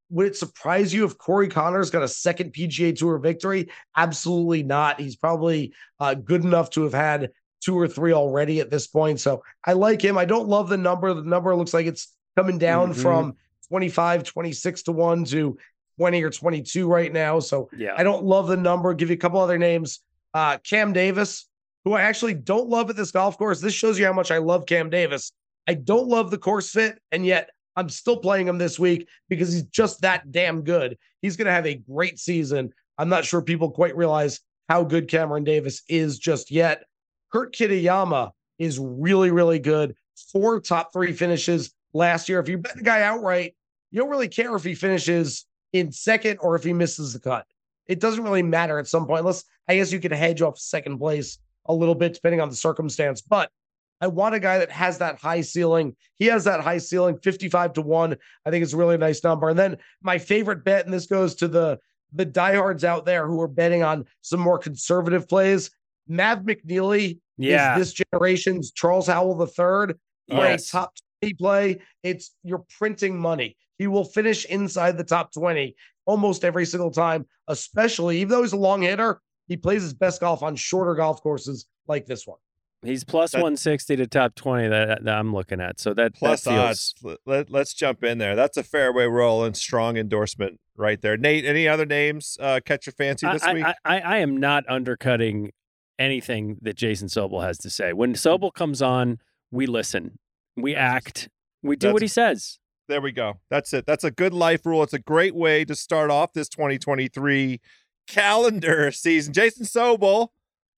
would 0.10 0.28
it 0.28 0.36
surprise 0.36 0.94
you 0.94 1.06
if 1.06 1.18
Corey 1.18 1.48
Conners 1.50 1.90
got 1.90 2.04
a 2.04 2.08
second 2.08 2.54
PGA 2.54 2.96
Tour 2.98 3.18
victory? 3.18 3.70
Absolutely 3.96 4.64
not. 4.64 5.00
He's 5.00 5.16
probably 5.16 5.74
uh, 6.00 6.14
good 6.14 6.44
enough 6.44 6.70
to 6.72 6.84
have 6.84 6.94
had 6.94 7.32
two 7.62 7.78
or 7.78 7.88
three 7.88 8.14
already 8.14 8.60
at 8.60 8.70
this 8.70 8.88
point. 8.88 9.20
So 9.20 9.44
I 9.66 9.74
like 9.74 10.02
him. 10.02 10.18
I 10.18 10.26
don't 10.26 10.48
love 10.48 10.70
the 10.70 10.78
number. 10.78 11.14
The 11.14 11.24
number 11.24 11.56
looks 11.56 11.74
like 11.74 11.88
it's 11.88 12.14
coming 12.38 12.58
down 12.58 12.94
Mhm. 12.94 13.02
from 13.02 13.34
25, 13.70 14.24
26 14.24 14.84
to 14.84 14.92
1 14.92 15.26
to 15.26 15.58
20 15.98 16.24
or 16.24 16.30
22 16.30 16.88
right 16.88 17.12
now. 17.12 17.40
So 17.40 17.70
yeah. 17.76 17.94
I 17.98 18.04
don't 18.04 18.24
love 18.24 18.48
the 18.48 18.56
number. 18.58 18.94
Give 18.94 19.10
you 19.10 19.16
a 19.16 19.20
couple 19.20 19.42
other 19.42 19.58
names. 19.58 20.00
Uh, 20.34 20.58
Cam 20.60 20.94
Davis, 20.94 21.48
who 21.84 21.94
I 21.94 22.04
actually 22.04 22.36
don't 22.36 22.70
love 22.70 22.90
at 22.90 22.96
this 22.96 23.12
golf 23.12 23.38
course. 23.38 23.60
This 23.60 23.74
shows 23.74 23.98
you 23.98 24.06
how 24.06 24.14
much 24.14 24.30
I 24.32 24.38
love 24.38 24.66
Cam 24.68 24.90
Davis. 24.90 25.32
I 25.68 25.74
don't 25.74 26.08
love 26.08 26.32
the 26.32 26.38
course 26.38 26.70
fit, 26.70 27.00
and 27.12 27.26
yet 27.26 27.50
I'm 27.78 27.90
still 27.90 28.18
playing 28.18 28.48
him 28.48 28.58
this 28.58 28.80
week 28.80 29.08
because 29.30 29.54
he's 29.54 29.64
just 29.64 30.02
that 30.02 30.32
damn 30.32 30.64
good. 30.64 30.98
He's 31.22 31.38
going 31.38 31.46
to 31.46 31.52
have 31.52 31.68
a 31.68 31.76
great 31.76 32.18
season. 32.18 32.74
I'm 32.98 33.08
not 33.08 33.24
sure 33.24 33.42
people 33.42 33.70
quite 33.70 33.96
realize 33.96 34.42
how 34.68 34.84
good 34.84 35.08
Cameron 35.08 35.44
Davis 35.44 35.84
is 35.88 36.18
just 36.18 36.50
yet. 36.50 36.84
Kurt 37.32 37.54
Kitayama 37.54 38.32
is 38.58 38.80
really, 38.80 39.30
really 39.30 39.60
good. 39.60 39.96
Four 40.34 40.60
top 40.60 40.92
three 40.92 41.14
finishes 41.14 41.72
last 41.94 42.28
year. 42.28 42.40
If 42.40 42.50
you 42.50 42.58
bet 42.58 42.76
the 42.76 42.84
guy 42.84 43.04
outright, 43.04 43.56
you 43.92 44.02
don't 44.02 44.10
really 44.10 44.28
care 44.28 44.56
if 44.56 44.64
he 44.64 44.74
finishes 44.74 45.46
in 45.72 45.92
second 45.92 46.40
or 46.42 46.56
if 46.56 46.64
he 46.64 46.74
misses 46.74 47.14
the 47.14 47.20
cut. 47.20 47.46
It 47.86 48.00
doesn't 48.00 48.24
really 48.24 48.44
matter 48.44 48.80
at 48.80 48.88
some 48.88 49.06
point, 49.06 49.20
unless 49.20 49.44
I 49.68 49.76
guess 49.76 49.92
you 49.92 50.00
could 50.00 50.12
hedge 50.12 50.42
off 50.42 50.58
second 50.58 50.98
place 50.98 51.38
a 51.68 51.74
little 51.74 51.96
bit 51.96 52.16
depending 52.16 52.42
on 52.42 52.50
the 52.50 52.56
circumstance. 52.56 53.22
But 53.22 53.52
I 54.00 54.08
want 54.08 54.36
a 54.36 54.40
guy 54.40 54.60
that 54.60 54.72
has 54.72 55.00
that 55.00 55.20
high 55.20 55.42
ceiling. 55.42 55.96
He 56.16 56.26
has 56.28 56.44
that 56.44 56.62
high 56.62 56.78
ceiling, 56.78 57.18
55 57.18 57.74
to 57.74 57.82
1. 57.82 58.16
I 58.46 58.50
think 58.50 58.64
it's 58.64 58.74
a 58.74 58.78
really 58.78 58.98
nice 58.98 59.24
number. 59.24 59.50
And 59.50 59.58
then 59.58 59.78
my 60.02 60.18
favorite 60.18 60.64
bet, 60.64 60.86
and 60.86 60.94
this 60.94 61.08
goes 61.08 61.36
to 61.36 61.48
the 61.48 61.80
the 62.14 62.26
diehards 62.26 62.86
out 62.86 63.06
there 63.06 63.28
who 63.28 63.42
are 63.42 63.50
betting 63.50 63.84
on 63.84 64.06
some 64.22 64.40
more 64.40 64.58
conservative 64.58 65.28
plays. 65.28 65.70
Mav 66.08 66.40
McNealy 66.40 67.20
yeah. 67.38 67.78
is 67.78 67.94
this 67.94 68.06
generation's 68.12 68.72
Charles 68.72 69.08
Howell 69.08 69.42
III. 69.42 69.96
Yes. 70.28 70.72
top 70.72 70.94
20 71.22 71.34
play, 71.36 71.80
it's 72.04 72.32
you're 72.44 72.66
printing 72.78 73.18
money. 73.18 73.58
He 73.78 73.88
will 73.88 74.06
finish 74.06 74.46
inside 74.46 74.98
the 74.98 75.04
top 75.04 75.34
20 75.34 75.76
almost 76.06 76.44
every 76.44 76.66
single 76.66 76.92
time, 76.92 77.26
especially 77.48 78.20
even 78.20 78.30
though 78.30 78.42
he's 78.42 78.54
a 78.54 78.58
long 78.58 78.82
hitter, 78.82 79.22
he 79.48 79.58
plays 79.58 79.82
his 79.82 79.94
best 79.94 80.22
golf 80.22 80.42
on 80.42 80.56
shorter 80.56 80.96
golf 80.96 81.22
courses 81.22 81.66
like 81.88 82.06
this 82.06 82.26
one. 82.26 82.40
He's 82.88 83.04
plus 83.04 83.32
That- 83.32 83.40
160 83.40 83.96
to 83.98 84.08
top 84.08 84.36
20 84.36 84.70
that, 84.70 85.04
that 85.04 85.18
I'm 85.18 85.34
looking 85.34 85.60
at. 85.60 85.80
So 85.80 85.94
that, 85.94 86.16
Plus 86.16 86.44
that 86.44 86.52
feels 86.52 86.94
odds. 87.04 87.20
Let, 87.26 87.54
us 87.54 87.74
jump 87.74 88.04
in 88.04 88.18
there. 88.18 88.36
That's 88.36 88.58
a 88.58 88.64
fairway 88.64 89.06
roll 89.06 89.44
and 89.44 89.56
strong 89.56 89.98
endorsement 89.98 90.60
right 90.76 91.02
there. 91.02 91.18
Nate, 91.18 91.46
any 91.46 91.68
other 91.68 91.86
names 91.86 92.38
uh, 92.40 92.60
catch 92.64 92.86
your 92.86 92.94
fancy 92.94 93.28
this 93.28 93.44
I, 93.44 93.54
week? 93.54 93.66
I, 93.66 93.76
I, 93.86 94.00
I 94.00 94.18
am 94.18 94.38
not 94.38 94.64
undercutting 94.70 95.52
anything 96.00 96.58
that 96.62 96.76
Jason 96.76 97.08
Sobel 97.08 97.44
has 97.44 97.58
to 97.60 97.70
say. 97.70 97.94
When 97.94 98.14
Sobel 98.14 98.54
comes 98.54 98.82
on, 98.82 99.20
we 99.52 99.66
listen, 99.66 100.20
we 100.56 100.76
act, 100.76 101.30
we 101.64 101.76
do 101.76 101.94
what 101.94 102.02
he 102.02 102.08
says. 102.08 102.60
There 102.88 103.02
we 103.02 103.12
go. 103.12 103.40
That's 103.50 103.74
it. 103.74 103.86
That's 103.86 104.06
a 104.06 104.12
good 104.12 104.34
life 104.34 104.66
rule. 104.66 104.82
It's 104.84 104.94
a 104.94 105.00
great 105.00 105.36
way 105.36 105.66
to 105.66 105.76
start 105.76 106.10
off 106.10 106.32
this 106.34 106.48
2023 106.48 107.60
calendar 108.08 108.92
season. 108.92 109.34
Jason 109.34 109.66
Sobel, 109.66 110.30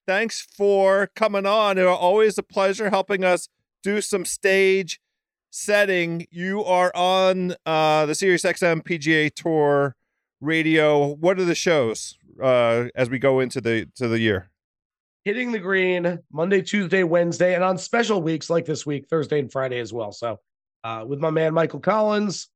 thanks 0.10 0.42
for 0.42 1.12
coming 1.16 1.46
on. 1.46 1.78
It 1.78 1.86
always 1.86 2.40
a 2.40 2.42
pleasure 2.42 2.90
helping 2.90 3.24
us 3.24 3.48
do 3.84 4.02
some 4.02 4.26
stage 4.26 5.00
setting. 5.52 6.26
You 6.32 6.64
are 6.64 6.92
on 6.96 7.54
uh, 7.64 8.08
the 8.08 8.16
Sirius 8.16 8.42
XM 8.42 8.82
PGA 8.82 9.32
Tour 9.32 9.96
radio. 10.42 11.14
What 11.14 11.40
are 11.40 11.46
the 11.46 11.54
shows 11.54 12.18
uh, 12.42 12.86
as 12.96 13.08
we 13.08 13.20
go 13.20 13.40
into 13.40 13.62
the 13.62 13.86
to 13.98 14.08
the 14.08 14.18
year? 14.18 14.50
Hitting 15.26 15.52
the 15.52 15.60
green 15.60 16.18
Monday, 16.34 16.64
Tuesday, 16.64 17.04
Wednesday, 17.04 17.54
and 17.54 17.64
on 17.64 17.78
special 17.78 18.20
weeks 18.20 18.50
like 18.50 18.66
this 18.66 18.88
week, 18.88 19.08
Thursday 19.12 19.38
and 19.38 19.52
Friday 19.52 19.78
as 19.78 19.94
well. 19.94 20.12
So, 20.12 20.40
uh, 20.84 21.06
with 21.08 21.20
my 21.20 21.30
man 21.30 21.54
Michael 21.54 21.82
Collins, 21.82 22.48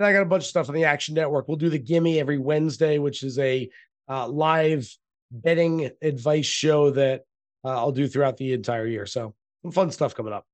and 0.00 0.06
I 0.06 0.14
got 0.14 0.22
a 0.22 0.24
bunch 0.24 0.44
of 0.44 0.48
stuff 0.48 0.70
on 0.70 0.74
the 0.74 0.84
Action 0.84 1.14
Network. 1.14 1.48
We'll 1.48 1.58
do 1.58 1.68
the 1.68 1.78
Gimme 1.78 2.18
every 2.18 2.38
Wednesday, 2.38 2.96
which 2.96 3.22
is 3.22 3.38
a 3.38 3.68
uh, 4.08 4.26
live 4.26 4.88
betting 5.30 5.90
advice 6.02 6.46
show 6.46 6.90
that 6.90 7.22
uh, 7.64 7.68
I'll 7.70 7.92
do 7.92 8.06
throughout 8.08 8.36
the 8.36 8.52
entire 8.52 8.86
year. 8.86 9.06
So, 9.06 9.34
some 9.62 9.72
fun 9.72 9.90
stuff 9.90 10.14
coming 10.14 10.32
up. 10.32 10.44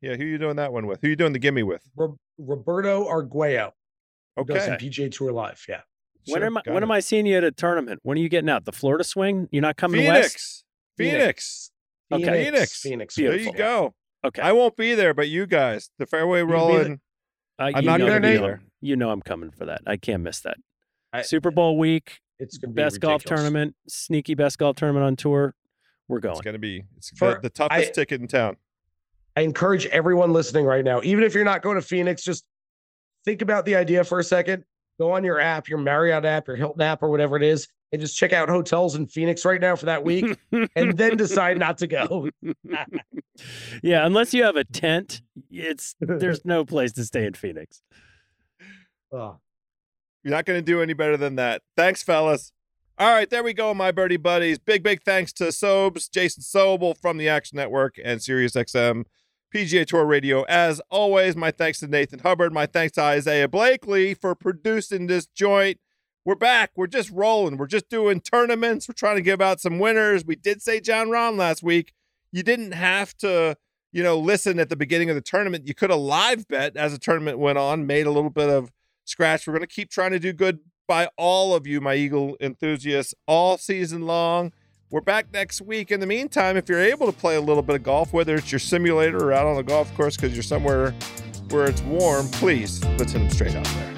Yeah, 0.00 0.16
who 0.16 0.24
are 0.24 0.26
you 0.26 0.38
doing 0.38 0.56
that 0.56 0.72
one 0.72 0.86
with? 0.86 1.00
Who 1.00 1.06
are 1.06 1.10
you 1.10 1.16
doing 1.16 1.32
the 1.32 1.38
gimme 1.38 1.62
with? 1.62 1.82
Ro- 1.96 2.18
Roberto 2.38 3.06
Arguello, 3.08 3.72
who 4.36 4.44
does 4.44 4.64
some 4.64 4.74
Okay. 4.74 4.88
PGA 4.88 5.10
Tour 5.10 5.32
live. 5.32 5.62
Yeah. 5.68 5.80
When 6.26 6.40
Sure, 6.40 6.46
am 6.46 6.56
I? 6.58 6.62
When 6.66 6.76
it. 6.78 6.82
am 6.82 6.90
I 6.90 7.00
seeing 7.00 7.26
you 7.26 7.36
at 7.36 7.44
a 7.44 7.52
tournament? 7.52 8.00
When 8.02 8.16
are 8.18 8.20
you 8.20 8.28
getting 8.28 8.48
out? 8.50 8.64
The 8.64 8.72
Florida 8.72 9.04
swing? 9.04 9.48
You're 9.50 9.62
not 9.62 9.76
coming 9.76 10.06
west? 10.06 10.64
Phoenix. 10.96 11.10
Phoenix. 11.16 11.70
Okay. 12.12 12.44
Phoenix. 12.44 12.80
Phoenix. 12.80 13.14
Phoenix. 13.14 13.16
There 13.16 13.52
you 13.52 13.52
go. 13.52 13.94
Okay. 14.24 14.40
I 14.42 14.52
won't 14.52 14.76
be 14.76 14.94
there, 14.94 15.12
but 15.12 15.28
you 15.28 15.46
guys, 15.46 15.90
the 15.98 16.06
fairway 16.06 16.40
be 16.42 16.46
there. 16.46 16.54
rolling. 16.56 17.00
Uh, 17.58 17.70
I'm 17.74 17.84
not 17.84 17.98
gonna 18.00 18.20
be 18.20 18.28
you 18.28 18.34
know- 18.34 18.46
there. 18.46 18.62
You 18.80 18.96
know 18.96 19.10
I'm 19.10 19.22
coming 19.22 19.50
for 19.50 19.64
that. 19.66 19.80
I 19.86 19.96
can't 19.96 20.22
miss 20.22 20.40
that. 20.40 20.56
I- 21.12 21.22
Super 21.22 21.50
Bowl 21.50 21.78
week, 21.78 22.20
It's 22.38 22.58
going 22.58 22.70
to 22.70 22.74
be 22.74 22.82
best 22.82 23.00
golf 23.00 23.22
tournament, 23.24 23.74
sneaky 23.88 24.34
best 24.34 24.58
golf 24.58 24.76
tournament 24.76 25.04
on 25.04 25.16
tour. 25.16 25.54
We're 26.08 26.20
going. 26.20 26.36
It's 26.36 26.42
gonna 26.42 26.58
be 26.58 26.84
it's 26.96 27.10
the, 27.10 27.38
the 27.40 27.50
toughest 27.50 27.90
I- 27.90 27.92
ticket 27.92 28.20
in 28.20 28.28
town. 28.28 28.56
I 29.36 29.40
encourage 29.40 29.86
everyone 29.86 30.32
listening 30.32 30.64
right 30.64 30.84
now, 30.84 31.00
even 31.02 31.24
if 31.24 31.34
you're 31.34 31.44
not 31.44 31.60
going 31.60 31.74
to 31.74 31.82
Phoenix, 31.82 32.22
just 32.22 32.44
think 33.24 33.42
about 33.42 33.64
the 33.64 33.74
idea 33.74 34.04
for 34.04 34.20
a 34.20 34.24
second. 34.24 34.64
Go 34.96 35.10
on 35.10 35.24
your 35.24 35.40
app, 35.40 35.68
your 35.68 35.78
Marriott 35.78 36.24
app, 36.24 36.46
your 36.46 36.54
Hilton 36.56 36.82
app, 36.82 37.02
or 37.02 37.10
whatever 37.10 37.36
it 37.36 37.42
is, 37.42 37.66
and 37.90 38.00
just 38.00 38.16
check 38.16 38.32
out 38.32 38.48
hotels 38.48 38.94
in 38.94 39.08
Phoenix 39.08 39.44
right 39.44 39.60
now 39.60 39.74
for 39.74 39.86
that 39.86 40.04
week, 40.04 40.38
and 40.76 40.96
then 40.96 41.16
decide 41.16 41.58
not 41.58 41.78
to 41.78 41.88
go. 41.88 42.30
yeah, 43.82 44.06
unless 44.06 44.32
you 44.32 44.44
have 44.44 44.54
a 44.54 44.62
tent, 44.62 45.22
it's 45.50 45.96
there's 46.00 46.44
no 46.44 46.64
place 46.64 46.92
to 46.92 47.04
stay 47.04 47.26
in 47.26 47.34
Phoenix. 47.34 47.82
Oh, 49.12 49.38
You're 50.24 50.32
not 50.32 50.46
gonna 50.46 50.62
do 50.62 50.82
any 50.82 50.94
better 50.94 51.16
than 51.16 51.36
that. 51.36 51.62
Thanks, 51.76 52.02
fellas. 52.02 52.52
All 52.98 53.12
right, 53.12 53.28
there 53.28 53.42
we 53.42 53.52
go, 53.52 53.74
my 53.74 53.92
birdie 53.92 54.16
buddies. 54.16 54.58
Big, 54.58 54.82
big 54.82 55.02
thanks 55.02 55.32
to 55.34 55.44
Sobes, 55.52 56.08
Jason 56.08 56.42
Sobel 56.42 56.96
from 56.96 57.18
the 57.18 57.28
Action 57.28 57.56
Network 57.56 57.96
and 58.02 58.22
Sirius 58.22 58.52
XM 58.52 59.04
PGA 59.54 59.86
Tour 59.86 60.04
Radio. 60.04 60.42
As 60.44 60.80
always, 60.90 61.36
my 61.36 61.50
thanks 61.50 61.78
to 61.80 61.86
Nathan 61.86 62.20
Hubbard. 62.20 62.52
My 62.52 62.66
thanks 62.66 62.94
to 62.94 63.02
Isaiah 63.02 63.48
Blakely 63.48 64.14
for 64.14 64.34
producing 64.34 65.06
this 65.06 65.26
joint. 65.26 65.78
We're 66.24 66.34
back. 66.34 66.70
We're 66.74 66.86
just 66.86 67.10
rolling. 67.10 67.56
We're 67.56 67.66
just 67.66 67.88
doing 67.88 68.20
tournaments. 68.20 68.88
We're 68.88 68.94
trying 68.94 69.16
to 69.16 69.22
give 69.22 69.40
out 69.40 69.60
some 69.60 69.78
winners. 69.78 70.24
We 70.24 70.36
did 70.36 70.62
say 70.62 70.80
Jon 70.80 71.08
Rahm 71.08 71.36
last 71.36 71.62
week. 71.62 71.92
You 72.32 72.42
didn't 72.42 72.72
have 72.72 73.16
to, 73.18 73.56
you 73.92 74.02
know, 74.02 74.18
listen 74.18 74.58
at 74.58 74.70
the 74.70 74.76
beginning 74.76 75.10
of 75.10 75.14
the 75.14 75.20
tournament. 75.20 75.68
You 75.68 75.74
could 75.74 75.90
have 75.90 76.00
live 76.00 76.48
bet 76.48 76.76
as 76.76 76.92
the 76.92 76.98
tournament 76.98 77.38
went 77.38 77.58
on, 77.58 77.86
made 77.86 78.06
a 78.06 78.10
little 78.10 78.30
bit 78.30 78.48
of 78.48 78.72
scratch. 79.04 79.46
We're 79.46 79.54
going 79.54 79.66
to 79.66 79.74
keep 79.74 79.90
trying 79.90 80.12
to 80.12 80.18
do 80.18 80.32
good 80.32 80.60
by 80.86 81.08
all 81.16 81.54
of 81.54 81.66
you, 81.66 81.80
my 81.80 81.94
Eagle 81.94 82.36
enthusiasts, 82.40 83.14
all 83.26 83.56
season 83.56 84.02
long. 84.02 84.52
We're 84.90 85.00
back 85.00 85.32
next 85.32 85.62
week. 85.62 85.90
In 85.90 86.00
the 86.00 86.06
meantime, 86.06 86.56
if 86.56 86.68
you're 86.68 86.80
able 86.80 87.06
to 87.06 87.12
play 87.12 87.36
a 87.36 87.40
little 87.40 87.62
bit 87.62 87.76
of 87.76 87.82
golf, 87.82 88.12
whether 88.12 88.36
it's 88.36 88.52
your 88.52 88.58
simulator 88.58 89.18
or 89.18 89.32
out 89.32 89.46
on 89.46 89.56
the 89.56 89.62
golf 89.62 89.92
course 89.94 90.16
because 90.16 90.34
you're 90.34 90.42
somewhere 90.42 90.94
where 91.50 91.66
it's 91.66 91.82
warm, 91.82 92.28
please 92.28 92.84
let's 92.98 93.12
hit 93.12 93.18
them 93.18 93.30
straight 93.30 93.54
out 93.54 93.64
there. 93.64 93.93